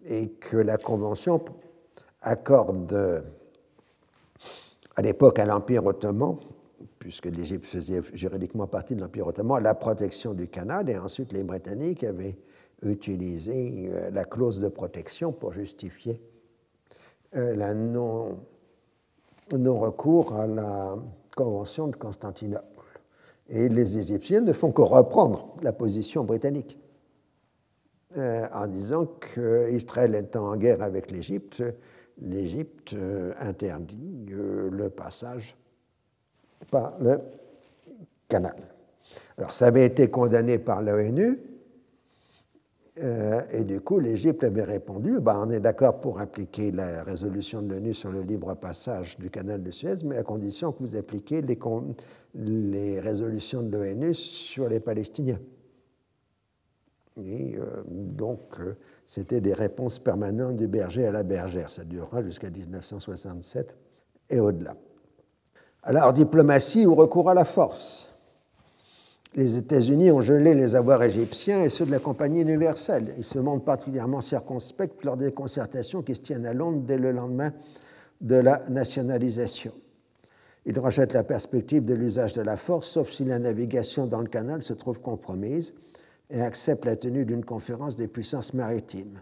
Et 0.04 0.30
que 0.30 0.56
la 0.56 0.76
Convention 0.76 1.40
accorde 2.20 3.24
à 4.96 5.02
l'époque 5.02 5.38
à 5.38 5.46
l'Empire 5.46 5.86
ottoman, 5.86 6.36
puisque 7.04 7.26
l'Égypte 7.26 7.66
faisait 7.66 8.00
juridiquement 8.14 8.66
partie 8.66 8.94
de 8.94 9.02
l'Empire 9.02 9.26
ottoman, 9.26 9.62
la 9.62 9.74
protection 9.74 10.32
du 10.32 10.48
canal, 10.48 10.88
et 10.88 10.96
ensuite 10.96 11.34
les 11.34 11.42
Britanniques 11.42 12.02
avaient 12.02 12.38
utilisé 12.82 13.90
euh, 13.92 14.10
la 14.10 14.24
clause 14.24 14.58
de 14.58 14.68
protection 14.68 15.30
pour 15.30 15.52
justifier 15.52 16.18
euh, 17.36 17.54
la 17.56 17.74
non, 17.74 18.38
non-recours 19.54 20.34
à 20.34 20.46
la 20.46 20.96
Convention 21.36 21.88
de 21.88 21.96
Constantinople. 21.96 22.64
Et 23.50 23.68
les 23.68 23.98
Égyptiens 23.98 24.40
ne 24.40 24.54
font 24.54 24.72
que 24.72 24.80
reprendre 24.80 25.54
la 25.60 25.74
position 25.74 26.24
britannique 26.24 26.78
euh, 28.16 28.46
en 28.50 28.66
disant 28.66 29.04
qu'Israël 29.04 30.14
étant 30.14 30.52
en 30.52 30.56
guerre 30.56 30.80
avec 30.80 31.10
l'Égypte, 31.10 31.62
l'Égypte 32.22 32.96
interdit 33.40 34.24
le 34.30 34.88
passage 34.88 35.54
par 36.70 36.94
le 37.00 37.20
canal. 38.28 38.56
Alors 39.38 39.52
ça 39.52 39.66
avait 39.66 39.86
été 39.86 40.08
condamné 40.08 40.58
par 40.58 40.82
l'ONU, 40.82 41.38
et 42.96 43.64
du 43.64 43.80
coup 43.80 43.98
l'Égypte 43.98 44.44
avait 44.44 44.62
répondu, 44.62 45.18
bah, 45.18 45.40
on 45.44 45.50
est 45.50 45.58
d'accord 45.58 46.00
pour 46.00 46.20
appliquer 46.20 46.70
la 46.70 47.02
résolution 47.02 47.60
de 47.60 47.74
l'ONU 47.74 47.92
sur 47.92 48.12
le 48.12 48.22
libre 48.22 48.54
passage 48.54 49.18
du 49.18 49.30
canal 49.30 49.62
de 49.62 49.70
Suez, 49.70 49.96
mais 50.04 50.16
à 50.16 50.22
condition 50.22 50.72
que 50.72 50.78
vous 50.80 50.94
appliquiez 50.94 51.42
les, 51.42 51.58
les 52.34 53.00
résolutions 53.00 53.62
de 53.62 53.76
l'ONU 53.76 54.14
sur 54.14 54.68
les 54.68 54.78
Palestiniens. 54.78 55.40
Et 57.22 57.56
euh, 57.56 57.82
donc, 57.86 58.40
euh, 58.58 58.76
c'était 59.06 59.40
des 59.40 59.54
réponses 59.54 59.98
permanentes 59.98 60.56
du 60.56 60.66
berger 60.66 61.06
à 61.06 61.12
la 61.12 61.22
bergère. 61.22 61.70
Ça 61.70 61.84
durera 61.84 62.22
jusqu'à 62.22 62.50
1967 62.50 63.76
et 64.30 64.40
au-delà. 64.40 64.76
Alors, 65.84 66.12
diplomatie 66.12 66.86
ou 66.86 66.94
recours 66.94 67.30
à 67.30 67.34
la 67.34 67.44
force 67.44 68.08
les 69.34 69.56
États-Unis 69.56 70.12
ont 70.12 70.22
gelé 70.22 70.54
les 70.54 70.76
avoirs 70.76 71.02
égyptiens 71.02 71.64
et 71.64 71.68
ceux 71.68 71.84
de 71.84 71.90
la 71.90 71.98
Compagnie 71.98 72.42
universelle. 72.42 73.14
Ils 73.16 73.24
se 73.24 73.40
montrent 73.40 73.64
particulièrement 73.64 74.20
circonspects 74.20 75.02
lors 75.02 75.16
des 75.16 75.32
concertations 75.32 76.02
qui 76.02 76.14
se 76.14 76.20
tiennent 76.20 76.46
à 76.46 76.54
Londres 76.54 76.82
dès 76.86 76.98
le 76.98 77.10
lendemain 77.10 77.52
de 78.20 78.36
la 78.36 78.62
nationalisation. 78.68 79.72
Ils 80.66 80.78
rejettent 80.78 81.12
la 81.12 81.24
perspective 81.24 81.84
de 81.84 81.94
l'usage 81.94 82.32
de 82.32 82.42
la 82.42 82.56
force, 82.56 82.88
sauf 82.88 83.10
si 83.10 83.24
la 83.24 83.40
navigation 83.40 84.06
dans 84.06 84.20
le 84.20 84.28
canal 84.28 84.62
se 84.62 84.72
trouve 84.72 85.00
compromise, 85.00 85.74
et 86.30 86.40
acceptent 86.40 86.86
la 86.86 86.96
tenue 86.96 87.24
d'une 87.24 87.44
conférence 87.44 87.96
des 87.96 88.08
puissances 88.08 88.54
maritimes, 88.54 89.20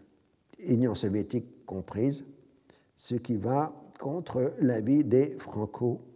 Union 0.61 0.95
soviétique 0.95 1.65
comprise, 1.67 2.27
ce 2.95 3.17
qui 3.17 3.37
va 3.37 3.73
contre 3.99 4.53
l'avis 4.61 5.05
des 5.05 5.37
franco-britanniques. 5.39 6.12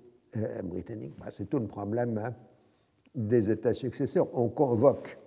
Bah, 1.18 1.26
c'est 1.30 1.48
tout 1.48 1.58
le 1.58 1.66
problème 1.66 2.18
hein, 2.18 2.34
des 3.14 3.50
États 3.50 3.74
successeurs. 3.74 4.28
On 4.34 4.48
convoque 4.48 5.18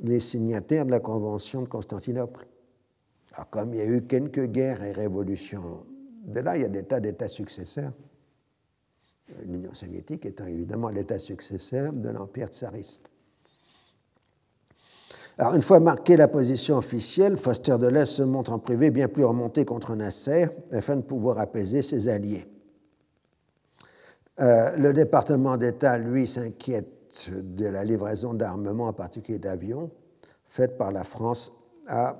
les 0.00 0.20
signataires 0.20 0.86
de 0.86 0.90
la 0.90 1.00
Convention 1.00 1.62
de 1.62 1.68
Constantinople. 1.68 2.46
Alors, 3.32 3.50
comme 3.50 3.74
il 3.74 3.78
y 3.78 3.82
a 3.82 3.86
eu 3.86 4.02
quelques 4.02 4.46
guerres 4.46 4.82
et 4.82 4.92
révolutions 4.92 5.84
de 6.24 6.40
là, 6.40 6.56
il 6.56 6.62
y 6.62 6.64
a 6.64 6.68
des 6.68 6.84
tas 6.84 7.00
d'États 7.00 7.28
successeurs 7.28 7.92
l'Union 9.46 9.74
soviétique 9.74 10.26
étant 10.26 10.46
évidemment 10.46 10.88
l'État 10.88 11.18
successeur 11.18 11.92
de 11.92 12.08
l'Empire 12.08 12.48
tsariste. 12.48 13.10
Alors, 15.36 15.54
une 15.54 15.62
fois 15.62 15.78
marquée 15.78 16.16
la 16.16 16.26
position 16.26 16.78
officielle, 16.78 17.36
Foster 17.36 17.76
Dulles 17.78 18.06
se 18.06 18.22
montre 18.22 18.52
en 18.52 18.58
privé 18.58 18.90
bien 18.90 19.06
plus 19.06 19.24
remonté 19.24 19.64
contre 19.64 19.94
Nasser 19.94 20.48
afin 20.72 20.96
de 20.96 21.02
pouvoir 21.02 21.38
apaiser 21.38 21.82
ses 21.82 22.08
alliés. 22.08 22.46
Euh, 24.40 24.76
le 24.76 24.92
département 24.92 25.56
d'État, 25.56 25.98
lui, 25.98 26.26
s'inquiète 26.26 27.30
de 27.30 27.66
la 27.66 27.84
livraison 27.84 28.34
d'armements, 28.34 28.88
en 28.88 28.92
particulier 28.92 29.38
d'avions, 29.38 29.90
faite 30.48 30.78
par 30.78 30.92
la 30.92 31.04
France 31.04 31.52
à 31.86 32.16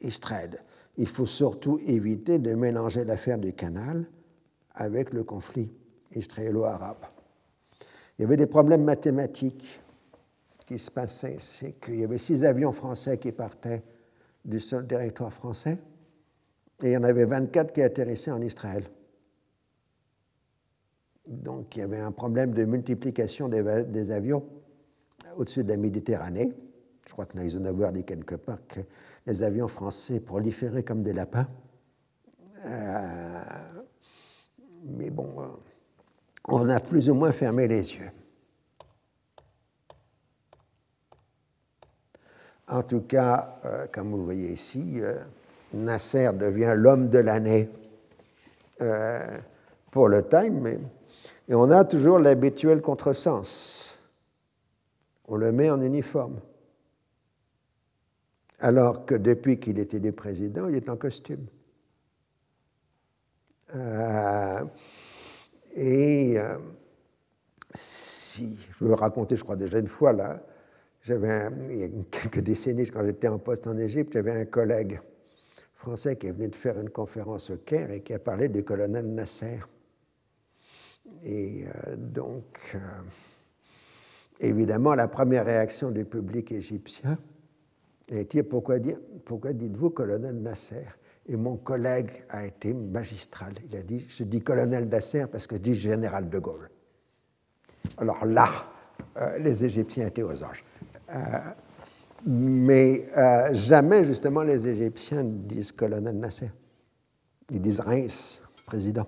Israël. 0.00 0.62
Il 0.98 1.08
faut 1.08 1.26
surtout 1.26 1.78
éviter 1.86 2.38
de 2.38 2.54
mélanger 2.54 3.04
l'affaire 3.04 3.38
du 3.38 3.52
canal 3.52 4.06
avec 4.74 5.12
le 5.12 5.24
conflit 5.24 5.70
israélo-arabe. 6.14 7.06
Il 8.18 8.22
y 8.22 8.24
avait 8.24 8.36
des 8.36 8.46
problèmes 8.46 8.84
mathématiques 8.84 9.80
qui 10.66 10.78
se 10.78 10.90
passaient. 10.90 11.36
C'est 11.38 11.72
qu'il 11.80 12.00
y 12.00 12.04
avait 12.04 12.18
six 12.18 12.44
avions 12.44 12.72
français 12.72 13.18
qui 13.18 13.32
partaient 13.32 13.82
du 14.44 14.60
seul 14.60 14.86
territoire 14.86 15.32
français 15.32 15.78
et 16.82 16.90
il 16.90 16.92
y 16.92 16.96
en 16.96 17.04
avait 17.04 17.24
24 17.24 17.72
qui 17.72 17.82
atterrissaient 17.82 18.30
en 18.30 18.40
Israël. 18.40 18.84
Donc 21.26 21.76
il 21.76 21.80
y 21.80 21.82
avait 21.82 22.00
un 22.00 22.12
problème 22.12 22.52
de 22.52 22.64
multiplication 22.64 23.48
des, 23.48 24.10
avions 24.10 24.44
au-dessus 25.36 25.64
de 25.64 25.68
la 25.70 25.76
Méditerranée. 25.76 26.52
Je 27.06 27.12
crois 27.12 27.26
que 27.26 27.38
Eisenhower 27.38 27.90
dit 27.92 28.04
quelque 28.04 28.36
part 28.36 28.58
que 28.68 28.80
les 29.26 29.42
avions 29.42 29.68
français 29.68 30.20
proliféraient 30.20 30.82
comme 30.82 31.02
des 31.02 31.12
lapins. 31.12 31.48
Euh, 32.64 33.40
mais 34.84 35.10
bon, 35.10 35.28
euh, 35.38 35.46
on 36.48 36.68
a 36.68 36.80
plus 36.80 37.10
ou 37.10 37.14
moins 37.14 37.32
fermé 37.32 37.66
les 37.68 37.94
yeux. 37.94 38.10
En 42.68 42.82
tout 42.82 43.02
cas, 43.02 43.60
euh, 43.64 43.86
comme 43.92 44.10
vous 44.10 44.18
le 44.18 44.24
voyez 44.24 44.52
ici, 44.52 45.00
Nasser 45.72 46.30
devient 46.34 46.74
l'homme 46.76 47.08
de 47.08 47.18
l'année 47.18 47.68
pour 49.90 50.08
le 50.08 50.28
Time, 50.28 50.66
et 51.48 51.54
on 51.54 51.70
a 51.70 51.84
toujours 51.84 52.18
l'habituel 52.18 52.80
contresens. 52.82 53.96
On 55.28 55.36
le 55.36 55.52
met 55.52 55.70
en 55.70 55.80
uniforme. 55.80 56.40
Alors 58.58 59.04
que 59.04 59.14
depuis 59.14 59.60
qu'il 59.60 59.78
était 59.78 59.98
élu 59.98 60.12
président, 60.12 60.68
il 60.68 60.76
est 60.76 60.88
en 60.88 60.96
costume. 60.96 61.46
Et 65.76 66.38
euh, 66.38 66.56
si, 67.74 68.58
je 68.70 68.84
veux 68.84 68.94
raconter, 68.94 69.36
je 69.36 69.44
crois 69.44 69.56
déjà 69.56 69.78
une 69.78 69.88
fois, 69.88 70.12
là, 70.14 70.42
j'avais, 71.02 71.50
il 71.70 71.78
y 71.78 71.84
a 71.84 71.88
quelques 72.10 72.40
décennies, 72.40 72.86
quand 72.86 73.04
j'étais 73.04 73.28
en 73.28 73.38
poste 73.38 73.66
en 73.66 73.76
Égypte, 73.76 74.14
j'avais 74.14 74.32
un 74.32 74.46
collègue 74.46 75.00
français 75.74 76.16
qui 76.16 76.28
est 76.28 76.32
venu 76.32 76.48
de 76.48 76.56
faire 76.56 76.80
une 76.80 76.90
conférence 76.90 77.50
au 77.50 77.58
Caire 77.58 77.90
et 77.90 78.00
qui 78.00 78.14
a 78.14 78.18
parlé 78.18 78.48
du 78.48 78.64
colonel 78.64 79.06
Nasser. 79.06 79.60
Et 81.24 81.64
euh, 81.66 81.96
donc, 81.96 82.44
euh, 82.74 82.78
évidemment, 84.40 84.94
la 84.94 85.08
première 85.08 85.44
réaction 85.44 85.90
du 85.90 86.04
public 86.04 86.52
égyptien 86.52 87.18
été 88.08 88.44
pourquoi, 88.44 88.76
pourquoi 89.24 89.52
dites-vous 89.52 89.90
colonel 89.90 90.36
Nasser 90.36 90.84
et 91.26 91.34
mon 91.36 91.56
collègue 91.56 92.24
a 92.28 92.46
été 92.46 92.72
magistral? 92.72 93.54
Il 93.68 93.76
a 93.76 93.82
dit, 93.82 94.06
je 94.08 94.22
dis 94.22 94.40
colonel 94.40 94.88
Nasser 94.88 95.26
parce 95.26 95.48
que 95.48 95.56
je 95.56 95.60
dis 95.60 95.74
général 95.74 96.28
de 96.28 96.38
Gaulle. 96.38 96.70
Alors 97.98 98.24
là, 98.24 98.48
euh, 99.16 99.38
les 99.38 99.64
Égyptiens 99.64 100.06
étaient 100.06 100.22
aux 100.22 100.42
anges. 100.44 100.64
Mais 102.24 103.06
jamais, 103.52 104.04
justement, 104.04 104.42
les 104.42 104.66
Égyptiens 104.66 105.24
disent 105.24 105.72
colonel 105.72 106.16
Nasser. 106.16 106.50
Ils 107.50 107.60
disent 107.60 107.80
Reims, 107.80 108.42
président. 108.64 109.06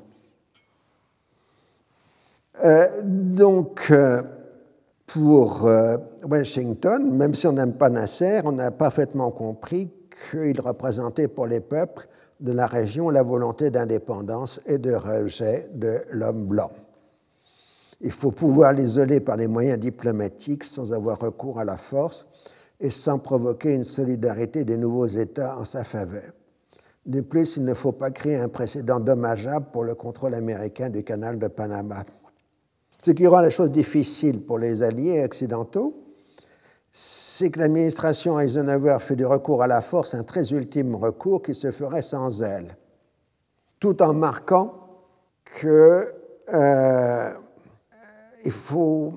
Donc, 3.05 3.92
pour 5.07 5.68
Washington, 6.29 7.16
même 7.16 7.35
si 7.35 7.47
on 7.47 7.53
n'aime 7.53 7.75
pas 7.75 7.90
Nasser, 7.90 8.40
on 8.44 8.59
a 8.59 8.71
parfaitement 8.71 9.31
compris 9.31 9.90
qu'il 10.31 10.61
représentait 10.61 11.29
pour 11.29 11.47
les 11.47 11.61
peuples 11.61 12.09
de 12.40 12.53
la 12.53 12.66
région 12.66 13.11
la 13.11 13.23
volonté 13.23 13.71
d'indépendance 13.71 14.61
et 14.66 14.79
de 14.79 14.94
rejet 14.94 15.68
de 15.75 16.01
l'homme 16.11 16.47
blanc. 16.47 16.71
Il 18.01 18.12
faut 18.12 18.31
pouvoir 18.31 18.73
l'isoler 18.73 19.21
par 19.21 19.37
les 19.37 19.49
moyens 19.49 19.79
diplomatiques 19.79 20.64
sans 20.64 20.92
avoir 20.92 21.18
recours 21.18 21.59
à 21.59 21.64
la 21.64 21.77
force 21.77 22.27
et 22.79 22.90
sans 22.90 23.18
provoquer 23.18 23.75
une 23.75 23.85
solidarité 23.85 24.64
des 24.64 24.77
nouveaux 24.77 25.07
États 25.07 25.59
en 25.59 25.64
sa 25.64 25.83
faveur. 25.83 26.33
De 27.07 27.23
plus, 27.23 27.57
il 27.57 27.64
ne 27.64 27.75
faut 27.75 27.92
pas 27.92 28.11
créer 28.11 28.37
un 28.37 28.49
précédent 28.49 29.01
dommageable 29.01 29.66
pour 29.73 29.83
le 29.83 29.94
contrôle 29.94 30.35
américain 30.35 30.90
du 30.90 31.03
canal 31.03 31.38
de 31.38 31.49
Panama. 31.49 32.05
Ce 33.02 33.12
qui 33.12 33.26
rend 33.26 33.40
la 33.40 33.50
chose 33.50 33.70
difficile 33.70 34.44
pour 34.44 34.58
les 34.58 34.82
alliés 34.82 35.22
occidentaux, 35.24 35.94
c'est 36.90 37.50
que 37.50 37.61
l'administration 37.61 38.40
Eisenhower 38.40 38.98
fait 39.00 39.14
du 39.14 39.24
recours 39.24 39.62
à 39.62 39.66
la 39.66 39.82
force 39.82 40.14
un 40.14 40.24
très 40.24 40.50
ultime 40.52 40.96
recours 40.96 41.42
qui 41.42 41.54
se 41.54 41.70
ferait 41.70 42.02
sans 42.02 42.42
elle, 42.42 42.76
tout 43.78 44.02
en 44.02 44.14
marquant 44.14 44.74
qu'il 45.61 45.68
euh, 45.68 47.30
faut 48.50 49.14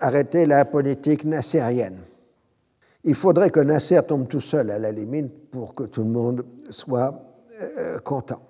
arrêter 0.00 0.44
la 0.44 0.64
politique 0.66 1.24
nassérienne. 1.24 2.00
Il 3.04 3.14
faudrait 3.14 3.50
que 3.50 3.60
Nasser 3.60 4.00
tombe 4.06 4.28
tout 4.28 4.40
seul 4.40 4.70
à 4.70 4.78
la 4.78 4.90
limite 4.90 5.50
pour 5.50 5.74
que 5.74 5.84
tout 5.84 6.02
le 6.02 6.10
monde 6.10 6.44
soit 6.70 7.14
contents. 8.02 8.42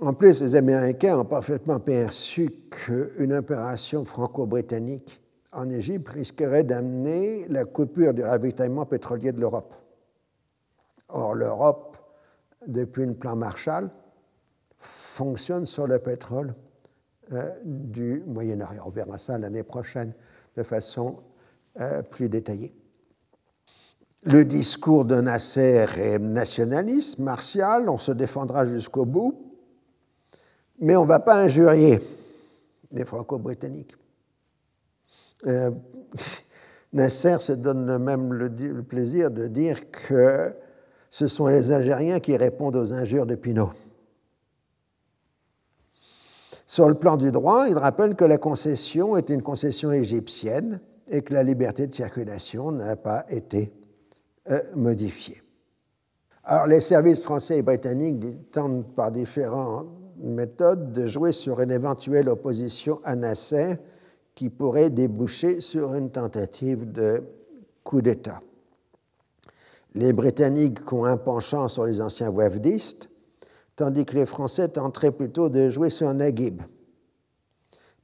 En 0.00 0.12
plus, 0.12 0.40
les 0.40 0.54
Américains 0.54 1.18
ont 1.18 1.24
parfaitement 1.24 1.80
perçu 1.80 2.50
qu'une 2.70 3.32
opération 3.32 4.04
franco-britannique 4.04 5.20
en 5.52 5.68
Égypte 5.68 6.08
risquerait 6.10 6.62
d'amener 6.62 7.48
la 7.48 7.64
coupure 7.64 8.14
du 8.14 8.22
ravitaillement 8.22 8.86
pétrolier 8.86 9.32
de 9.32 9.40
l'Europe. 9.40 9.74
Or, 11.08 11.34
l'Europe, 11.34 11.96
depuis 12.66 13.06
le 13.06 13.14
plan 13.14 13.34
Marshall, 13.34 13.90
fonctionne 14.78 15.66
sur 15.66 15.88
le 15.88 15.98
pétrole 15.98 16.54
euh, 17.32 17.50
du 17.64 18.22
Moyen-Orient. 18.24 18.84
On 18.86 18.90
verra 18.90 19.18
ça 19.18 19.36
l'année 19.36 19.64
prochaine 19.64 20.12
de 20.56 20.62
façon 20.62 21.18
euh, 21.80 22.02
plus 22.02 22.28
détaillée. 22.28 22.72
Le 24.22 24.44
discours 24.44 25.04
de 25.04 25.20
Nasser 25.20 25.86
est 25.96 26.18
nationaliste, 26.18 27.18
martial, 27.18 27.88
on 27.88 27.98
se 27.98 28.12
défendra 28.12 28.66
jusqu'au 28.66 29.04
bout, 29.04 29.47
mais 30.80 30.96
on 30.96 31.02
ne 31.02 31.08
va 31.08 31.20
pas 31.20 31.36
injurier 31.36 32.00
les 32.92 33.04
Franco-Britanniques. 33.04 33.96
Euh, 35.46 35.70
Nasser 36.92 37.36
se 37.40 37.52
donne 37.52 37.98
même 37.98 38.32
le, 38.32 38.82
plaisir 38.82 39.30
de 39.30 39.46
dire 39.46 39.90
que 39.90 40.54
ce 41.10 41.28
sont 41.28 41.46
les 41.46 41.70
Algériens 41.70 42.18
qui 42.18 42.36
répondent 42.36 42.76
aux 42.76 42.92
injures 42.92 43.26
de 43.26 43.34
Pinot. 43.34 43.72
Sur 46.66 46.88
le 46.88 46.94
plan 46.94 47.16
du 47.16 47.30
droit, 47.30 47.66
il 47.68 47.76
rappelle 47.76 48.14
que 48.14 48.24
la 48.24 48.38
concession 48.38 49.16
était 49.16 49.34
une 49.34 49.42
concession 49.42 49.92
égyptienne 49.92 50.80
et 51.08 51.22
que 51.22 51.32
la 51.32 51.42
liberté 51.42 51.86
de 51.86 51.94
circulation 51.94 52.72
n'a 52.72 52.96
pas 52.96 53.24
été 53.28 53.72
euh, 54.50 54.60
modifiée. 54.74 55.42
Alors, 56.44 56.66
les 56.66 56.80
services 56.80 57.22
français 57.22 57.58
et 57.58 57.62
britanniques 57.62 58.50
tentent 58.50 58.94
par 58.94 59.10
différentes 59.10 59.97
méthodes 60.20 60.92
de 60.92 61.06
jouer 61.06 61.32
sur 61.32 61.60
une 61.60 61.70
éventuelle 61.70 62.28
opposition 62.28 63.00
à 63.04 63.16
Nasser 63.16 63.76
qui 64.34 64.50
pourrait 64.50 64.90
déboucher 64.90 65.60
sur 65.60 65.94
une 65.94 66.10
tentative 66.10 66.90
de 66.92 67.22
coup 67.84 68.02
d'État. 68.02 68.40
Les 69.94 70.12
Britanniques 70.12 70.92
ont 70.92 71.04
un 71.04 71.16
penchant 71.16 71.68
sur 71.68 71.86
les 71.86 72.00
anciens 72.00 72.30
wafdistes, 72.30 73.08
tandis 73.74 74.04
que 74.04 74.14
les 74.14 74.26
Français 74.26 74.68
tenteraient 74.68 75.12
plutôt 75.12 75.48
de 75.48 75.70
jouer 75.70 75.90
sur 75.90 76.12
Naguib. 76.12 76.62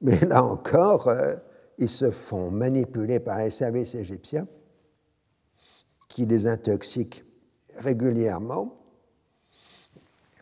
Mais 0.01 0.19
là 0.21 0.43
encore, 0.43 1.09
euh, 1.09 1.35
ils 1.79 1.89
se 1.89 2.11
font 2.11 2.51
manipuler 2.51 3.21
par 3.21 3.39
les 3.39 3.51
services 3.51 3.95
égyptiens 3.95 4.47
qui 6.09 6.27
les 6.27 6.47
intoxiquent 6.47 7.25
régulièrement, 7.79 8.84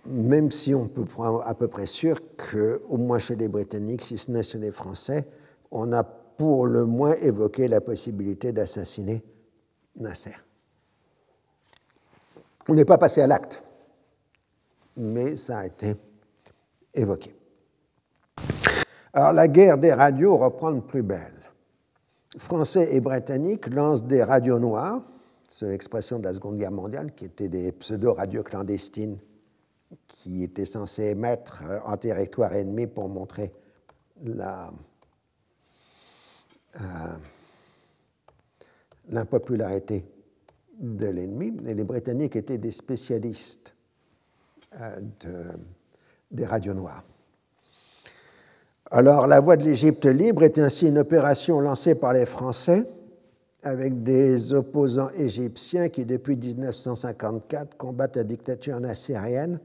même 0.07 0.51
si 0.51 0.75
on 0.75 0.89
peut 0.89 1.05
prendre 1.05 1.43
à 1.47 1.55
peu 1.55 1.69
près 1.69 1.87
sûr 1.87 2.21
qu'au 2.37 2.97
moins 2.97 3.19
chez 3.19 3.37
les 3.37 3.49
Britanniques, 3.49 4.03
si 4.03 4.19
ce 4.19 4.31
n'est 4.31 4.43
chez 4.43 4.59
les 4.59 4.73
Français, 4.73 5.27
on 5.71 5.93
a 5.93 6.03
pour 6.03 6.67
le 6.67 6.85
moins 6.85 7.15
évoqué 7.15 7.69
la 7.69 7.81
possibilité 7.81 8.53
d'assassiner 8.53 9.23
Nasser. 9.97 10.35
On 12.69 12.75
n'est 12.75 12.85
pas 12.85 12.99
passé 12.99 13.21
à 13.21 13.27
l'acte, 13.27 13.63
mais 14.97 15.37
ça 15.37 15.59
a 15.59 15.67
été 15.67 15.95
évoqué. 16.95 17.37
Alors 19.13 19.33
la 19.33 19.49
guerre 19.49 19.79
des 19.79 19.93
radios 19.93 20.37
reprend 20.37 20.73
de 20.73 20.81
plus 20.81 21.03
belle. 21.03 21.43
Français 22.39 22.95
et 22.95 23.01
Britanniques 23.01 23.67
lancent 23.67 24.05
des 24.05 24.23
radios 24.23 24.59
noires, 24.59 25.03
c'est 25.49 25.69
l'expression 25.69 26.19
de 26.19 26.25
la 26.25 26.33
Seconde 26.33 26.57
Guerre 26.57 26.73
mondiale, 26.73 27.13
qui 27.15 27.27
étaient 27.27 27.49
des 27.49 27.73
pseudo-radios 27.73 28.43
clandestines 28.43 29.19
qui 30.09 30.43
étaient 30.43 30.67
censées 30.67 31.11
émettre 31.11 31.63
en 31.85 31.97
territoire 31.97 32.55
ennemi 32.55 32.87
pour 32.87 33.09
montrer 33.09 33.53
euh, 34.27 34.71
l'impopularité 39.09 40.05
de 40.79 41.07
l'ennemi. 41.07 41.57
Et 41.67 41.75
les 41.75 41.85
Britanniques 41.85 42.37
étaient 42.37 42.59
des 42.59 42.71
spécialistes 42.71 43.75
euh, 44.81 45.01
des 46.31 46.47
radios 46.47 46.75
noires. 46.75 47.05
Alors, 48.91 49.27
la 49.27 49.41
voie 49.41 49.57
de 49.57 49.65
l'Égypte 49.65 50.07
libre 50.07 50.43
est 50.43 50.59
ainsi 50.59 50.89
une 50.89 50.99
opération 50.99 51.61
lancée 51.61 51.95
par 51.95 52.13
les 52.13 52.27
Français 52.27 52.87
avec 53.63 54.03
des 54.03 54.53
opposants 54.53 55.11
égyptiens 55.11 55.89
qui, 55.89 56.05
depuis 56.05 56.37
1954, 56.37 57.77
combattent 57.77 58.17
la 58.17 58.25
dictature 58.25 58.81
nassérienne 58.81 59.61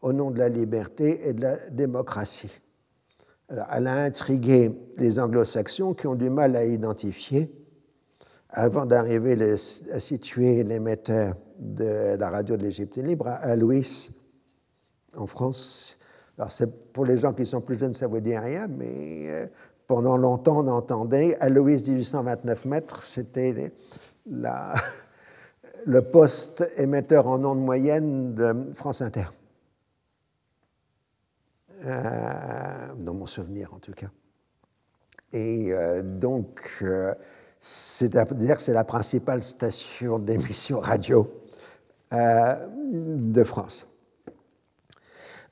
au 0.00 0.12
nom 0.12 0.30
de 0.30 0.38
la 0.38 0.48
liberté 0.48 1.28
et 1.28 1.32
de 1.34 1.42
la 1.42 1.70
démocratie 1.70 2.60
elle 3.48 3.86
a 3.86 4.04
intrigué 4.04 4.72
les 4.96 5.18
anglo-saxons 5.18 5.94
qui 5.94 6.06
ont 6.06 6.14
du 6.14 6.30
mal 6.30 6.56
à 6.56 6.64
identifier, 6.64 7.50
avant 8.48 8.86
d'arriver 8.86 9.36
à 9.92 10.00
situer 10.00 10.62
l'émetteur 10.62 11.36
de 11.58 12.16
la 12.16 12.30
radio 12.30 12.56
de 12.56 12.62
l'Égypte 12.62 12.96
libre 12.96 13.28
à 13.28 13.56
Louis, 13.56 14.10
en 15.16 15.26
France. 15.26 15.98
Alors, 16.38 16.50
pour 16.92 17.04
les 17.04 17.18
gens 17.18 17.32
qui 17.32 17.46
sont 17.46 17.60
plus 17.60 17.78
jeunes, 17.78 17.94
ça 17.94 18.08
ne 18.08 18.14
veut 18.14 18.20
dire 18.20 18.42
rien, 18.42 18.66
mais 18.66 19.28
euh, 19.30 19.46
pendant 19.86 20.16
longtemps, 20.16 20.58
on 20.58 20.68
entendait 20.68 21.36
à 21.40 21.48
Louis 21.48 21.82
1829 21.86 22.64
mètres, 22.64 23.02
c'était 23.02 23.72
le 24.26 26.00
poste 26.02 26.64
émetteur 26.76 27.26
en 27.26 27.44
ondes 27.44 27.64
moyenne 27.64 28.34
de 28.34 28.72
France 28.74 29.02
Inter. 29.02 29.26
Euh, 31.86 32.94
dans 32.96 33.12
mon 33.12 33.26
souvenir 33.26 33.74
en 33.74 33.78
tout 33.78 33.92
cas. 33.92 34.06
Et 35.34 35.70
euh, 35.70 36.02
donc, 36.02 36.78
euh, 36.80 37.12
c'est-à-dire 37.60 38.58
c'est 38.58 38.72
la 38.72 38.84
principale 38.84 39.42
station 39.42 40.18
d'émission 40.18 40.80
radio 40.80 41.30
de 42.10 43.44
France. 43.44 43.86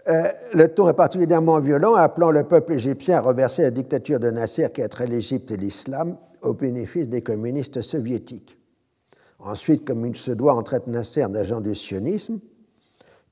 Le 0.06 0.66
ton 0.66 0.88
est 0.88 0.94
particulièrement 0.94 1.60
violent, 1.60 1.94
appelant 1.94 2.30
le 2.30 2.44
peuple 2.44 2.74
égyptien 2.74 3.18
à 3.18 3.20
reverser 3.20 3.62
la 3.62 3.70
dictature 3.70 4.18
de 4.18 4.30
Nasser 4.30 4.68
qui 4.72 4.86
trait 4.88 5.06
l'Égypte 5.06 5.50
et 5.50 5.56
l'islam 5.56 6.16
au 6.42 6.54
bénéfice 6.54 7.08
des 7.08 7.22
communistes 7.22 7.82
soviétiques. 7.82 8.58
Ensuite, 9.38 9.84
comme 9.84 10.06
il 10.06 10.16
se 10.16 10.30
doit, 10.32 10.56
on 10.56 10.62
traite 10.62 10.86
Nasser 10.86 11.26
d'agent 11.28 11.60
du 11.60 11.74
sionisme, 11.74 12.40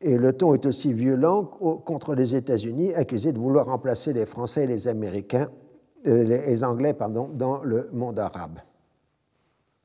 et 0.01 0.17
le 0.17 0.33
ton 0.33 0.55
est 0.55 0.65
aussi 0.65 0.93
violent 0.93 1.45
contre 1.45 2.15
les 2.15 2.35
États-Unis, 2.35 2.95
accusés 2.95 3.33
de 3.33 3.39
vouloir 3.39 3.67
remplacer 3.67 4.13
les 4.13 4.25
Français 4.25 4.65
et 4.65 4.67
les 4.67 4.89
Américains, 4.89 5.51
euh, 6.07 6.25
les 6.25 6.65
Anglais 6.65 6.95
pardon, 6.95 7.29
dans 7.35 7.63
le 7.63 7.89
monde 7.93 8.19
arabe. 8.19 8.61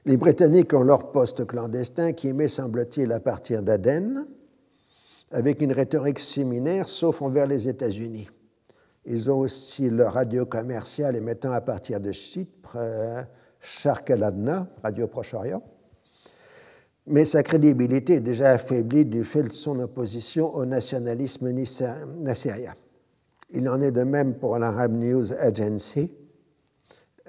Les 0.06 0.18
Britanniques 0.18 0.74
ont 0.74 0.84
leur 0.84 1.12
poste 1.12 1.46
clandestin 1.46 2.14
qui 2.14 2.30
émet, 2.30 2.48
semble-t-il, 2.48 3.12
à 3.12 3.20
partir 3.20 3.62
d'Aden, 3.62 4.26
avec 5.36 5.60
une 5.62 5.74
rhétorique 5.74 6.20
similaire, 6.20 6.88
sauf 6.88 7.22
envers 7.22 7.46
les 7.46 7.68
États-Unis. 7.68 8.30
Ils 9.06 9.30
ont 9.30 9.40
aussi 9.40 9.90
leur 9.90 10.14
radio 10.14 10.46
commerciale 10.46 11.18
émettant 11.18 11.52
à 11.52 11.60
partir 11.60 12.00
de 12.00 12.14
Chypre, 12.14 12.78
euh, 12.78 13.22
Shark 13.60 14.10
al-Adna, 14.10 14.70
Radio 14.82 15.08
Proche-Orient, 15.08 15.62
mais 17.06 17.26
sa 17.26 17.44
crédibilité 17.44 18.14
est 18.14 18.22
déjà 18.22 18.52
affaiblie 18.52 19.04
du 19.04 19.26
fait 19.26 19.44
de 19.44 19.52
son 19.52 19.78
opposition 19.82 20.56
au 20.56 20.66
nationalisme 20.66 21.52
nassérien. 21.52 22.74
Il 23.50 23.68
en 23.68 23.82
est 23.82 23.92
de 23.92 24.04
même 24.04 24.36
pour 24.36 24.58
l'Arab 24.58 24.94
News 24.94 25.34
Agency 25.34 26.14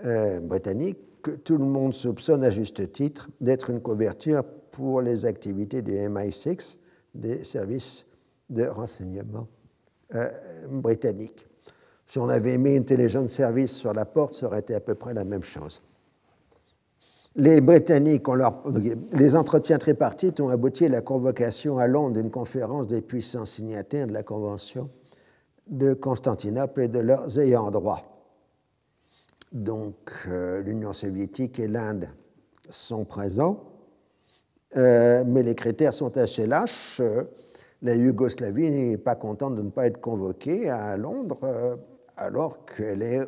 euh, 0.05 0.39
britannique, 0.39 0.99
que 1.23 1.33
tout 1.33 1.59
le 1.59 1.65
monde 1.65 1.93
soupçonne 1.93 2.45
à 2.45 2.51
juste 2.51 2.93
titre 2.93 3.31
d'être 3.41 3.69
une 3.69 3.81
couverture 3.81 4.45
pour 4.71 5.03
les 5.03 5.27
activités 5.27 5.83
du 5.83 5.95
MI6, 5.95 6.79
des 7.17 7.45
services 7.45 8.07
de 8.49 8.65
renseignement 8.65 9.47
euh, 10.15 10.31
britanniques. 10.71 11.47
Si 12.07 12.19
on 12.19 12.29
avait 12.29 12.59
mis 12.59 12.77
Intelligence 12.77 13.33
Service 13.33 13.73
sur 13.73 13.93
la 13.93 14.05
porte, 14.05 14.35
ça 14.35 14.47
aurait 14.47 14.61
été 14.61 14.75
à 14.75 14.81
peu 14.81 14.95
près 14.95 15.13
la 15.13 15.25
même 15.25 15.43
chose. 15.43 15.83
Les 17.35 17.61
Britanniques, 17.61 18.27
les 19.13 19.37
entretiens 19.37 19.77
tripartites 19.77 20.41
ont 20.41 20.49
abouti 20.49 20.87
à 20.87 20.89
la 20.89 21.03
convocation 21.03 21.77
à 21.77 21.87
Londres 21.87 22.15
d'une 22.15 22.31
conférence 22.31 22.87
des 22.87 23.03
puissants 23.03 23.45
signataires 23.45 24.07
de 24.07 24.13
la 24.13 24.23
Convention 24.23 24.89
de 25.67 25.93
Constantinople 25.93 26.83
et 26.83 26.89
de 26.89 26.99
leurs 26.99 27.39
ayants 27.39 27.71
droit. 27.71 28.17
Donc 29.53 30.13
euh, 30.29 30.63
l'Union 30.63 30.93
soviétique 30.93 31.59
et 31.59 31.69
l'Inde 31.69 32.09
sont 32.71 33.05
présents, 33.05 33.65
euh, 34.77 35.25
mais 35.27 35.43
les 35.43 35.55
critères 35.55 35.95
sont 35.95 36.17
assez 36.17 36.47
lâches. 36.47 37.01
La 37.83 37.95
Yougoslavie 37.95 38.71
n'est 38.71 38.99
pas 38.99 39.15
contente 39.15 39.55
de 39.55 39.63
ne 39.63 39.71
pas 39.71 39.87
être 39.87 40.01
convoquée 40.01 40.71
à 40.71 40.97
Londres 40.97 41.45
euh, 41.45 41.77
alors 42.17 42.65
qu'elle 42.65 43.03
est 43.03 43.23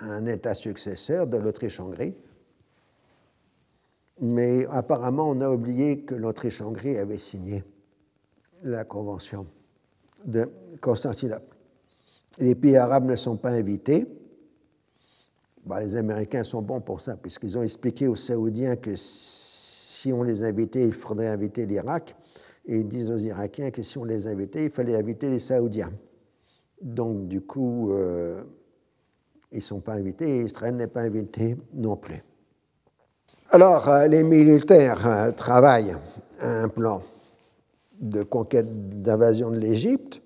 un 0.00 0.26
État 0.26 0.54
successeur 0.54 1.26
de 1.26 1.36
l'Autriche-Hongrie 1.36 2.14
mais 4.20 4.66
apparemment 4.70 5.30
on 5.30 5.40
a 5.40 5.48
oublié 5.48 6.00
que 6.00 6.14
l'Autriche-Hongrie 6.14 6.98
avait 6.98 7.18
signé 7.18 7.64
la 8.62 8.84
Convention 8.84 9.46
de 10.24 10.48
Constantinople. 10.80 11.56
Les 12.38 12.54
pays 12.54 12.76
arabes 12.76 13.06
ne 13.06 13.16
sont 13.16 13.36
pas 13.36 13.50
invités. 13.50 14.06
Bah, 15.66 15.80
les 15.80 15.96
Américains 15.96 16.44
sont 16.44 16.62
bons 16.62 16.80
pour 16.80 17.00
ça, 17.00 17.16
puisqu'ils 17.16 17.56
ont 17.58 17.62
expliqué 17.62 18.06
aux 18.06 18.16
Saoudiens 18.16 18.76
que 18.76 18.96
on 20.12 20.22
les 20.22 20.44
invitait, 20.44 20.86
il 20.86 20.92
faudrait 20.92 21.28
inviter 21.28 21.66
l'Irak. 21.66 22.16
Et 22.66 22.78
ils 22.78 22.88
disent 22.88 23.10
aux 23.10 23.18
Irakiens 23.18 23.70
que 23.70 23.82
si 23.82 23.98
on 23.98 24.04
les 24.04 24.26
invitait, 24.26 24.66
il 24.66 24.70
fallait 24.70 24.96
inviter 24.96 25.28
les 25.28 25.38
Saoudiens. 25.38 25.92
Donc, 26.80 27.28
du 27.28 27.40
coup, 27.40 27.92
euh, 27.92 28.42
ils 29.52 29.58
ne 29.58 29.62
sont 29.62 29.80
pas 29.80 29.94
invités 29.94 30.38
et 30.38 30.42
Israël 30.42 30.74
n'est 30.74 30.86
pas 30.86 31.02
invité 31.02 31.56
non 31.72 31.96
plus. 31.96 32.22
Alors, 33.50 33.88
euh, 33.88 34.06
les 34.08 34.24
militaires 34.24 35.06
euh, 35.06 35.30
travaillent 35.30 35.96
à 36.40 36.62
un 36.62 36.68
plan 36.68 37.02
de 38.00 38.22
conquête, 38.22 39.02
d'invasion 39.02 39.50
de 39.50 39.58
l'Égypte. 39.58 40.20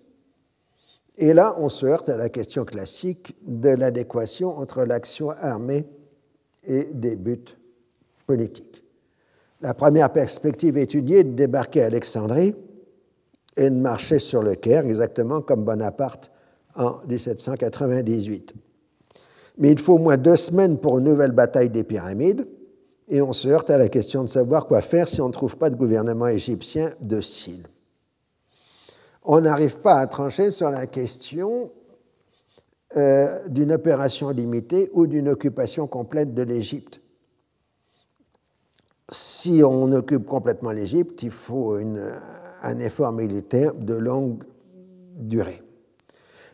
Et 1.17 1.35
là, 1.35 1.55
on 1.59 1.69
se 1.69 1.85
heurte 1.85 2.09
à 2.09 2.17
la 2.17 2.29
question 2.29 2.65
classique 2.65 3.37
de 3.47 3.71
l'adéquation 3.71 4.57
entre 4.57 4.85
l'action 4.85 5.31
armée 5.31 5.85
et 6.63 6.85
des 6.93 7.17
buts 7.17 7.57
politiques. 8.27 8.85
La 9.61 9.75
première 9.75 10.13
perspective 10.13 10.79
étudiée 10.79 11.21
est 11.21 11.25
de 11.25 11.35
débarquer 11.35 11.83
à 11.83 11.87
Alexandrie 11.87 12.55
et 13.57 13.71
de 13.71 13.75
marcher 13.75 14.21
sur 14.21 14.43
le 14.43 14.55
Caire, 14.55 14.87
exactement 14.87 15.41
comme 15.41 15.65
Bonaparte 15.65 16.31
en 16.77 17.01
1798. 17.09 18.55
Mais 19.59 19.73
il 19.73 19.79
faut 19.79 19.95
au 19.95 19.99
moins 19.99 20.17
deux 20.17 20.37
semaines 20.37 20.79
pour 20.79 20.99
une 20.99 21.07
nouvelle 21.07 21.33
bataille 21.33 21.71
des 21.71 21.83
pyramides, 21.83 22.47
et 23.09 23.21
on 23.21 23.33
se 23.33 23.49
heurte 23.49 23.71
à 23.71 23.79
la 23.79 23.89
question 23.89 24.23
de 24.23 24.29
savoir 24.29 24.67
quoi 24.67 24.81
faire 24.81 25.09
si 25.09 25.21
on 25.21 25.29
ne 25.29 25.33
trouve 25.33 25.57
pas 25.57 25.71
de 25.71 25.77
gouvernement 25.77 26.29
égyptien 26.29 26.91
docile. 27.01 27.67
On 29.25 29.41
n'arrive 29.41 29.79
pas 29.79 29.99
à 29.99 30.07
trancher 30.07 30.53
sur 30.53 30.71
la 30.71 30.87
question 30.87 31.73
euh, 32.97 33.49
d'une 33.49 33.73
opération 33.73 34.31
limitée 34.31 34.89
ou 34.93 35.07
d'une 35.07 35.29
occupation 35.29 35.87
complète 35.87 36.33
de 36.33 36.43
l'Égypte. 36.43 37.01
Si 39.11 39.63
on 39.65 39.91
occupe 39.93 40.27
complètement 40.27 40.71
l'Égypte, 40.71 41.23
il 41.23 41.31
faut 41.31 41.79
un 42.63 42.79
effort 42.79 43.13
militaire 43.13 43.75
de 43.75 43.95
longue 43.95 44.45
durée 45.17 45.63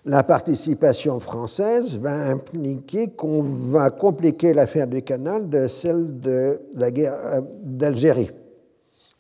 la 0.07 0.23
participation 0.23 1.19
française 1.19 1.99
va 1.99 2.29
impliquer 2.29 3.09
qu'on 3.09 3.43
va 3.43 3.91
compliquer 3.91 4.53
l'affaire 4.53 4.87
du 4.87 5.03
canal 5.03 5.49
de 5.49 5.67
celle 5.67 6.21
de 6.21 6.61
la 6.75 6.91
guerre 6.91 7.19
euh, 7.25 7.41
d'Algérie. 7.63 8.31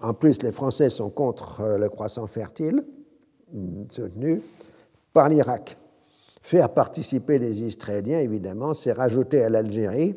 En 0.01 0.12
plus, 0.12 0.43
les 0.43 0.53
Français 0.53 0.91
sont 0.91 1.11
contre 1.11 1.61
euh, 1.61 1.78
le 1.78 1.89
croissant 1.89 2.26
fertile, 2.26 2.85
soutenu 3.89 4.43
par 5.12 5.28
l'Irak. 5.28 5.78
Faire 6.43 6.68
participer 6.68 7.39
les 7.39 7.62
Israéliens, 7.62 8.18
évidemment, 8.18 8.74
c'est 8.74 8.93
rajouter 8.93 9.43
à 9.43 9.49
l'Algérie 9.49 10.16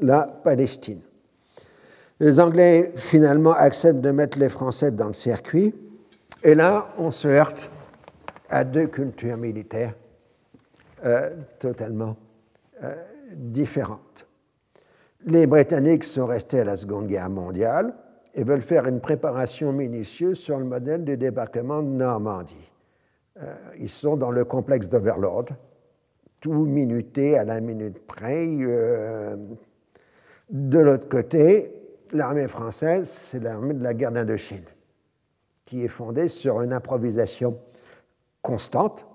la 0.00 0.22
Palestine. 0.22 1.00
Les 2.24 2.40
Anglais, 2.40 2.90
finalement, 2.96 3.52
acceptent 3.52 4.00
de 4.00 4.10
mettre 4.10 4.38
les 4.38 4.48
Français 4.48 4.90
dans 4.90 5.08
le 5.08 5.12
circuit. 5.12 5.74
Et 6.42 6.54
là, 6.54 6.88
on 6.96 7.10
se 7.10 7.28
heurte 7.28 7.70
à 8.48 8.64
deux 8.64 8.86
cultures 8.86 9.36
militaires 9.36 9.92
euh, 11.04 11.28
totalement 11.58 12.16
euh, 12.82 12.94
différentes. 13.34 14.26
Les 15.26 15.46
Britanniques 15.46 16.04
sont 16.04 16.24
restés 16.24 16.60
à 16.60 16.64
la 16.64 16.76
Seconde 16.78 17.08
Guerre 17.08 17.28
mondiale 17.28 17.94
et 18.34 18.42
veulent 18.42 18.62
faire 18.62 18.86
une 18.86 19.00
préparation 19.00 19.74
minutieuse 19.74 20.38
sur 20.38 20.58
le 20.58 20.64
modèle 20.64 21.04
du 21.04 21.18
débarquement 21.18 21.82
de 21.82 21.88
Normandie. 21.88 22.70
Euh, 23.42 23.54
ils 23.78 23.90
sont 23.90 24.16
dans 24.16 24.30
le 24.30 24.46
complexe 24.46 24.88
d'Overlord, 24.88 25.44
tout 26.40 26.64
minuté 26.64 27.36
à 27.36 27.44
la 27.44 27.60
minute 27.60 27.98
près. 28.06 28.46
de 30.48 30.78
l'autre 30.78 31.10
côté, 31.10 31.73
l'armée 32.14 32.48
française, 32.48 33.08
c'est 33.08 33.40
l'armée 33.40 33.74
de 33.74 33.82
la 33.82 33.92
guerre 33.92 34.12
d'Indochine, 34.12 34.64
qui 35.64 35.84
est 35.84 35.88
fondée 35.88 36.28
sur 36.28 36.62
une 36.62 36.72
improvisation 36.72 37.58
constante. 38.40 39.06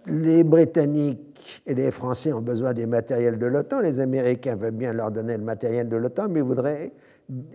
les 0.08 0.44
Britanniques 0.44 1.62
et 1.66 1.74
les 1.74 1.92
Français 1.92 2.34
ont 2.34 2.42
besoin 2.42 2.74
du 2.74 2.86
matériel 2.86 3.38
de 3.38 3.46
l'OTAN. 3.46 3.82
Les 3.82 4.00
Américains 4.00 4.56
veulent 4.56 4.72
bien 4.72 4.94
leur 4.94 5.12
donner 5.12 5.38
le 5.38 5.44
matériel 5.44 5.90
de 5.90 5.98
l'OTAN, 5.98 6.30
mais 6.30 6.42
voudraient, 6.42 6.92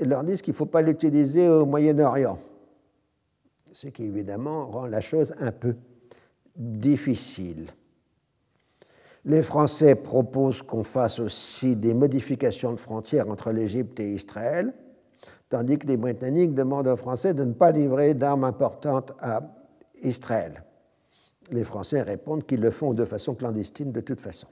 leur 0.01 0.25
disent 0.25 0.43
qu'il 0.43 0.53
ne 0.53 0.57
faut 0.57 0.66
pas 0.66 0.83
l'utiliser 0.83 1.49
au 1.49 1.66
Moyen-Orient. 1.66 2.39
Ce 3.73 3.89
qui 3.89 4.05
évidemment 4.05 4.66
rend 4.66 4.87
la 4.87 5.01
chose 5.01 5.33
un 5.41 5.53
peu 5.53 5.77
difficile. 6.57 7.66
Les 9.25 9.43
Français 9.43 9.95
proposent 9.95 10.62
qu'on 10.62 10.83
fasse 10.83 11.21
aussi 11.21 11.77
des 11.77 11.95
modifications 11.95 12.73
de 12.73 12.81
frontières 12.81 13.29
entre 13.29 13.53
l'Égypte 13.53 14.01
et 14.01 14.12
Israël, 14.12 14.73
tandis 15.51 15.79
que 15.79 15.87
les 15.87 15.99
Britanniques 15.99 16.55
demandent 16.55 16.89
aux 16.89 16.97
Français 16.97 17.35
de 17.35 17.45
ne 17.45 17.53
pas 17.53 17.71
livrer 17.71 18.15
d'armes 18.15 18.45
importantes 18.45 19.13
à 19.21 19.43
Israël 20.03 20.65
les 21.53 21.65
Français 21.65 22.03
répondent 22.03 22.47
qu'ils 22.47 22.61
le 22.61 22.71
font 22.71 22.95
de 22.95 23.05
façon 23.05 23.35
clandestine 23.35 23.93
de 23.93 24.01
toute 24.01 24.21
façon. 24.21 24.49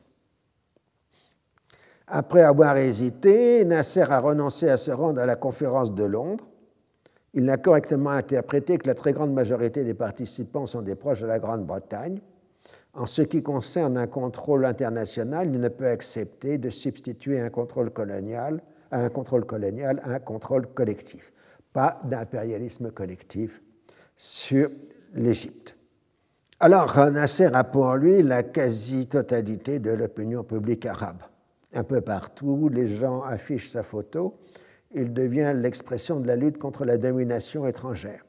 Après 2.06 2.42
avoir 2.42 2.76
hésité, 2.76 3.64
Nasser 3.64 4.10
a 4.10 4.20
renoncé 4.20 4.68
à 4.68 4.78
se 4.78 4.90
rendre 4.90 5.20
à 5.20 5.26
la 5.26 5.36
conférence 5.36 5.94
de 5.94 6.04
Londres. 6.04 6.46
Il 7.34 7.44
n'a 7.44 7.58
correctement 7.58 8.10
interprété 8.10 8.78
que 8.78 8.86
la 8.86 8.94
très 8.94 9.12
grande 9.12 9.32
majorité 9.32 9.84
des 9.84 9.94
participants 9.94 10.66
sont 10.66 10.80
des 10.80 10.94
proches 10.94 11.20
de 11.20 11.26
la 11.26 11.38
Grande-Bretagne. 11.38 12.20
En 12.94 13.04
ce 13.04 13.20
qui 13.20 13.42
concerne 13.42 13.98
un 13.98 14.06
contrôle 14.06 14.64
international, 14.64 15.50
il 15.52 15.60
ne 15.60 15.68
peut 15.68 15.86
accepter 15.86 16.56
de 16.56 16.70
substituer 16.70 17.38
un 17.38 17.50
contrôle 17.50 17.90
colonial 17.90 18.62
à 18.90 19.00
un 19.00 19.08
contrôle 19.08 19.44
colonial 19.44 20.00
à 20.04 20.14
un 20.14 20.18
contrôle 20.18 20.66
collectif. 20.68 21.32
Pas 21.72 21.98
d'impérialisme 22.04 22.90
collectif 22.90 23.62
sur 24.16 24.70
l'Égypte. 25.14 25.76
Alors, 26.60 26.96
Nasser 27.10 27.50
a 27.52 27.62
pour 27.64 27.94
lui 27.94 28.22
la 28.22 28.42
quasi-totalité 28.42 29.78
de 29.78 29.90
l'opinion 29.90 30.42
publique 30.42 30.86
arabe. 30.86 31.22
Un 31.74 31.84
peu 31.84 32.00
partout, 32.00 32.68
les 32.68 32.88
gens 32.88 33.22
affichent 33.22 33.68
sa 33.68 33.82
photo. 33.82 34.38
Il 34.92 35.12
devient 35.12 35.52
l'expression 35.54 36.18
de 36.18 36.26
la 36.26 36.34
lutte 36.34 36.58
contre 36.58 36.84
la 36.84 36.98
domination 36.98 37.66
étrangère. 37.66 38.24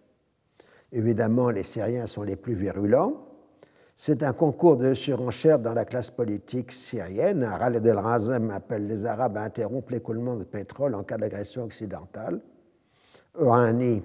Évidemment, 0.91 1.49
les 1.49 1.63
Syriens 1.63 2.05
sont 2.05 2.23
les 2.23 2.35
plus 2.35 2.53
virulents. 2.53 3.28
C'est 4.01 4.23
un 4.23 4.31
concours 4.31 4.77
de 4.77 4.93
surenchère 4.93 5.59
dans 5.59 5.73
la 5.73 5.83
classe 5.83 6.09
politique 6.09 6.71
syrienne. 6.71 7.45
Khaled 7.59 7.85
el-Razem 7.85 8.49
appelle 8.49 8.87
les 8.87 9.05
Arabes 9.05 9.35
à 9.35 9.41
interrompre 9.41 9.91
l'écoulement 9.91 10.37
de 10.37 10.45
pétrole 10.45 10.95
en 10.95 11.03
cas 11.03 11.17
d'agression 11.17 11.65
occidentale. 11.65 12.39
Orani, 13.37 14.01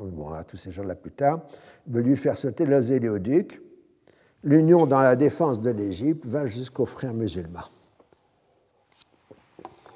on 0.00 0.06
verra 0.06 0.42
tous 0.42 0.56
ces 0.56 0.72
gens-là 0.72 0.96
plus 0.96 1.12
tard, 1.12 1.42
veut 1.86 2.02
lui 2.02 2.16
faire 2.16 2.36
sauter 2.36 2.66
l'oséléoduc. 2.66 3.62
L'union 4.42 4.88
dans 4.88 5.02
la 5.02 5.14
défense 5.14 5.60
de 5.60 5.70
l'Égypte 5.70 6.26
va 6.26 6.48
jusqu'aux 6.48 6.84
frères 6.84 7.14
musulmans. 7.14 7.70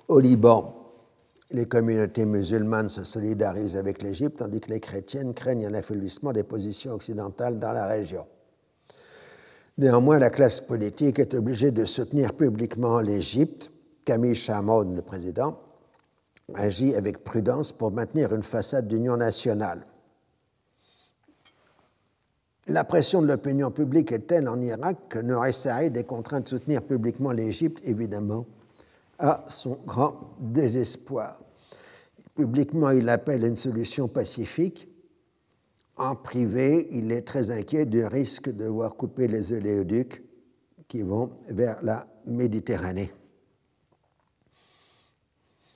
Au 0.06 0.20
Liban, 0.20 0.72
les 1.50 1.66
communautés 1.66 2.26
musulmanes 2.26 2.88
se 2.88 3.02
solidarisent 3.02 3.76
avec 3.76 4.02
l'Égypte, 4.02 4.38
tandis 4.38 4.60
que 4.60 4.70
les 4.70 4.78
chrétiennes 4.78 5.34
craignent 5.34 5.66
un 5.66 5.74
affaiblissement 5.74 6.32
des 6.32 6.44
positions 6.44 6.92
occidentales 6.92 7.58
dans 7.58 7.72
la 7.72 7.86
région. 7.88 8.24
Néanmoins, 9.80 10.18
la 10.18 10.28
classe 10.28 10.60
politique 10.60 11.18
est 11.20 11.32
obligée 11.32 11.70
de 11.70 11.86
soutenir 11.86 12.34
publiquement 12.34 13.00
l'Égypte. 13.00 13.70
Camille 14.04 14.34
Chamoun, 14.34 14.94
le 14.94 15.00
président, 15.00 15.58
agit 16.52 16.94
avec 16.94 17.24
prudence 17.24 17.72
pour 17.72 17.90
maintenir 17.90 18.34
une 18.34 18.42
façade 18.42 18.88
d'union 18.88 19.16
nationale. 19.16 19.86
La 22.66 22.84
pression 22.84 23.22
de 23.22 23.28
l'opinion 23.28 23.70
publique 23.70 24.12
est 24.12 24.26
telle 24.26 24.50
en 24.50 24.60
Irak 24.60 24.98
que 25.08 25.18
Nouri 25.18 25.54
Saïd 25.54 25.96
est 25.96 26.04
contraint 26.04 26.40
de 26.40 26.48
soutenir 26.50 26.82
publiquement 26.82 27.32
l'Égypte, 27.32 27.80
évidemment, 27.82 28.44
à 29.18 29.44
son 29.48 29.78
grand 29.86 30.34
désespoir. 30.40 31.40
Publiquement, 32.34 32.90
il 32.90 33.08
appelle 33.08 33.44
à 33.44 33.48
une 33.48 33.56
solution 33.56 34.08
pacifique. 34.08 34.89
En 36.00 36.16
privé, 36.16 36.88
il 36.92 37.12
est 37.12 37.26
très 37.26 37.50
inquiet 37.50 37.84
du 37.84 38.06
risque 38.06 38.48
de 38.48 38.64
voir 38.64 38.94
couper 38.94 39.28
les 39.28 39.52
oléoducs 39.52 40.24
qui 40.88 41.02
vont 41.02 41.32
vers 41.50 41.76
la 41.82 42.06
Méditerranée. 42.24 43.12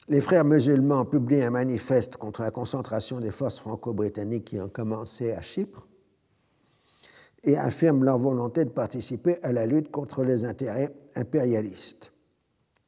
Les 0.09 0.23
frères 0.23 0.47
musulmans 0.47 1.05
publient 1.05 1.43
un 1.43 1.51
manifeste 1.51 2.17
contre 2.17 2.41
la 2.41 2.51
concentration 2.51 3.21
des 3.21 3.31
forces 3.31 3.59
franco-britanniques 3.59 4.47
qui 4.47 4.61
ont 4.61 4.71
commencé 4.71 5.33
à 5.33 5.43
Chypre 5.43 5.87
et 7.43 7.59
affirment 7.59 8.05
leur 8.05 8.19
volonté 8.19 8.65
de 8.65 8.71
participer 8.71 9.43
à 9.43 9.53
la 9.53 9.67
lutte 9.67 9.91
contre 9.91 10.25
les 10.25 10.47
intérêts 10.47 10.95
impérialistes. 11.17 12.13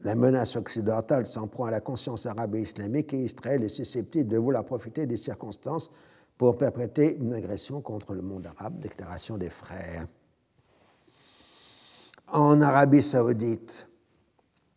La 0.01 0.15
menace 0.15 0.57
occidentale 0.57 1.27
s'en 1.27 1.49
prend 1.49 1.67
à 1.67 1.71
la 1.71 1.83
conscience 1.83 2.25
arabe 2.25 2.55
et 2.55 2.63
islamique 2.63 3.13
et 3.13 3.25
Israël 3.25 3.63
est 3.63 3.69
susceptible 3.69 4.31
de 4.31 4.39
vouloir 4.39 4.65
profiter 4.65 5.05
des 5.05 5.19
circonstances 5.19 5.91
pour 6.39 6.57
perpétrer 6.59 7.17
une 7.19 7.33
agression 7.33 7.81
contre 7.81 8.15
le 8.15 8.23
monde 8.23 8.47
arabe, 8.47 8.79
déclaration 8.79 9.39
des 9.39 9.51
frères. 9.51 10.07
En 12.29 12.61
Arabie 12.61 13.03
saoudite, 13.03 13.87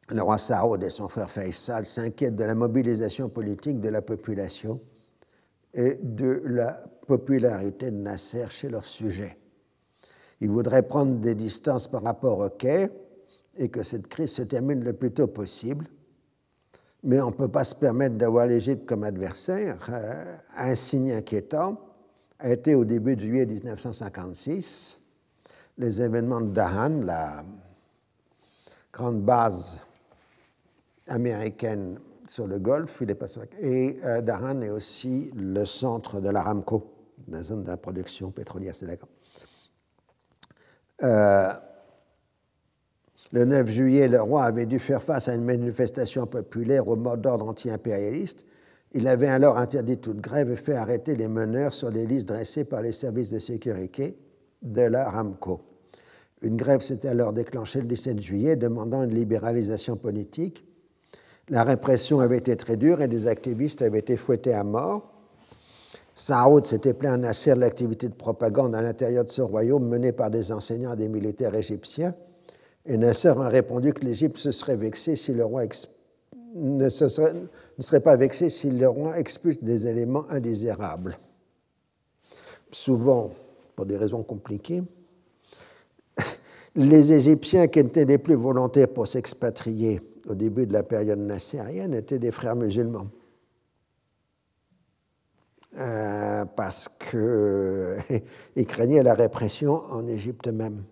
le 0.09 0.21
roi 0.21 0.37
Saoud 0.37 0.83
et 0.83 0.89
son 0.89 1.07
frère 1.07 1.29
Faisal 1.29 1.85
s'inquiètent 1.85 2.35
de 2.35 2.43
la 2.43 2.55
mobilisation 2.55 3.29
politique 3.29 3.79
de 3.79 3.89
la 3.89 4.01
population 4.01 4.79
et 5.73 5.99
de 6.01 6.41
la 6.45 6.83
popularité 7.07 7.91
de 7.91 7.97
Nasser 7.97 8.45
chez 8.49 8.69
leurs 8.69 8.85
sujets. 8.85 9.37
Ils 10.41 10.49
voudraient 10.49 10.87
prendre 10.87 11.15
des 11.15 11.35
distances 11.35 11.87
par 11.87 12.03
rapport 12.03 12.39
au 12.39 12.49
quai 12.49 12.89
et 13.57 13.69
que 13.69 13.83
cette 13.83 14.07
crise 14.07 14.31
se 14.31 14.41
termine 14.43 14.83
le 14.83 14.93
plus 14.93 15.11
tôt 15.11 15.27
possible. 15.27 15.85
Mais 17.03 17.21
on 17.21 17.27
ne 17.27 17.35
peut 17.35 17.47
pas 17.47 17.63
se 17.63 17.75
permettre 17.75 18.15
d'avoir 18.15 18.45
l'Égypte 18.45 18.85
comme 18.85 19.03
adversaire. 19.03 19.77
Euh, 19.89 20.37
un 20.57 20.75
signe 20.75 21.13
inquiétant 21.13 21.79
a 22.39 22.49
été 22.49 22.75
au 22.75 22.85
début 22.85 23.15
de 23.15 23.21
juillet 23.21 23.45
1956 23.45 25.01
les 25.77 26.01
événements 26.01 26.41
de 26.41 26.51
Dahan, 26.51 27.01
la 27.03 27.43
grande 28.91 29.21
base 29.21 29.81
américaine 31.07 31.99
sur 32.27 32.47
le 32.47 32.59
Golfe. 32.59 33.01
Et 33.61 33.97
euh, 34.03 34.21
Dahan 34.21 34.61
est 34.61 34.69
aussi 34.69 35.31
le 35.35 35.65
centre 35.65 36.19
de 36.19 36.29
l'Aramco, 36.29 36.93
la 37.29 37.41
zone 37.43 37.63
de 37.63 37.69
la 37.69 37.77
production 37.77 38.29
pétrolière, 38.29 38.75
c'est 38.75 38.85
d'accord. 38.85 39.09
Euh, 41.01 41.53
le 43.31 43.45
9 43.45 43.69
juillet, 43.69 44.07
le 44.07 44.21
roi 44.21 44.43
avait 44.43 44.65
dû 44.65 44.79
faire 44.79 45.03
face 45.03 45.27
à 45.27 45.35
une 45.35 45.43
manifestation 45.43 46.25
populaire 46.25 46.87
au 46.87 46.95
mot 46.95 47.15
d'ordre 47.15 47.47
anti-impérialiste. 47.47 48.45
Il 48.93 49.07
avait 49.07 49.27
alors 49.27 49.57
interdit 49.57 49.97
toute 49.97 50.19
grève 50.19 50.51
et 50.51 50.55
fait 50.55 50.75
arrêter 50.75 51.15
les 51.15 51.27
meneurs 51.27 51.73
sur 51.73 51.91
les 51.91 52.07
listes 52.07 52.27
dressées 52.27 52.65
par 52.65 52.81
les 52.81 52.91
services 52.91 53.29
de 53.29 53.39
sécurité 53.39 54.17
de 54.63 54.81
l'Aramco. 54.81 55.61
Une 56.41 56.55
grève 56.55 56.81
s'était 56.81 57.09
alors 57.09 57.33
déclenchée 57.33 57.81
le 57.81 57.87
17 57.87 58.19
juillet 58.19 58.55
demandant 58.55 59.03
une 59.03 59.13
libéralisation 59.13 59.95
politique 59.95 60.65
la 61.49 61.63
répression 61.63 62.19
avait 62.19 62.37
été 62.37 62.55
très 62.55 62.77
dure 62.77 63.01
et 63.01 63.07
des 63.07 63.27
activistes 63.27 63.81
avaient 63.81 63.99
été 63.99 64.17
fouettés 64.17 64.53
à 64.53 64.63
mort. 64.63 65.11
Saoud 66.13 66.65
s'était 66.65 66.93
plaint 66.93 67.13
à 67.13 67.17
Nasser 67.17 67.55
de 67.55 67.59
l'activité 67.59 68.07
de 68.07 68.13
propagande 68.13 68.75
à 68.75 68.81
l'intérieur 68.81 69.25
de 69.25 69.29
ce 69.29 69.41
royaume 69.41 69.87
menée 69.87 70.11
par 70.11 70.29
des 70.29 70.51
enseignants 70.51 70.93
et 70.93 70.97
des 70.97 71.09
militaires 71.09 71.55
égyptiens. 71.55 72.13
Et 72.85 72.97
Nasser 72.97 73.29
a 73.29 73.49
répondu 73.49 73.93
que 73.93 74.03
l'Égypte 74.03 74.37
se 74.37 74.51
serait 74.51 74.75
vexée 74.75 75.15
si 75.15 75.33
le 75.33 75.45
roi 75.45 75.63
ne, 76.55 76.89
serait... 76.89 77.99
pas 77.99 78.15
vexé 78.15 78.49
si 78.49 78.71
le 78.71 78.87
roi 78.87 79.19
expulse 79.19 79.61
des 79.61 79.87
éléments 79.87 80.25
indésirables. 80.29 81.17
Souvent, 82.71 83.31
pour 83.75 83.85
des 83.85 83.97
raisons 83.97 84.23
compliquées, 84.23 84.83
les 86.75 87.11
Égyptiens 87.11 87.67
qui 87.67 87.79
étaient 87.79 88.05
les 88.05 88.17
plus 88.17 88.35
volontaires 88.35 88.89
pour 88.89 89.07
s'expatrier 89.07 90.01
au 90.27 90.35
début 90.35 90.67
de 90.67 90.73
la 90.73 90.83
période 90.83 91.19
nassérienne 91.19 91.93
étaient 91.93 92.19
des 92.19 92.31
frères 92.31 92.55
musulmans. 92.55 93.07
Euh, 95.77 96.45
parce 96.55 96.89
qu'ils 96.89 98.65
craignaient 98.67 99.03
la 99.03 99.13
répression 99.13 99.83
en 99.91 100.07
Égypte 100.07 100.47
même. 100.47 100.83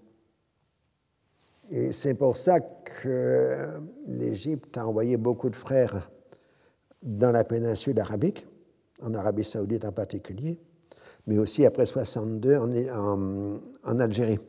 Et 1.70 1.92
c'est 1.92 2.14
pour 2.14 2.38
ça 2.38 2.60
que 2.60 3.68
l'Égypte 4.08 4.78
a 4.78 4.88
envoyé 4.88 5.18
beaucoup 5.18 5.50
de 5.50 5.56
frères 5.56 6.10
dans 7.04 7.32
la 7.32 7.44
péninsule 7.44 8.00
arabique, 8.00 8.48
en 9.02 9.14
Arabie 9.14 9.44
saoudite 9.44 9.86
en 9.86 9.92
particulier, 9.92 10.58
mais 11.28 11.38
aussi 11.38 11.66
après 11.66 11.86
62 11.86 12.58
en, 12.58 14.00
Algérie. 14.00 14.40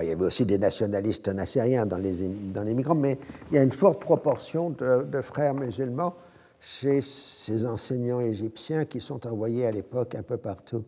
Il 0.00 0.06
y 0.06 0.10
avait 0.12 0.24
aussi 0.24 0.44
des 0.44 0.58
nationalistes 0.58 1.28
nassériens 1.28 1.86
dans 1.86 1.96
les, 1.96 2.74
migrants, 2.74 2.94
mais 2.94 3.18
il 3.50 3.56
y 3.56 3.58
a 3.58 3.62
une 3.62 3.72
forte 3.72 4.00
proportion 4.00 4.70
de, 4.70 5.20
frères 5.22 5.54
musulmans 5.54 6.14
chez 6.60 7.00
ces 7.00 7.66
enseignants 7.66 8.20
égyptiens 8.20 8.84
qui 8.84 9.00
sont 9.00 9.26
envoyés 9.26 9.66
à 9.66 9.70
l'époque 9.70 10.14
un 10.14 10.22
peu 10.22 10.36
partout 10.36 10.84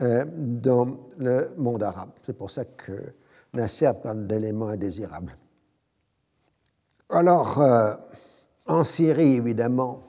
dans 0.00 0.86
le 1.16 1.50
monde 1.56 1.82
arabe. 1.82 2.10
C'est 2.24 2.36
pour 2.36 2.50
ça 2.50 2.64
que 2.64 3.14
Nasser 3.54 3.90
parle 4.02 4.26
d'éléments 4.26 4.68
indésirables. 4.68 5.36
Alors, 7.08 7.60
euh, 7.60 7.94
en 8.66 8.84
Syrie, 8.84 9.36
évidemment, 9.36 10.02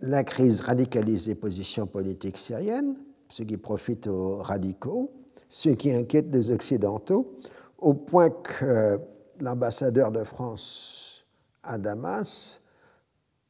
la 0.00 0.24
crise 0.24 0.60
radicalise 0.60 1.26
les 1.26 1.34
positions 1.34 1.86
politiques 1.86 2.38
syriennes, 2.38 2.96
ce 3.28 3.42
qui 3.42 3.56
profite 3.56 4.06
aux 4.06 4.38
radicaux 4.38 5.10
ce 5.52 5.68
qui 5.68 5.92
inquiète 5.92 6.32
les 6.32 6.48
Occidentaux, 6.48 7.36
au 7.76 7.92
point 7.92 8.30
que 8.30 8.98
l'ambassadeur 9.38 10.10
de 10.10 10.24
France 10.24 11.26
à 11.62 11.76
Damas 11.76 12.62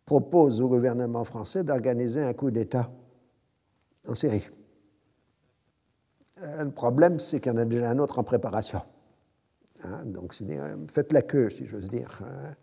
propose 0.05 0.61
au 0.61 0.69
gouvernement 0.69 1.23
français 1.23 1.63
d'organiser 1.63 2.21
un 2.21 2.33
coup 2.33 2.51
d'État 2.51 2.91
en 4.09 4.17
Syrie. 4.17 4.43
Le 6.43 6.71
problème, 6.71 7.19
c'est 7.21 7.41
qu'il 7.41 7.53
y 7.53 7.55
en 7.55 7.59
a 7.59 7.65
déjà 7.65 7.91
un 7.91 7.99
autre 7.99 8.19
en 8.19 8.25
préparation. 8.25 8.83
Hein, 9.85 10.05
donc, 10.07 10.35
faites 10.91 11.13
la 11.13 11.23
queue, 11.23 11.51
si 11.51 11.67
j'ose 11.67 11.89
dire, 11.89 12.21
hein, 12.25 12.55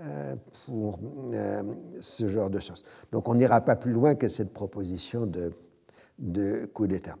euh, 0.00 0.36
pour 0.66 0.98
euh, 1.32 1.62
ce 2.00 2.28
genre 2.28 2.50
de 2.50 2.58
choses. 2.58 2.82
Donc, 3.10 3.28
on 3.28 3.34
n'ira 3.34 3.60
pas 3.60 3.76
plus 3.76 3.92
loin 3.92 4.14
que 4.14 4.28
cette 4.28 4.52
proposition 4.52 5.26
de 6.18 6.66
coup 6.72 6.86
d'État. 6.86 7.16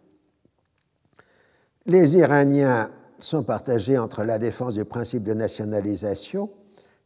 Les 1.86 2.16
Iraniens 2.16 2.90
sont 3.18 3.42
partagés 3.42 3.98
entre 3.98 4.24
la 4.24 4.38
défense 4.38 4.74
du 4.74 4.84
principe 4.84 5.24
de 5.24 5.34
nationalisation 5.34 6.50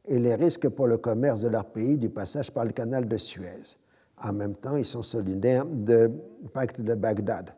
et 0.05 0.19
les 0.19 0.35
risques 0.35 0.69
pour 0.69 0.87
le 0.87 0.99
commerce 0.99 1.41
de 1.41 1.49
leur 1.49 1.67
pays 1.67 1.97
du 1.97 2.11
passage 2.11 2.51
par 2.51 2.65
le 2.65 2.73
canal 2.73 3.09
de 3.09 3.17
Suez. 3.17 3.79
En 4.23 4.33
même 4.33 4.55
temps, 4.55 4.77
ils 4.77 4.85
sont 4.85 5.03
solidaires 5.03 5.67
du 5.67 6.09
pacte 6.53 6.81
de 6.81 6.95
Bagdad. 6.95 7.53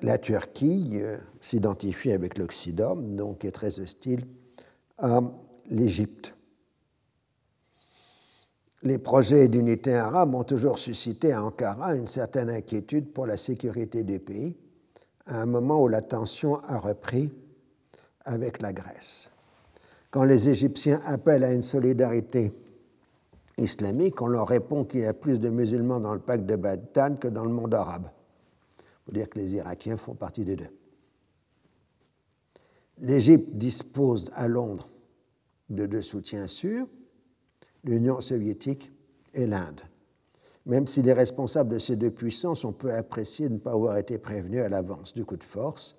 La 0.00 0.18
Turquie 0.18 0.92
euh, 0.94 1.16
s'identifie 1.40 2.12
avec 2.12 2.38
l'Occident, 2.38 2.94
donc 2.94 3.44
est 3.44 3.50
très 3.50 3.80
hostile 3.80 4.24
à 4.98 5.20
l'Égypte. 5.70 6.34
Les 8.82 8.98
projets 8.98 9.48
d'unité 9.48 9.94
arabe 9.96 10.34
ont 10.36 10.44
toujours 10.44 10.78
suscité 10.78 11.32
à 11.32 11.42
Ankara 11.42 11.96
une 11.96 12.06
certaine 12.06 12.48
inquiétude 12.48 13.12
pour 13.12 13.26
la 13.26 13.36
sécurité 13.36 14.04
du 14.04 14.20
pays 14.20 14.56
à 15.26 15.42
un 15.42 15.46
moment 15.46 15.82
où 15.82 15.88
la 15.88 16.00
tension 16.00 16.60
a 16.60 16.78
repris 16.78 17.32
avec 18.24 18.62
la 18.62 18.72
Grèce. 18.72 19.30
Quand 20.10 20.22
les 20.22 20.48
Égyptiens 20.48 21.02
appellent 21.04 21.44
à 21.44 21.52
une 21.52 21.62
solidarité 21.62 22.52
islamique, 23.58 24.22
on 24.22 24.28
leur 24.28 24.46
répond 24.46 24.84
qu'il 24.84 25.00
y 25.00 25.06
a 25.06 25.12
plus 25.12 25.40
de 25.40 25.50
musulmans 25.50 25.98
dans 25.98 26.14
le 26.14 26.20
pacte 26.20 26.46
de 26.46 26.54
Bagdad 26.56 27.18
que 27.18 27.28
dans 27.28 27.44
le 27.44 27.50
monde 27.50 27.74
arabe. 27.74 28.08
Faut 29.08 29.12
dire 29.12 29.28
que 29.30 29.38
les 29.38 29.54
Irakiens 29.54 29.96
font 29.96 30.14
partie 30.14 30.44
des 30.44 30.54
deux. 30.54 30.68
L'Égypte 32.98 33.48
dispose 33.54 34.30
à 34.34 34.46
Londres 34.46 34.88
de 35.70 35.86
deux 35.86 36.02
soutiens 36.02 36.46
sûrs, 36.46 36.86
l'Union 37.84 38.20
soviétique 38.20 38.92
et 39.32 39.46
l'Inde 39.46 39.80
même 40.68 40.86
si 40.86 41.00
les 41.02 41.14
responsables 41.14 41.70
de 41.70 41.78
ces 41.78 41.96
deux 41.96 42.10
puissances 42.10 42.64
ont 42.64 42.74
peu 42.74 42.92
apprécié 42.92 43.48
de 43.48 43.54
ne 43.54 43.58
pas 43.58 43.72
avoir 43.72 43.96
été 43.96 44.18
prévenus 44.18 44.62
à 44.62 44.68
l'avance 44.68 45.14
du 45.14 45.24
coup 45.24 45.38
de 45.38 45.42
force 45.42 45.96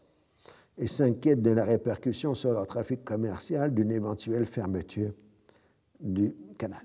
et 0.77 0.85
s'inquiètent 0.85 1.41
de 1.41 1.49
la 1.49 1.65
répercussion 1.65 2.35
sur 2.35 2.53
leur 2.53 2.67
trafic 2.67 3.03
commercial 3.03 3.73
d'une 3.73 3.91
éventuelle 3.91 4.45
fermeture 4.45 5.11
du 5.99 6.35
canal. 6.59 6.83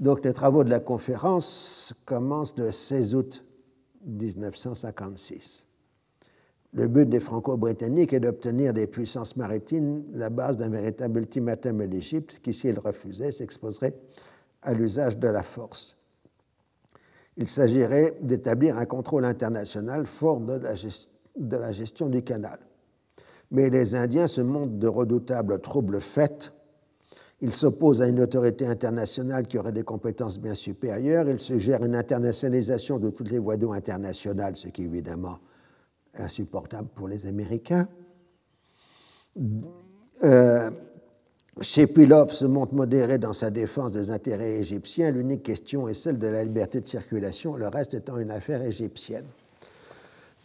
Donc 0.00 0.24
les 0.24 0.32
travaux 0.32 0.64
de 0.64 0.70
la 0.70 0.80
conférence 0.80 1.92
commencent 2.06 2.56
le 2.56 2.72
16 2.72 3.14
août 3.14 3.44
1956. 4.06 5.66
Le 6.72 6.86
but 6.86 7.08
des 7.08 7.18
Franco-Britanniques 7.18 8.12
est 8.12 8.20
d'obtenir 8.20 8.72
des 8.72 8.86
puissances 8.86 9.36
maritimes 9.36 10.04
la 10.12 10.30
base 10.30 10.56
d'un 10.56 10.68
véritable 10.68 11.18
ultimatum 11.20 11.80
à 11.80 11.86
l'Égypte 11.86 12.40
qui, 12.42 12.54
si 12.54 12.68
elle 12.68 12.78
refusait, 12.78 13.32
s'exposerait 13.32 13.94
à 14.62 14.72
l'usage 14.72 15.16
de 15.16 15.28
la 15.28 15.42
force. 15.42 15.96
Il 17.36 17.48
s'agirait 17.48 18.16
d'établir 18.20 18.76
un 18.76 18.84
contrôle 18.84 19.24
international 19.24 20.06
fort 20.06 20.40
de 20.40 21.56
la, 21.56 21.72
gestion 21.72 22.08
du 22.08 22.22
canal. 22.22 22.58
Mais 23.50 23.68
les 23.68 23.94
Indiens 23.94 24.28
se 24.28 24.40
montrent 24.40 24.78
de 24.78 24.86
redoutables 24.86 25.60
troubles 25.60 26.00
faits. 26.00 26.52
Ils 27.42 27.52
s'opposent 27.52 28.02
à 28.02 28.08
une 28.08 28.20
autorité 28.20 28.66
internationale 28.66 29.46
qui 29.46 29.56
aurait 29.58 29.72
des 29.72 29.82
compétences 29.82 30.38
bien 30.38 30.54
supérieures. 30.54 31.28
Ils 31.28 31.38
suggèrent 31.38 31.82
une 31.84 31.94
internationalisation 31.94 32.98
de 32.98 33.08
toutes 33.08 33.30
les 33.30 33.38
voies 33.38 33.56
d'eau 33.56 33.72
internationales, 33.72 34.56
ce 34.56 34.68
qui 34.68 34.82
est 34.82 34.84
évidemment 34.84 35.38
insupportable 36.18 36.88
pour 36.94 37.08
les 37.08 37.26
Américains. 37.26 37.88
Euh, 40.22 40.70
Shepilov 41.60 42.32
se 42.32 42.44
montre 42.44 42.74
modéré 42.74 43.18
dans 43.18 43.32
sa 43.32 43.50
défense 43.50 43.92
des 43.92 44.10
intérêts 44.10 44.58
égyptiens. 44.58 45.10
L'unique 45.10 45.42
question 45.42 45.88
est 45.88 45.94
celle 45.94 46.18
de 46.18 46.26
la 46.26 46.44
liberté 46.44 46.80
de 46.80 46.86
circulation, 46.86 47.56
le 47.56 47.68
reste 47.68 47.94
étant 47.94 48.18
une 48.18 48.30
affaire 48.30 48.62
égyptienne. 48.62 49.24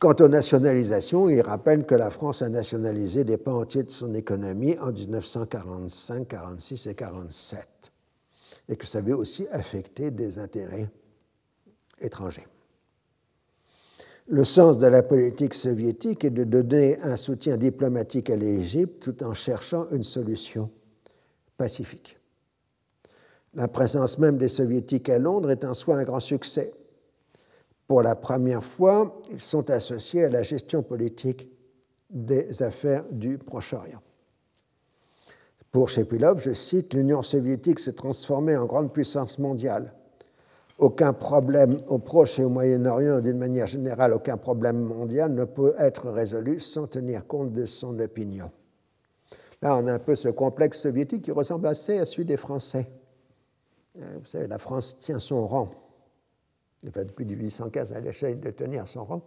Quant 0.05 0.23
aux 0.23 0.27
nationalisations, 0.27 1.29
il 1.29 1.41
rappelle 1.41 1.83
que 1.83 1.95
la 1.95 2.11
France 2.11 2.43
a 2.43 2.49
nationalisé 2.49 3.23
des 3.23 3.37
pans 3.37 3.61
entiers 3.61 3.81
de 3.81 3.89
son 3.89 4.13
économie 4.13 4.77
en 4.77 4.91
1945, 4.91 6.27
46 6.27 6.85
et 6.85 6.93
47, 6.93 7.67
et 8.69 8.75
que 8.75 8.85
ça 8.85 8.99
avait 8.99 9.13
aussi 9.13 9.47
affecté 9.49 10.11
des 10.11 10.37
intérêts 10.37 10.91
étrangers. 11.99 12.45
Le 14.27 14.43
sens 14.43 14.77
de 14.77 14.85
la 14.85 15.01
politique 15.01 15.55
soviétique 15.55 16.23
est 16.23 16.29
de 16.29 16.43
donner 16.43 16.99
un 17.01 17.17
soutien 17.17 17.57
diplomatique 17.57 18.29
à 18.29 18.35
l'Égypte 18.35 19.01
tout 19.01 19.23
en 19.23 19.33
cherchant 19.33 19.87
une 19.89 20.03
solution 20.03 20.69
pacifique. 21.57 22.19
La 23.55 23.67
présence 23.67 24.19
même 24.19 24.37
des 24.37 24.49
soviétiques 24.49 25.09
à 25.09 25.17
Londres 25.17 25.49
est 25.49 25.65
en 25.65 25.73
soi 25.73 25.97
un 25.97 26.03
grand 26.03 26.19
succès. 26.19 26.75
Pour 27.87 28.01
la 28.01 28.15
première 28.15 28.63
fois, 28.63 29.21
ils 29.29 29.41
sont 29.41 29.69
associés 29.69 30.25
à 30.25 30.29
la 30.29 30.43
gestion 30.43 30.81
politique 30.81 31.49
des 32.09 32.63
affaires 32.63 33.03
du 33.11 33.37
Proche-Orient. 33.37 34.01
Pour 35.71 35.89
Shepilov, 35.89 36.41
je 36.41 36.53
cite, 36.53 36.93
l'Union 36.93 37.21
soviétique 37.21 37.79
s'est 37.79 37.93
transformée 37.93 38.55
en 38.55 38.65
grande 38.65 38.93
puissance 38.93 39.37
mondiale. 39.39 39.93
Aucun 40.77 41.13
problème 41.13 41.77
au 41.87 41.99
Proche 41.99 42.39
et 42.39 42.43
au 42.43 42.49
Moyen-Orient, 42.49 43.19
d'une 43.19 43.37
manière 43.37 43.67
générale, 43.67 44.13
aucun 44.13 44.37
problème 44.37 44.79
mondial 44.79 45.33
ne 45.33 45.45
peut 45.45 45.73
être 45.77 46.09
résolu 46.09 46.59
sans 46.59 46.87
tenir 46.87 47.27
compte 47.27 47.53
de 47.53 47.65
son 47.65 47.99
opinion. 47.99 48.51
Là, 49.61 49.77
on 49.77 49.87
a 49.87 49.93
un 49.93 49.99
peu 49.99 50.15
ce 50.15 50.29
complexe 50.29 50.79
soviétique 50.79 51.23
qui 51.23 51.31
ressemble 51.31 51.67
assez 51.67 51.99
à 51.99 52.05
celui 52.05 52.25
des 52.25 52.37
Français. 52.37 52.87
Euh, 53.97 54.17
vous 54.19 54.25
savez, 54.25 54.47
la 54.47 54.59
France 54.59 54.97
tient 54.97 55.19
son 55.19 55.47
rang. 55.47 55.71
Depuis 56.93 57.25
1815, 57.25 57.93
elle 57.95 58.07
essaye 58.07 58.35
de 58.35 58.49
tenir 58.51 58.87
son 58.87 59.05
rang. 59.05 59.21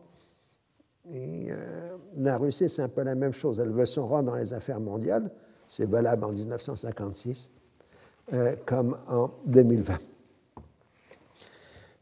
Euh, 1.11 1.97
la 2.17 2.37
Russie, 2.37 2.69
c'est 2.69 2.83
un 2.83 2.89
peu 2.89 3.03
la 3.03 3.15
même 3.15 3.33
chose. 3.33 3.61
Elle 3.61 3.71
veut 3.71 3.87
son 3.87 4.07
rang 4.07 4.23
dans 4.23 4.35
les 4.35 4.53
affaires 4.53 4.81
mondiales. 4.81 5.31
C'est 5.67 5.89
valable 5.89 6.25
en 6.25 6.31
1956 6.31 7.51
euh, 8.33 8.57
comme 8.67 8.99
en 9.09 9.31
2020. 9.47 9.99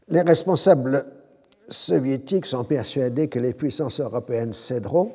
Les 0.09 0.23
responsables 0.23 1.05
soviétiques 1.69 2.47
sont 2.47 2.65
persuadés 2.65 3.29
que 3.29 3.39
les 3.39 3.55
puissances 3.55 4.01
européennes 4.01 4.53
céderont 4.53 5.13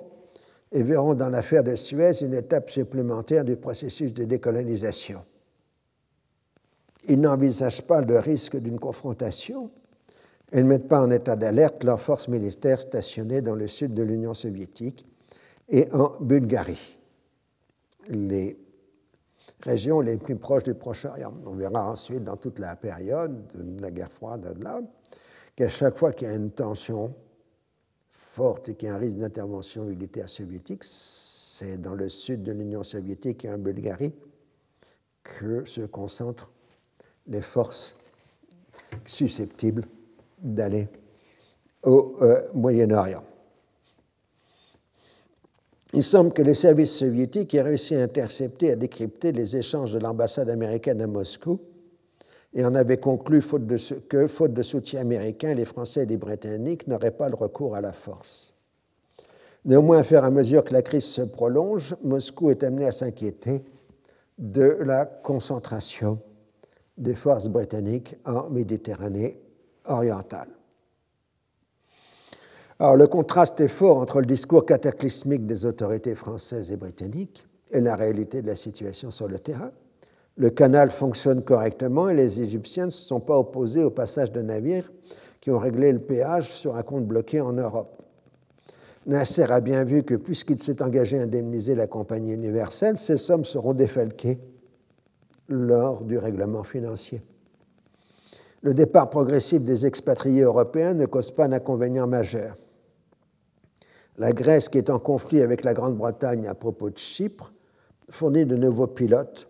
et 0.72 0.84
verront 0.84 1.14
dans 1.14 1.30
l'affaire 1.30 1.64
de 1.64 1.76
Suez 1.76 2.24
une 2.24 2.34
étape 2.34 2.70
supplémentaire 2.70 3.44
du 3.44 3.56
processus 3.56 4.14
de 4.14 4.24
décolonisation. 4.24 5.24
Ils 7.08 7.20
n'envisagent 7.20 7.82
pas 7.82 8.02
le 8.02 8.20
risque 8.20 8.58
d'une 8.58 8.80
confrontation 8.80 9.72
et 10.52 10.64
ne 10.64 10.68
mettent 10.68 10.88
pas 10.88 11.02
en 11.02 11.10
état 11.12 11.36
d'alerte 11.36 11.84
leurs 11.84 12.02
forces 12.02 12.28
militaires 12.28 12.82
stationnées 12.82 13.42
dans 13.42 13.56
le 13.56 13.68
sud 13.68 13.94
de 13.94 14.04
l'Union 14.04 14.34
soviétique 14.34 15.06
et 15.70 15.92
en 15.94 16.12
Bulgarie, 16.20 16.98
les 18.10 18.58
régions 19.62 20.02
les 20.02 20.18
plus 20.18 20.36
proches 20.36 20.64
du 20.64 20.74
Proche-Orient. 20.74 21.34
On 21.46 21.54
verra 21.54 21.90
ensuite 21.90 22.24
dans 22.24 22.36
toute 22.36 22.60
la 22.60 22.76
période 22.76 23.48
de 23.54 23.82
la 23.82 23.92
guerre 23.92 24.12
froide 24.12 24.58
là 24.62 24.82
qu'à 25.56 25.70
chaque 25.70 25.98
fois 25.98 26.12
qu'il 26.12 26.28
y 26.28 26.32
a 26.32 26.36
une 26.36 26.52
tension 26.52 27.14
forte 28.12 28.70
et 28.70 28.76
qu'il 28.76 28.90
y 28.90 28.92
a 28.92 28.96
un 28.96 28.98
risque 28.98 29.18
d'intervention 29.18 29.84
militaire 29.84 30.28
soviétique, 30.28 30.84
c'est 30.84 31.78
dans 31.78 31.96
le 31.96 32.10
sud 32.10 32.44
de 32.44 32.52
l'Union 32.52 32.84
soviétique 32.84 33.46
et 33.46 33.50
en 33.50 33.58
Bulgarie 33.58 34.14
que 35.24 35.64
se 35.66 35.82
concentrent 35.82 36.52
les 37.28 37.42
forces 37.42 37.96
susceptibles 39.06 39.86
d'aller 40.42 40.90
au 41.84 42.18
euh, 42.22 42.42
Moyen-Orient. 42.54 43.24
Il 45.94 46.04
semble 46.04 46.32
que 46.32 46.42
les 46.42 46.54
services 46.54 46.96
soviétiques 46.96 47.54
aient 47.54 47.62
réussi 47.62 47.96
à 47.96 48.04
intercepter 48.04 48.68
et 48.68 48.72
à 48.72 48.76
décrypter 48.76 49.32
les 49.32 49.58
échanges 49.58 49.94
de 49.94 50.00
l'ambassade 50.00 50.50
américaine 50.50 51.02
à 51.02 51.08
Moscou 51.08 51.60
et 52.54 52.66
en 52.66 52.76
avait 52.76 52.98
conclu 52.98 53.42
que, 54.10 54.28
faute 54.28 54.54
de 54.54 54.64
soutien 54.64 55.02
américain, 55.02 55.54
les 55.54 55.66
Français 55.66 56.04
et 56.04 56.06
les 56.06 56.18
Britanniques 56.18 56.88
n'auraient 56.88 57.12
pas 57.12 57.30
le 57.30 57.36
recours 57.36 57.76
à 57.76 57.82
la 57.82 57.94
force. 57.94 58.54
Néanmoins, 59.66 60.00
à 60.00 60.04
faire 60.04 60.24
à 60.24 60.32
mesure 60.32 60.64
que 60.64 60.74
la 60.74 60.82
crise 60.82 61.06
se 61.06 61.22
prolonge, 61.22 61.96
Moscou 62.04 62.50
est 62.50 62.64
amené 62.64 62.86
à 62.88 62.92
s'inquiéter 62.92 63.64
de 64.38 64.78
la 64.82 65.06
concentration 65.06 66.20
des 66.98 67.16
forces 67.16 67.48
britanniques 67.48 68.16
en 68.26 68.50
Méditerranée 68.50 69.41
Alors, 72.80 72.96
le 72.96 73.08
contraste 73.08 73.60
est 73.60 73.68
fort 73.68 73.98
entre 73.98 74.20
le 74.20 74.26
discours 74.26 74.66
cataclysmique 74.66 75.46
des 75.46 75.66
autorités 75.66 76.16
françaises 76.16 76.72
et 76.72 76.78
britanniques 76.78 77.46
et 77.72 77.80
la 77.80 77.96
réalité 77.96 78.42
de 78.42 78.48
la 78.48 78.56
situation 78.56 79.12
sur 79.12 79.28
le 79.28 79.40
terrain 79.40 79.72
le 80.38 80.50
canal 80.50 80.92
fonctionne 80.92 81.44
correctement 81.44 82.10
et 82.10 82.16
les 82.16 82.42
Égyptiens 82.42 82.86
ne 82.86 82.92
se 82.92 83.04
sont 83.04 83.20
pas 83.20 83.38
opposés 83.38 83.84
au 83.84 83.90
passage 83.90 84.32
de 84.32 84.42
navires 84.42 84.92
qui 85.40 85.52
ont 85.52 85.60
réglé 85.60 85.92
le 85.92 86.00
péage 86.00 86.50
sur 86.50 86.76
un 86.76 86.84
compte 86.84 87.06
bloqué 87.06 87.42
en 87.42 87.54
Europe. 87.54 88.02
Nasser 89.06 89.52
a 89.52 89.62
bien 89.62 89.84
vu 89.84 90.04
que 90.04 90.16
puisqu'il 90.16 90.62
s'est 90.62 90.82
engagé 90.82 91.20
à 91.20 91.24
indemniser 91.24 91.76
la 91.76 91.88
compagnie 91.88 92.34
universelle, 92.34 92.98
ces 92.98 93.18
sommes 93.18 93.46
seront 93.46 93.74
défalquées 93.74 94.40
lors 95.48 96.04
du 96.04 96.18
règlement 96.18 96.64
financier. 96.64 97.22
Le 98.62 98.74
départ 98.74 99.10
progressif 99.10 99.64
des 99.64 99.86
expatriés 99.86 100.44
européens 100.44 100.94
ne 100.94 101.06
cause 101.06 101.32
pas 101.32 101.48
d'inconvénient 101.48 102.08
majeur. 102.08 102.58
La 104.18 104.34
Grèce, 104.34 104.70
qui 104.70 104.78
est 104.78 104.90
en 104.90 105.00
conflit 105.00 105.42
avec 105.42 105.64
la 105.64 105.74
Grande-Bretagne 105.74 106.48
à 106.48 106.54
propos 106.54 106.90
de 106.90 106.98
Chypre, 106.98 107.52
fournit 108.10 108.46
de 108.46 108.56
nouveaux 108.56 108.88
pilotes 108.88 109.48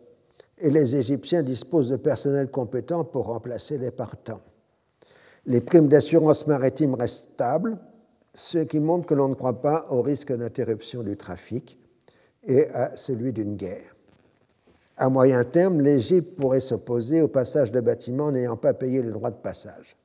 et 0.59 0.70
les 0.70 0.95
Égyptiens 0.95 1.43
disposent 1.43 1.89
de 1.89 1.97
personnel 1.97 2.49
compétent 2.49 3.03
pour 3.03 3.26
remplacer 3.26 3.78
les 3.78 3.91
partants. 3.91 4.41
Les 5.45 5.59
primes 5.59 5.88
d'assurance 5.88 6.45
maritime 6.47 6.93
restent 6.93 7.34
stables, 7.34 7.80
ce 8.34 8.59
qui 8.59 8.80
montre 8.80 9.07
que 9.07 9.16
l'on 9.16 9.28
ne 9.28 9.34
croit 9.34 9.62
pas 9.62 9.88
au 9.89 10.01
risque 10.01 10.32
d'interruption 10.32 11.03
du 11.03 11.18
trafic 11.18 11.78
et 12.43 12.70
à 12.70 12.95
celui 12.95 13.34
d'une 13.34 13.55
guerre. 13.55 13.95
À 15.02 15.10
moyen 15.10 15.43
terme, 15.43 15.82
l'Égypte 15.82 16.39
pourrait 16.39 16.60
s'opposer 16.60 17.24
au 17.24 17.28
passage 17.28 17.72
de 17.72 17.80
bâtiments 17.80 18.32
n'ayant 18.32 18.56
pas 18.56 18.76
payé 18.76 19.02
le 19.02 19.12
droit 19.12 19.32
de 19.32 19.36
passage. 19.36 19.97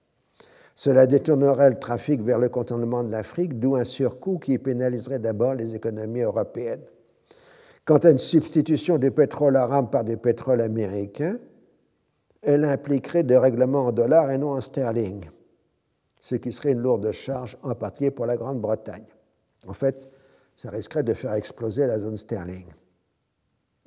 Cela 0.74 1.06
détournerait 1.06 1.68
le 1.68 1.78
trafic 1.78 2.22
vers 2.22 2.38
le 2.38 2.48
contournement 2.48 3.04
de 3.04 3.10
l'Afrique, 3.10 3.60
d'où 3.60 3.76
un 3.76 3.84
surcoût 3.84 4.38
qui 4.38 4.56
pénaliserait 4.56 5.18
d'abord 5.18 5.52
les 5.52 5.74
économies 5.74 6.22
européennes. 6.22 6.86
Quant 7.84 7.98
à 7.98 8.08
une 8.08 8.16
substitution 8.16 8.96
du 8.96 9.10
pétrole 9.10 9.56
arabe 9.56 9.90
par 9.90 10.02
du 10.02 10.16
pétrole 10.16 10.62
américain, 10.62 11.36
elle 12.40 12.64
impliquerait 12.64 13.22
des 13.22 13.36
règlements 13.36 13.88
en 13.88 13.92
dollars 13.92 14.30
et 14.30 14.38
non 14.38 14.52
en 14.52 14.62
sterling, 14.62 15.28
ce 16.18 16.36
qui 16.36 16.52
serait 16.52 16.72
une 16.72 16.80
lourde 16.80 17.10
charge, 17.12 17.58
en 17.62 17.74
particulier 17.74 18.12
pour 18.12 18.24
la 18.24 18.38
Grande-Bretagne. 18.38 19.04
En 19.68 19.74
fait, 19.74 20.08
ça 20.54 20.70
risquerait 20.70 21.02
de 21.02 21.12
faire 21.12 21.34
exploser 21.34 21.86
la 21.86 21.98
zone 21.98 22.16
sterling, 22.16 22.64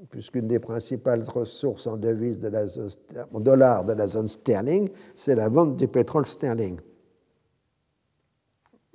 puisqu'une 0.09 0.47
des 0.47 0.59
principales 0.59 1.23
ressources 1.23 1.87
en 1.87 1.97
devises 1.97 2.39
de 2.39 2.47
la 2.47 2.67
zone, 2.67 2.89
en 3.33 3.39
dollars 3.39 3.83
de 3.83 3.93
la 3.93 4.07
zone 4.07 4.27
sterling, 4.27 4.89
c'est 5.15 5.35
la 5.35 5.49
vente 5.49 5.75
du 5.75 5.87
pétrole 5.87 6.25
sterling. 6.25 6.79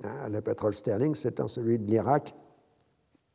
Ah, 0.03 0.29
le 0.29 0.41
pétrole 0.41 0.73
sterling, 0.73 1.15
c'est 1.15 1.39
celui 1.47 1.79
de 1.79 1.89
l'Irak 1.89 2.35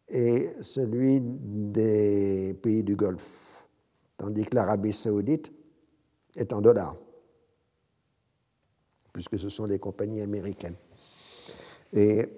et 0.08 0.50
celui 0.60 1.20
des 1.20 2.54
pays 2.60 2.82
du 2.82 2.96
Golfe, 2.96 3.66
tandis 4.16 4.44
que 4.44 4.54
l'Arabie 4.56 4.92
saoudite 4.92 5.52
est 6.36 6.52
en 6.52 6.60
dollars, 6.60 6.96
puisque 9.12 9.38
ce 9.38 9.48
sont 9.48 9.66
des 9.66 9.78
compagnies 9.78 10.20
américaines. 10.20 10.76
Et 11.92 12.28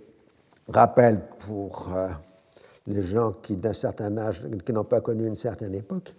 rappel 0.69 1.27
pour 1.41 1.91
euh, 1.95 2.09
les 2.87 3.03
gens 3.03 3.33
qui, 3.33 3.57
d'un 3.57 3.73
certain 3.73 4.17
âge, 4.19 4.45
n'ont 4.45 4.85
pas 4.85 5.01
connu 5.01 5.27
une 5.27 5.37
certaine 5.37 5.75
époque, 5.75 6.15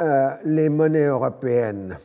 euh, 0.00 0.30
les 0.44 0.68
monnaies 0.68 1.06
européennes 1.06 1.98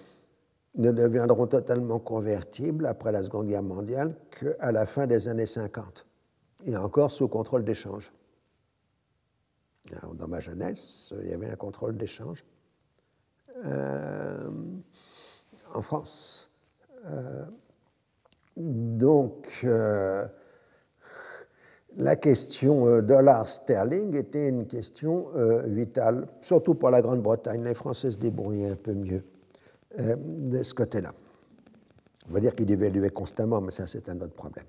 ne 0.75 0.91
deviendront 0.91 1.47
totalement 1.47 1.99
convertibles 1.99 2.85
après 2.85 3.11
la 3.11 3.23
Seconde 3.23 3.47
Guerre 3.47 3.63
mondiale 3.63 4.15
qu'à 4.31 4.71
la 4.71 4.85
fin 4.85 5.07
des 5.07 5.27
années 5.27 5.45
50 5.45 6.05
et 6.65 6.75
encore 6.75 7.11
sous 7.11 7.27
contrôle 7.27 7.63
d'échange. 7.63 8.11
Dans 10.15 10.27
ma 10.27 10.39
jeunesse, 10.39 11.13
il 11.21 11.29
y 11.29 11.33
avait 11.33 11.49
un 11.49 11.55
contrôle 11.55 11.95
d'échange 11.95 12.43
euh, 13.65 14.49
en 15.73 15.81
France. 15.81 16.49
Euh, 17.05 17.45
donc, 18.57 19.65
la 21.97 22.15
question 22.15 23.01
dollar-sterling 23.01 24.15
était 24.15 24.49
une 24.49 24.67
question 24.67 25.27
vitale, 25.65 26.27
surtout 26.41 26.75
pour 26.75 26.89
la 26.89 27.01
Grande-Bretagne. 27.01 27.63
Les 27.63 27.73
Français 27.73 28.11
se 28.11 28.17
débrouillaient 28.17 28.71
un 28.71 28.75
peu 28.75 28.93
mieux 28.93 29.21
de 29.97 30.63
ce 30.63 30.73
côté-là. 30.73 31.13
On 32.29 32.33
va 32.33 32.39
dire 32.39 32.55
qu'ils 32.55 32.65
dévaluaient 32.65 33.11
constamment, 33.11 33.61
mais 33.61 33.71
ça, 33.71 33.87
c'est 33.87 34.09
un 34.09 34.19
autre 34.19 34.33
problème. 34.33 34.65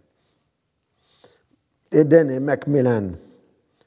Eden 1.91 2.31
et 2.31 2.41
Macmillan 2.41 3.13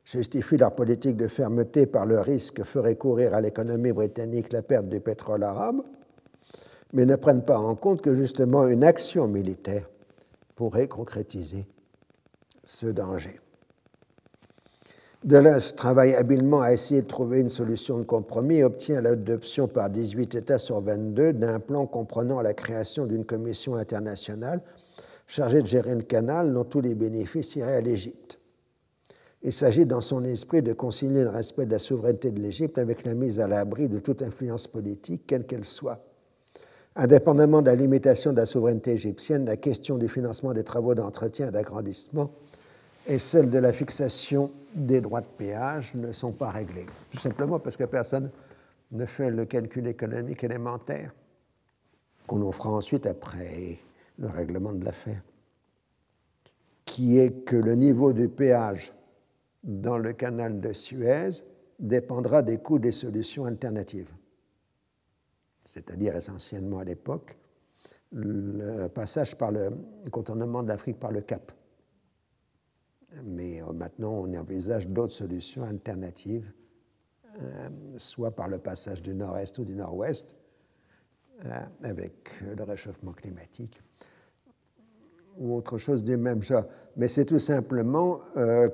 justifient 0.03 0.57
leur 0.57 0.73
politique 0.73 1.17
de 1.17 1.27
fermeté 1.27 1.85
par 1.85 2.05
le 2.05 2.19
risque 2.19 2.55
que 2.55 2.63
ferait 2.63 2.95
courir 2.95 3.33
à 3.35 3.41
l'économie 3.41 3.91
britannique 3.91 4.51
la 4.51 4.63
perte 4.63 4.89
du 4.89 4.99
pétrole 4.99 5.43
arabe, 5.43 5.83
mais 6.93 7.05
ne 7.05 7.15
prennent 7.15 7.45
pas 7.45 7.59
en 7.59 7.75
compte 7.75 8.01
que 8.01 8.15
justement 8.15 8.67
une 8.67 8.83
action 8.83 9.27
militaire 9.27 9.87
pourrait 10.55 10.87
concrétiser 10.87 11.67
ce 12.69 12.85
danger. 12.85 13.39
Dulles 15.23 15.57
travaille 15.75 16.13
habilement 16.13 16.61
à 16.61 16.71
essayer 16.71 17.01
de 17.01 17.07
trouver 17.07 17.41
une 17.41 17.49
solution 17.49 17.97
de 17.97 18.03
compromis 18.03 18.57
et 18.57 18.63
obtient 18.63 19.01
l'adoption 19.01 19.67
par 19.67 19.89
18 19.89 20.35
États 20.35 20.59
sur 20.59 20.79
22 20.79 21.33
d'un 21.33 21.59
plan 21.59 21.87
comprenant 21.87 22.41
la 22.41 22.53
création 22.53 23.07
d'une 23.07 23.25
commission 23.25 23.75
internationale 23.75 24.61
chargée 25.25 25.61
de 25.61 25.67
gérer 25.67 25.95
le 25.95 26.03
canal 26.03 26.53
dont 26.53 26.63
tous 26.63 26.81
les 26.81 26.93
bénéfices 26.93 27.55
iraient 27.55 27.75
à 27.75 27.81
l'Égypte. 27.81 28.39
Il 29.41 29.51
s'agit 29.51 29.85
dans 29.85 30.01
son 30.01 30.23
esprit 30.23 30.61
de 30.61 30.73
concilier 30.73 31.23
le 31.23 31.29
respect 31.29 31.65
de 31.65 31.71
la 31.71 31.79
souveraineté 31.79 32.31
de 32.31 32.39
l'Égypte 32.39 32.77
avec 32.77 33.03
la 33.03 33.15
mise 33.15 33.39
à 33.39 33.47
l'abri 33.47 33.89
de 33.89 33.99
toute 33.99 34.21
influence 34.21 34.67
politique, 34.67 35.23
quelle 35.25 35.45
qu'elle 35.45 35.65
soit. 35.65 36.05
Indépendamment 36.95 37.61
de 37.61 37.67
la 37.67 37.75
limitation 37.75 38.31
de 38.31 38.37
la 38.37 38.45
souveraineté 38.45 38.91
égyptienne, 38.91 39.45
la 39.45 39.57
question 39.57 39.97
du 39.97 40.07
financement 40.07 40.53
des 40.53 40.63
travaux 40.63 40.95
d'entretien 40.95 41.47
et 41.47 41.51
d'agrandissement 41.51 42.31
et 43.09 43.17
celles 43.17 43.49
de 43.49 43.57
la 43.57 43.73
fixation 43.73 44.51
des 44.75 45.01
droits 45.01 45.21
de 45.21 45.27
péage 45.27 45.95
ne 45.95 46.11
sont 46.11 46.31
pas 46.31 46.51
réglées. 46.51 46.85
Tout 47.09 47.17
simplement 47.17 47.59
parce 47.59 47.75
que 47.75 47.85
personne 47.85 48.29
ne 48.91 49.05
fait 49.05 49.31
le 49.31 49.45
calcul 49.45 49.87
économique 49.87 50.43
élémentaire 50.43 51.11
qu'on 52.27 52.43
en 52.43 52.51
fera 52.51 52.69
ensuite 52.69 53.07
après 53.07 53.79
le 54.19 54.27
règlement 54.27 54.73
de 54.73 54.85
l'affaire, 54.85 55.23
qui 56.85 57.17
est 57.17 57.43
que 57.43 57.55
le 57.55 57.73
niveau 57.73 58.13
du 58.13 58.29
péage 58.29 58.93
dans 59.63 59.97
le 59.97 60.13
canal 60.13 60.59
de 60.59 60.71
Suez 60.71 61.29
dépendra 61.79 62.43
des 62.43 62.59
coûts 62.59 62.77
des 62.77 62.91
solutions 62.91 63.45
alternatives, 63.45 64.11
c'est-à-dire 65.65 66.15
essentiellement 66.15 66.79
à 66.79 66.83
l'époque 66.83 67.35
le 68.11 68.87
passage 68.87 69.35
par 69.35 69.51
le 69.51 69.71
contournement 70.11 70.61
d'Afrique 70.61 70.99
par 70.99 71.11
le 71.11 71.21
Cap 71.21 71.51
mais 73.23 73.61
euh, 73.61 73.71
maintenant 73.73 74.11
on 74.11 74.33
envisage 74.35 74.87
d'autres 74.87 75.13
solutions 75.13 75.63
alternatives, 75.63 76.51
euh, 77.41 77.69
soit 77.97 78.31
par 78.31 78.47
le 78.47 78.57
passage 78.57 79.01
du 79.01 79.13
nord-est 79.13 79.57
ou 79.59 79.65
du 79.65 79.75
nord-ouest, 79.75 80.35
euh, 81.45 81.59
avec 81.83 82.41
le 82.41 82.63
réchauffement 82.63 83.13
climatique, 83.13 83.81
ou 85.37 85.55
autre 85.55 85.77
chose 85.77 86.03
du 86.03 86.17
même 86.17 86.43
genre. 86.43 86.65
Mais 86.97 87.07
c'est 87.07 87.25
tout 87.25 87.39
simplement 87.39 88.19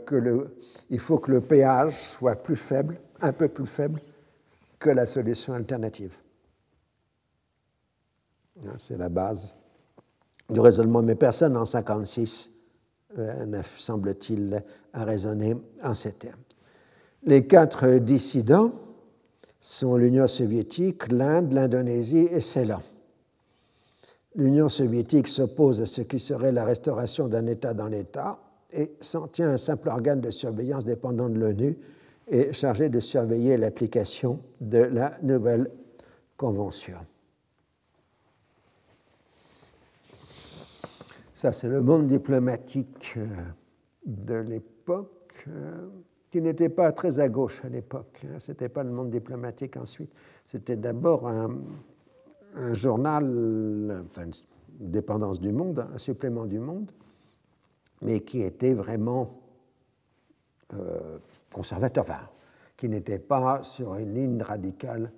qu'il 0.08 1.00
faut 1.00 1.20
que 1.20 1.32
le 1.32 1.42
péage 1.42 2.02
soit 2.02 2.36
plus 2.36 2.56
faible, 2.56 3.00
un 3.22 3.34
peu 3.34 3.48
plus 3.48 3.68
faible 3.68 4.02
que 4.80 4.90
la 4.90 5.06
solution 5.06 5.54
alternative. 5.54 6.16
C'est 8.78 8.98
la 8.98 9.10
base 9.10 9.56
du 10.50 10.60
raisonnement. 10.60 11.02
Mais 11.02 11.16
personne 11.16 11.56
en 11.58 11.64
1956 11.64 12.50
euh, 12.50 12.55
semble-t-il, 13.78 14.64
à 14.94 15.04
raisonner 15.04 15.56
en 15.84 15.94
ces 15.94 16.14
termes. 16.14 16.40
Les 17.24 17.48
quatre 17.48 17.98
dissidents 17.98 18.72
sont 19.60 19.96
l'Union 19.96 20.28
soviétique, 20.28 21.12
l'Inde, 21.12 21.52
l'Indonésie 21.52 22.28
et 22.32 22.42
Ceylan. 22.42 22.82
L'Union 24.36 24.70
soviétique 24.70 25.28
s'oppose 25.28 25.82
à 25.82 25.86
ce 25.86 26.02
qui 26.02 26.20
serait 26.20 26.52
la 26.52 26.66
restauration 26.66 27.28
d'un 27.28 27.48
État 27.48 27.74
dans 27.74 27.88
l'État 27.88 28.38
et 28.72 28.96
s'en 29.00 29.28
tient 29.28 29.50
un 29.50 29.58
simple 29.58 29.90
organe 29.90 30.22
de 30.22 30.30
surveillance 30.30 30.86
dépendant 30.86 31.30
de 31.30 31.40
l'ONU 31.40 31.78
et 32.28 32.52
chargé 32.54 32.90
de 32.90 33.00
surveiller 33.00 33.58
l'application 33.58 34.40
de 34.60 34.80
la 34.80 35.12
nouvelle 35.24 35.72
convention. 36.38 36.98
Ça, 41.36 41.52
c'est 41.52 41.68
le 41.68 41.82
monde 41.82 42.08
diplomatique 42.08 43.16
euh, 43.18 43.28
de 44.06 44.36
l'époque, 44.36 45.46
euh, 45.50 45.90
qui 46.32 46.42
n'était 46.42 46.70
pas 46.70 46.94
très 46.94 47.20
à 47.20 47.28
gauche 47.28 47.64
à 47.66 47.68
l'époque. 47.68 48.22
Hein. 48.24 48.40
Ce 48.40 48.54
n'était 48.54 48.70
pas 48.70 48.84
le 48.84 48.92
monde 48.92 49.10
diplomatique 49.10 49.76
ensuite. 49.76 50.14
C'était 50.46 50.78
d'abord 50.78 51.28
un, 51.28 51.60
journal, 52.72 54.06
enfin, 54.10 54.30
dépendance 54.80 55.42
du 55.42 55.52
monde, 55.52 55.86
un 55.94 55.98
supplément 55.98 56.46
du 56.46 56.60
monde, 56.60 56.90
mais 58.02 58.22
qui 58.22 58.42
était 58.42 58.74
vraiment 58.74 59.42
euh, 60.74 61.18
conservateur, 61.54 62.06
enfin, 62.06 62.30
qui 62.78 62.88
n'était 62.88 63.20
pas 63.20 63.62
sur 63.62 63.96
une 63.96 64.14
ligne 64.14 64.42
radicale 64.42 65.12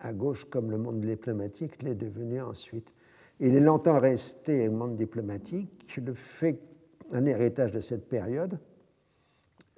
à 0.00 0.12
gauche 0.12 0.44
comme 0.44 0.72
le 0.72 0.78
monde 0.78 1.00
diplomatique 1.00 1.80
l'est 1.84 1.94
devenu 1.94 2.42
ensuite. 2.42 2.92
Il 3.40 3.54
est 3.56 3.60
longtemps 3.60 4.00
resté 4.00 4.68
monde 4.68 4.96
diplomatique. 4.96 5.96
Le 5.96 6.14
fait, 6.14 6.60
un 7.10 7.26
héritage 7.26 7.72
de 7.72 7.80
cette 7.80 8.08
période, 8.08 8.58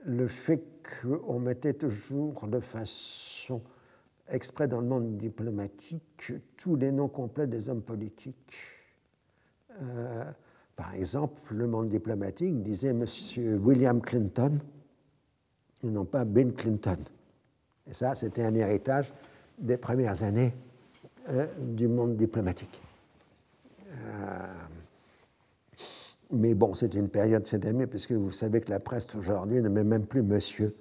le 0.04 0.28
fait 0.28 0.62
qu'on 1.02 1.38
mettait 1.38 1.72
toujours 1.74 2.46
de 2.46 2.60
façon 2.60 3.62
exprès 4.28 4.68
dans 4.68 4.80
le 4.80 4.86
monde 4.86 5.16
diplomatique 5.16 6.32
tous 6.56 6.76
les 6.76 6.92
noms 6.92 7.08
complets 7.08 7.46
des 7.46 7.68
hommes 7.68 7.82
politiques. 7.82 8.54
Euh, 9.82 10.24
par 10.76 10.94
exemple, 10.94 11.54
le 11.54 11.66
monde 11.66 11.88
diplomatique 11.88 12.62
disait 12.62 12.88
M. 12.88 13.06
William 13.64 14.00
Clinton 14.00 14.58
et 15.82 15.90
non 15.90 16.04
pas 16.04 16.24
Ben 16.24 16.52
Clinton. 16.52 16.98
Et 17.86 17.94
ça, 17.94 18.14
c'était 18.14 18.44
un 18.44 18.54
héritage 18.54 19.12
des 19.58 19.76
premières 19.76 20.22
années 20.22 20.54
euh, 21.28 21.46
du 21.58 21.88
monde 21.88 22.16
diplomatique. 22.16 22.82
Euh, 24.04 24.46
mais 26.30 26.54
bon, 26.54 26.74
c'est 26.74 26.94
une 26.94 27.08
période, 27.08 27.46
mieux, 27.72 27.86
puisque 27.86 28.12
vous 28.12 28.30
savez 28.30 28.60
que 28.60 28.70
la 28.70 28.80
presse 28.80 29.14
aujourd'hui 29.14 29.60
ne 29.62 29.68
met 29.68 29.84
même 29.84 30.06
plus 30.06 30.22
monsieur 30.22 30.74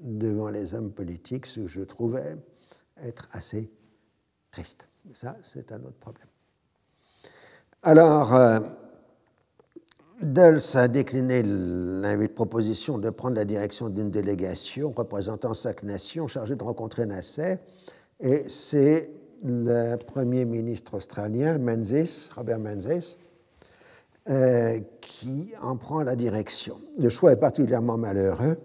devant 0.00 0.48
les 0.48 0.74
hommes 0.74 0.92
politiques, 0.92 1.46
ce 1.46 1.60
que 1.60 1.66
je 1.68 1.80
trouvais 1.82 2.36
être 3.02 3.28
assez 3.32 3.70
triste. 4.50 4.88
Mais 5.04 5.14
ça, 5.14 5.36
c'est 5.42 5.72
un 5.72 5.80
autre 5.80 5.98
problème. 5.98 6.26
Alors, 7.82 8.34
euh, 8.34 8.58
Dulles 10.20 10.60
a 10.74 10.88
décliné 10.88 11.42
l'invite 11.44 12.34
proposition 12.34 12.98
de 12.98 13.10
prendre 13.10 13.36
la 13.36 13.44
direction 13.44 13.88
d'une 13.88 14.10
délégation 14.10 14.90
représentant 14.90 15.54
chaque 15.54 15.84
nation 15.84 16.26
chargée 16.26 16.56
de 16.56 16.64
rencontrer 16.64 17.06
Nasser, 17.06 17.58
et 18.20 18.48
c'est 18.48 19.10
le 19.42 19.96
Premier 19.96 20.44
ministre 20.44 20.94
australien, 20.94 21.58
Menzies, 21.58 22.30
Robert 22.34 22.58
Menzies, 22.58 23.16
euh, 24.28 24.80
qui 25.00 25.54
en 25.62 25.76
prend 25.76 26.02
la 26.02 26.16
direction. 26.16 26.78
Le 26.98 27.08
choix 27.08 27.32
est 27.32 27.36
particulièrement 27.36 27.96
malheureux. 27.96 28.58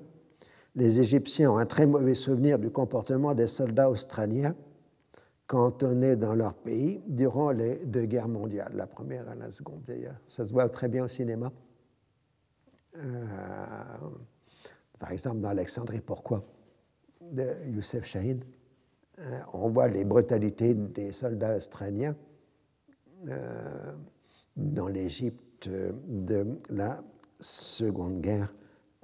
Les 0.76 1.00
Égyptiens 1.00 1.52
ont 1.52 1.58
un 1.58 1.66
très 1.66 1.86
mauvais 1.86 2.16
souvenir 2.16 2.60
du 2.60 2.70
comportement 2.70 3.34
des 3.34 3.48
soldats 3.48 3.90
australiens 3.90 4.56
cantonnés 5.48 6.16
dans 6.16 6.34
leur 6.34 6.54
pays 6.54 7.02
durant 7.08 7.52
les 7.52 7.76
deux 7.86 8.06
guerres 8.06 8.28
mondiales, 8.28 8.74
la 8.76 8.88
première 8.88 9.32
et 9.32 9.38
la 9.38 9.52
seconde 9.52 9.84
d'ailleurs. 9.86 10.20
Ça 10.28 10.46
se 10.46 10.52
voit 10.52 10.68
très 10.70 10.88
bien 10.88 11.06
au 11.06 11.08
cinéma. 11.08 11.52
Euh, 12.98 13.26
par 15.00 15.12
exemple, 15.12 15.40
dans 15.40 15.50
Alexandrie, 15.50 16.02
pourquoi 16.02 16.44
de 17.32 17.56
Youssef 17.68 18.06
Chahid. 18.06 18.44
Euh, 19.20 19.40
on 19.54 19.70
voit 19.70 19.88
les 19.88 20.06
brutalités 20.06 20.74
des 20.74 21.12
soldats 21.12 21.56
australiens 21.56 22.16
euh, 23.30 23.94
dans 24.58 24.88
l'Égypte 24.88 25.70
de 25.70 26.46
la 26.70 27.04
Seconde 27.40 28.22
Guerre 28.22 28.54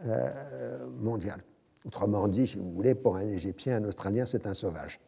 euh, 0.06 0.88
mondiale. 1.00 1.44
Autrement 1.86 2.28
dit, 2.28 2.48
si 2.48 2.58
vous 2.58 2.72
voulez, 2.72 2.96
pour 2.96 3.18
un 3.18 3.28
Égyptien, 3.28 3.78
un 3.78 3.86
Australien, 3.86 4.26
c'est 4.26 4.48
un 4.48 4.54
sauvage. 4.54 5.00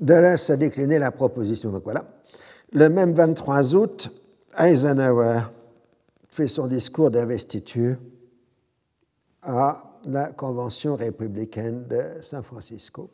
Dulles 0.00 0.36
a 0.48 0.56
décliné 0.56 0.98
la 0.98 1.10
proposition. 1.10 1.70
Donc 1.70 1.84
voilà. 1.84 2.04
Le 2.72 2.88
même 2.88 3.12
23 3.12 3.74
août, 3.74 4.10
Eisenhower 4.58 5.42
fait 6.26 6.48
son 6.48 6.66
discours 6.66 7.10
d'investiture 7.10 7.96
à 9.42 9.91
la 10.06 10.32
Convention 10.32 10.96
républicaine 10.96 11.86
de 11.88 12.20
San 12.20 12.42
Francisco. 12.42 13.10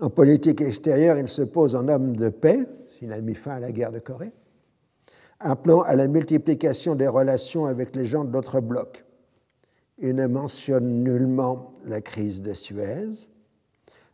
En 0.00 0.10
politique 0.10 0.60
extérieure, 0.60 1.18
il 1.18 1.28
se 1.28 1.42
pose 1.42 1.74
en 1.74 1.88
homme 1.88 2.16
de 2.16 2.28
paix, 2.28 2.66
s'il 2.96 3.12
a 3.12 3.20
mis 3.20 3.34
fin 3.34 3.52
à 3.52 3.60
la 3.60 3.72
guerre 3.72 3.90
de 3.90 3.98
Corée, 3.98 4.32
appelant 5.40 5.82
à 5.82 5.96
la 5.96 6.06
multiplication 6.08 6.94
des 6.94 7.08
relations 7.08 7.66
avec 7.66 7.96
les 7.96 8.06
gens 8.06 8.24
de 8.24 8.32
l'autre 8.32 8.60
bloc. 8.60 9.04
Il 9.98 10.14
ne 10.14 10.26
mentionne 10.26 11.02
nullement 11.02 11.74
la 11.84 12.00
crise 12.00 12.42
de 12.42 12.54
Suez. 12.54 13.28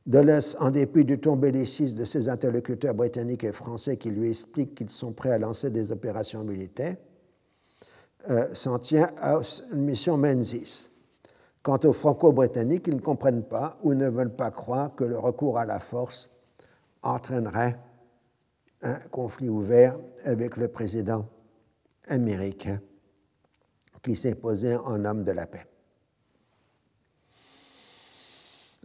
Dulles, 0.07 0.41
en 0.61 0.71
dépit 0.71 1.05
du 1.05 1.19
ton 1.19 1.37
belliciste 1.37 1.97
de 1.97 2.05
ses 2.05 2.29
interlocuteurs 2.29 2.95
britanniques 2.95 3.45
et 3.45 3.53
français 3.53 3.97
qui 3.97 4.11
lui 4.11 4.31
expliquent 4.31 4.75
qu'ils 4.75 4.91
sont 4.91 5.13
prêts 5.13 5.33
à 5.33 5.39
lancer 5.39 5.71
des 5.71 5.93
opérations 5.93 6.45
militaires, 6.45 6.97
euh, 8.31 8.49
s'en 8.55 8.79
tient 8.79 9.11
à 9.21 9.39
une 9.73 9.83
mission 9.83 10.17
Menzies. 10.17 10.89
Quant 11.65 11.81
aux 11.85 11.95
Franco-Britanniques, 11.95 12.89
ils 12.89 12.97
ne 12.97 13.01
comprennent 13.01 13.43
pas 13.43 13.75
ou 13.83 13.95
ne 13.95 14.07
veulent 14.07 14.37
pas 14.37 14.51
croire 14.51 14.95
que 14.95 15.03
le 15.03 15.19
recours 15.19 15.59
à 15.59 15.65
la 15.65 15.81
force 15.81 16.31
entraînerait 17.03 17.79
un 18.83 18.99
conflit 19.11 19.49
ouvert 19.49 19.97
avec 20.25 20.59
le 20.59 20.69
président 20.69 21.27
américain 22.07 22.81
qui 24.03 24.15
posé 24.35 24.77
en 24.77 25.07
homme 25.07 25.25
de 25.25 25.33
la 25.33 25.47
paix. 25.47 25.67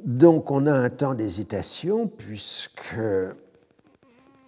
Donc 0.02 0.50
on 0.50 0.66
a 0.66 0.72
un 0.72 0.90
temps 0.90 1.16
d'hésitation 1.16 2.08
puisque 2.08 2.96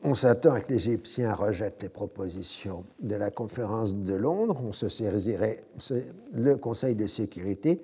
on 0.03 0.15
s'attend 0.15 0.53
à 0.53 0.61
que 0.61 0.71
l'Égyptien 0.71 1.33
rejette 1.33 1.81
les 1.81 1.89
propositions 1.89 2.85
de 3.01 3.15
la 3.15 3.29
conférence 3.29 3.93
de 3.93 4.13
Londres, 4.13 4.61
on 4.63 4.71
se 4.71 4.87
saisirait 4.87 5.65
le 6.31 6.55
Conseil 6.55 6.95
de 6.95 7.07
sécurité 7.07 7.81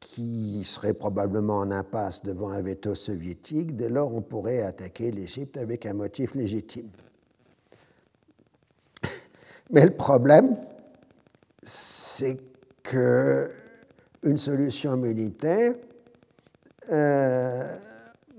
qui 0.00 0.62
serait 0.64 0.94
probablement 0.94 1.58
en 1.58 1.70
impasse 1.70 2.22
devant 2.22 2.50
un 2.50 2.60
veto 2.60 2.94
soviétique, 2.94 3.76
dès 3.76 3.88
lors 3.88 4.14
on 4.14 4.22
pourrait 4.22 4.62
attaquer 4.62 5.10
l'Égypte 5.10 5.56
avec 5.56 5.86
un 5.86 5.94
motif 5.94 6.34
légitime. 6.34 6.90
Mais 9.70 9.84
le 9.84 9.96
problème, 9.96 10.56
c'est 11.62 12.38
que 12.82 13.50
une 14.22 14.36
solution 14.36 14.96
militaire 14.96 15.74
euh, 16.90 17.76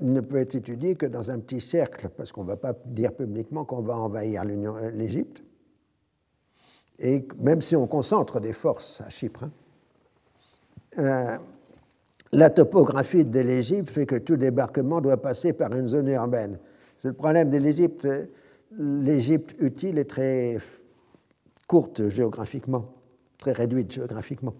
ne 0.01 0.21
peut 0.21 0.37
être 0.37 0.55
étudiée 0.55 0.95
que 0.95 1.05
dans 1.05 1.31
un 1.31 1.39
petit 1.39 1.61
cercle, 1.61 2.09
parce 2.09 2.31
qu'on 2.31 2.43
ne 2.43 2.49
va 2.49 2.57
pas 2.57 2.73
dire 2.85 3.13
publiquement 3.13 3.65
qu'on 3.65 3.81
va 3.81 3.97
envahir 3.97 4.43
euh, 4.45 4.91
l'Égypte. 4.91 5.43
Et 6.99 7.27
même 7.39 7.61
si 7.61 7.75
on 7.75 7.87
concentre 7.87 8.39
des 8.39 8.53
forces 8.53 9.01
à 9.01 9.09
Chypre, 9.09 9.43
hein, 9.43 9.51
euh, 10.97 11.37
la 12.31 12.49
topographie 12.49 13.25
de 13.25 13.39
l'Égypte 13.39 13.89
fait 13.89 14.05
que 14.05 14.15
tout 14.15 14.35
débarquement 14.35 15.01
doit 15.01 15.17
passer 15.17 15.53
par 15.53 15.73
une 15.73 15.87
zone 15.87 16.09
urbaine. 16.09 16.59
C'est 16.97 17.09
le 17.09 17.13
problème 17.13 17.49
de 17.49 17.57
l'Égypte. 17.57 18.07
L'Égypte 18.77 19.55
utile 19.59 19.97
est 19.97 20.09
très 20.09 20.57
courte 21.67 22.09
géographiquement, 22.09 22.93
très 23.37 23.51
réduite 23.53 23.91
géographiquement. 23.91 24.53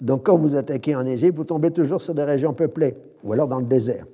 Donc 0.00 0.26
quand 0.26 0.36
vous 0.36 0.56
attaquez 0.56 0.94
en 0.94 1.06
Égypte, 1.06 1.36
vous 1.36 1.44
tombez 1.44 1.70
toujours 1.70 2.00
sur 2.00 2.14
des 2.14 2.24
régions 2.24 2.54
peuplées, 2.54 2.96
ou 3.24 3.32
alors 3.32 3.48
dans 3.48 3.58
le 3.58 3.66
désert. 3.66 4.06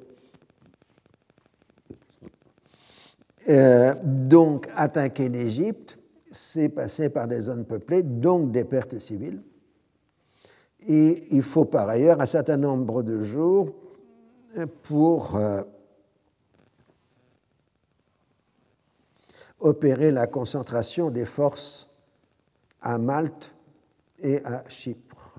Euh, 3.49 3.93
donc 4.03 4.69
attaquer 4.75 5.29
l'Égypte, 5.29 5.99
c'est 6.33 6.71
passer 6.71 7.11
par 7.11 7.29
des 7.29 7.43
zones 7.43 7.65
peuplées, 7.65 8.03
donc 8.03 8.51
des 8.51 8.65
pertes 8.65 8.99
civiles. 8.99 9.43
Et 10.87 11.27
il 11.31 11.43
faut 11.43 11.65
par 11.65 11.89
ailleurs 11.89 12.21
un 12.21 12.27
certain 12.27 12.57
nombre 12.57 13.03
de 13.03 13.23
jours 13.23 13.73
pour 14.83 15.37
euh, 15.37 15.63
opérer 19.61 20.13
la 20.13 20.27
concentration 20.27 21.11
des 21.11 21.25
forces 21.25 21.89
à 22.81 22.99
Malte 22.99 23.55
et 24.19 24.45
à 24.45 24.69
Chypre. 24.69 25.39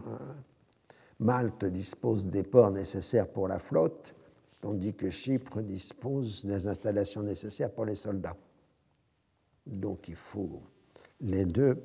Malte 1.19 1.65
dispose 1.65 2.29
des 2.29 2.43
ports 2.43 2.71
nécessaires 2.71 3.27
pour 3.27 3.47
la 3.47 3.59
flotte, 3.59 4.15
tandis 4.59 4.93
que 4.93 5.09
Chypre 5.09 5.61
dispose 5.61 6.43
des 6.45 6.67
installations 6.67 7.21
nécessaires 7.21 7.71
pour 7.71 7.85
les 7.85 7.95
soldats. 7.95 8.35
Donc 9.65 10.07
il 10.07 10.15
faut 10.15 10.61
les 11.21 11.45
deux 11.45 11.81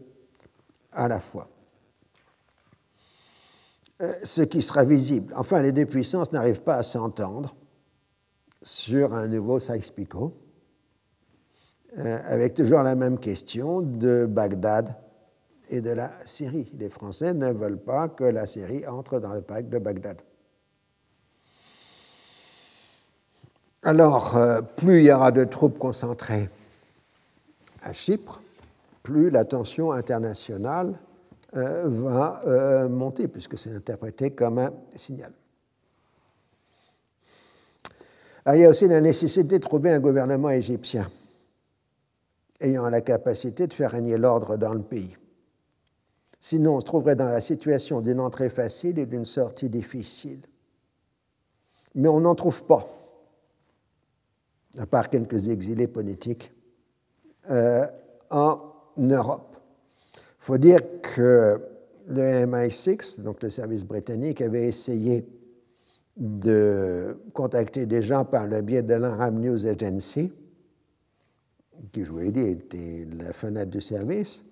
à 0.93 1.09
la 1.09 1.21
fois. 1.21 1.49
Euh, 4.01 4.15
ce 4.23 4.41
qui 4.43 4.63
sera 4.63 4.85
visible. 4.85 5.33
Enfin, 5.37 5.61
les 5.61 5.73
deux 5.73 5.85
puissances 5.85 6.33
n'arrivent 6.33 6.63
pas 6.63 6.77
à 6.77 6.83
s'entendre 6.83 7.55
sur 8.63 9.13
un 9.13 9.29
nouveau 9.29 9.59
Sykes-Picot, 9.59 10.35
euh, 11.99 12.19
avec 12.25 12.55
toujours 12.55 12.83
la 12.83 12.95
même 12.95 13.19
question 13.19 13.83
de 13.83 14.25
Bagdad 14.27 14.95
et 15.69 15.83
de 15.83 15.91
la 15.91 16.13
Syrie. 16.25 16.73
Les 16.79 16.89
Français 16.89 17.35
ne 17.35 17.53
veulent 17.53 17.83
pas 17.83 18.09
que 18.09 18.25
la 18.25 18.47
Syrie 18.47 18.87
entre 18.87 19.21
dans 19.21 19.35
le 19.35 19.43
pacte 19.43 19.69
de 19.69 19.79
Bagdad. 19.79 20.23
Alors, 23.83 24.37
euh, 24.37 24.63
plus 24.63 25.01
il 25.01 25.07
y 25.07 25.13
aura 25.13 25.31
de 25.31 25.45
troupes 25.45 25.79
concentrées 25.79 26.49
à 27.83 27.93
Chypre, 27.93 28.41
plus 29.03 29.29
la 29.29 29.45
tension 29.45 29.93
internationale 29.93 30.99
va 31.53 32.43
euh, 32.47 32.89
monter, 32.89 33.29
puisque 33.29 33.59
c'est 33.59 33.75
interprété 33.75 34.31
comme 34.31 34.59
un 34.59 34.71
signal. 34.95 35.33
il 38.47 38.59
y 38.61 38.65
a 38.65 38.69
aussi 38.69 38.89
la 38.89 39.01
nécessité 39.01 39.59
de 39.59 39.63
trouver 39.63 39.91
un 39.91 40.01
gouvernement 40.01 40.51
égyptien 40.51 41.11
ayant 42.61 42.89
la 42.89 43.01
capacité 43.01 43.67
de 43.67 43.73
faire 43.73 43.91
régner 43.91 44.19
l'ordre 44.19 44.57
dans 44.57 44.75
le 44.75 44.83
pays. 44.83 45.17
Sinon, 46.41 46.77
on 46.77 46.81
se 46.81 46.87
trouverait 46.87 47.17
dans 47.17 47.29
la 47.29 47.41
situation 47.41 48.01
d'une 48.01 48.21
entrée 48.21 48.51
facile 48.51 48.99
et 48.99 49.07
d'une 49.07 49.25
sortie 49.25 49.69
difficile. 49.69 50.41
Mais 51.95 52.09
on 52.09 52.21
n'en 52.21 52.35
trouve 52.35 52.65
pas, 52.65 52.89
à 54.79 54.87
part 54.87 55.11
quelques 55.11 55.49
exilés 55.49 55.89
politiques, 55.89 56.53
euh, 57.51 57.87
en 58.31 58.59
Europe. 58.97 59.50
Il 60.41 60.47
faut 60.47 60.59
dire 60.59 60.81
que 61.03 61.61
le 62.09 62.47
MI6, 62.47 63.21
donc 63.21 63.43
le 63.43 63.51
service 63.51 63.85
britannique, 63.85 64.41
avait 64.41 64.67
essayé 64.67 65.27
de 66.17 67.19
contacter 67.35 67.85
des 67.85 68.03
gens 68.03 68.25
par 68.25 68.47
le 68.47 68.63
biais 68.63 68.83
de 68.83 68.95
l'Arab 68.95 69.39
News 69.39 69.67
Agency, 69.67 70.33
qui, 71.93 72.05
je 72.05 72.11
vous 72.11 72.19
l'ai 72.21 72.33
dit, 72.33 72.41
était 72.41 73.07
la 73.19 73.33
fenêtre 73.35 73.71
du 73.71 73.83
service. 73.83 74.43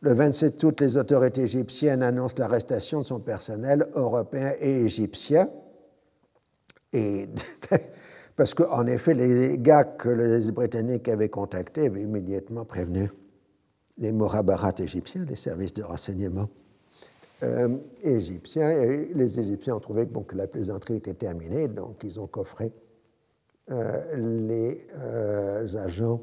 Le 0.00 0.14
27 0.14 0.62
août, 0.62 0.80
les 0.80 0.96
autorités 0.96 1.42
égyptiennes 1.42 2.02
annoncent 2.04 2.36
l'arrestation 2.38 3.00
de 3.00 3.06
son 3.06 3.18
personnel 3.18 3.86
européen 3.94 4.52
et 4.60 4.82
égyptien. 4.82 5.50
Et 6.92 7.28
parce 8.36 8.54
qu'en 8.54 8.86
effet, 8.86 9.14
les 9.14 9.58
gars 9.58 9.84
que 9.84 10.08
les 10.08 10.52
Britanniques 10.52 11.08
avaient 11.08 11.28
contactés 11.28 11.86
avaient 11.86 12.02
immédiatement 12.02 12.64
prévenu 12.64 13.10
les 13.98 14.12
Morabarat 14.12 14.74
égyptiens, 14.78 15.24
les 15.24 15.36
services 15.36 15.74
de 15.74 15.82
renseignement 15.82 16.48
euh, 17.42 17.76
égyptiens. 18.02 18.80
Les 19.14 19.38
Égyptiens 19.38 19.76
ont 19.76 19.80
trouvé 19.80 20.06
que 20.06 20.36
la 20.36 20.46
plaisanterie 20.46 20.96
était 20.96 21.14
terminée, 21.14 21.68
donc 21.68 22.02
ils 22.02 22.18
ont 22.18 22.26
coffré 22.26 22.72
euh, 23.70 24.38
les 24.46 24.86
euh, 24.96 25.66
agents 25.76 26.22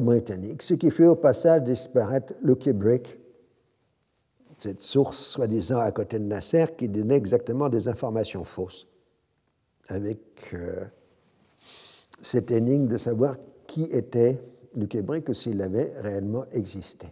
britanniques. 0.00 0.62
Ce 0.62 0.74
qui 0.74 0.90
fait 0.90 1.06
au 1.06 1.14
passage 1.14 1.62
disparaître 1.62 2.34
Lucky 2.42 2.72
Brick, 2.72 3.16
cette 4.58 4.80
source 4.80 5.18
soi-disant 5.18 5.78
à 5.78 5.90
côté 5.92 6.18
de 6.18 6.24
Nasser 6.24 6.66
qui 6.76 6.88
donnait 6.88 7.16
exactement 7.16 7.68
des 7.68 7.86
informations 7.88 8.44
fausses, 8.44 8.88
avec 9.88 10.54
cette 12.20 12.50
énigme 12.50 12.88
de 12.88 12.98
savoir 12.98 13.36
qui 13.66 13.84
était 13.84 14.42
du 14.74 14.88
que 14.88 15.32
s'il 15.32 15.60
avait 15.62 15.92
réellement 16.00 16.44
existé. 16.52 17.08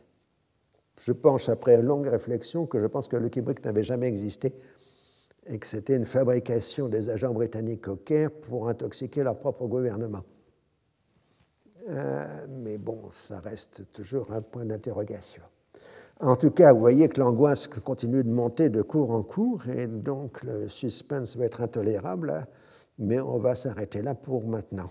Je 1.01 1.13
pense, 1.13 1.49
après 1.49 1.81
longue 1.81 2.07
réflexion, 2.07 2.67
que 2.67 2.81
je 2.81 2.87
pense 2.87 3.09
que 3.09 3.17
le 3.17 3.29
Québec 3.29 3.65
n'avait 3.65 3.85
jamais 3.85 4.09
existé 4.09 4.53
et 5.47 5.59
que 5.59 5.67
c'était 5.67 5.97
une 5.97 6.07
fabrication 6.07 6.89
des 6.89 7.09
agents 7.09 7.33
britanniques 7.33 7.89
au 7.89 7.97
Caire 7.97 8.31
pour 8.31 8.69
intoxiquer 8.69 9.23
leur 9.23 9.39
propre 9.39 9.67
gouvernement. 9.67 10.23
Euh, 11.89 12.47
mais 12.49 12.77
bon, 12.77 13.11
ça 13.11 13.41
reste 13.41 13.91
toujours 13.93 14.31
un 14.33 14.43
point 14.43 14.65
d'interrogation. 14.65 15.43
En 16.21 16.37
tout 16.37 16.51
cas, 16.51 16.73
vous 16.73 16.81
voyez 16.81 17.09
que 17.09 17.21
l'angoisse 17.21 17.69
continue 17.69 18.25
de 18.25 18.31
monter 18.31 18.69
de 18.69 18.83
cours 18.83 19.13
en 19.13 19.23
cours 19.23 19.67
et 19.69 19.87
donc 19.87 20.43
le 20.43 20.69
suspense 20.69 21.37
va 21.37 21.45
être 21.45 21.61
intolérable, 21.61 22.47
mais 22.99 23.21
on 23.21 23.39
va 23.39 23.55
s'arrêter 23.55 24.03
là 24.03 24.15
pour 24.15 24.47
maintenant. 24.47 24.91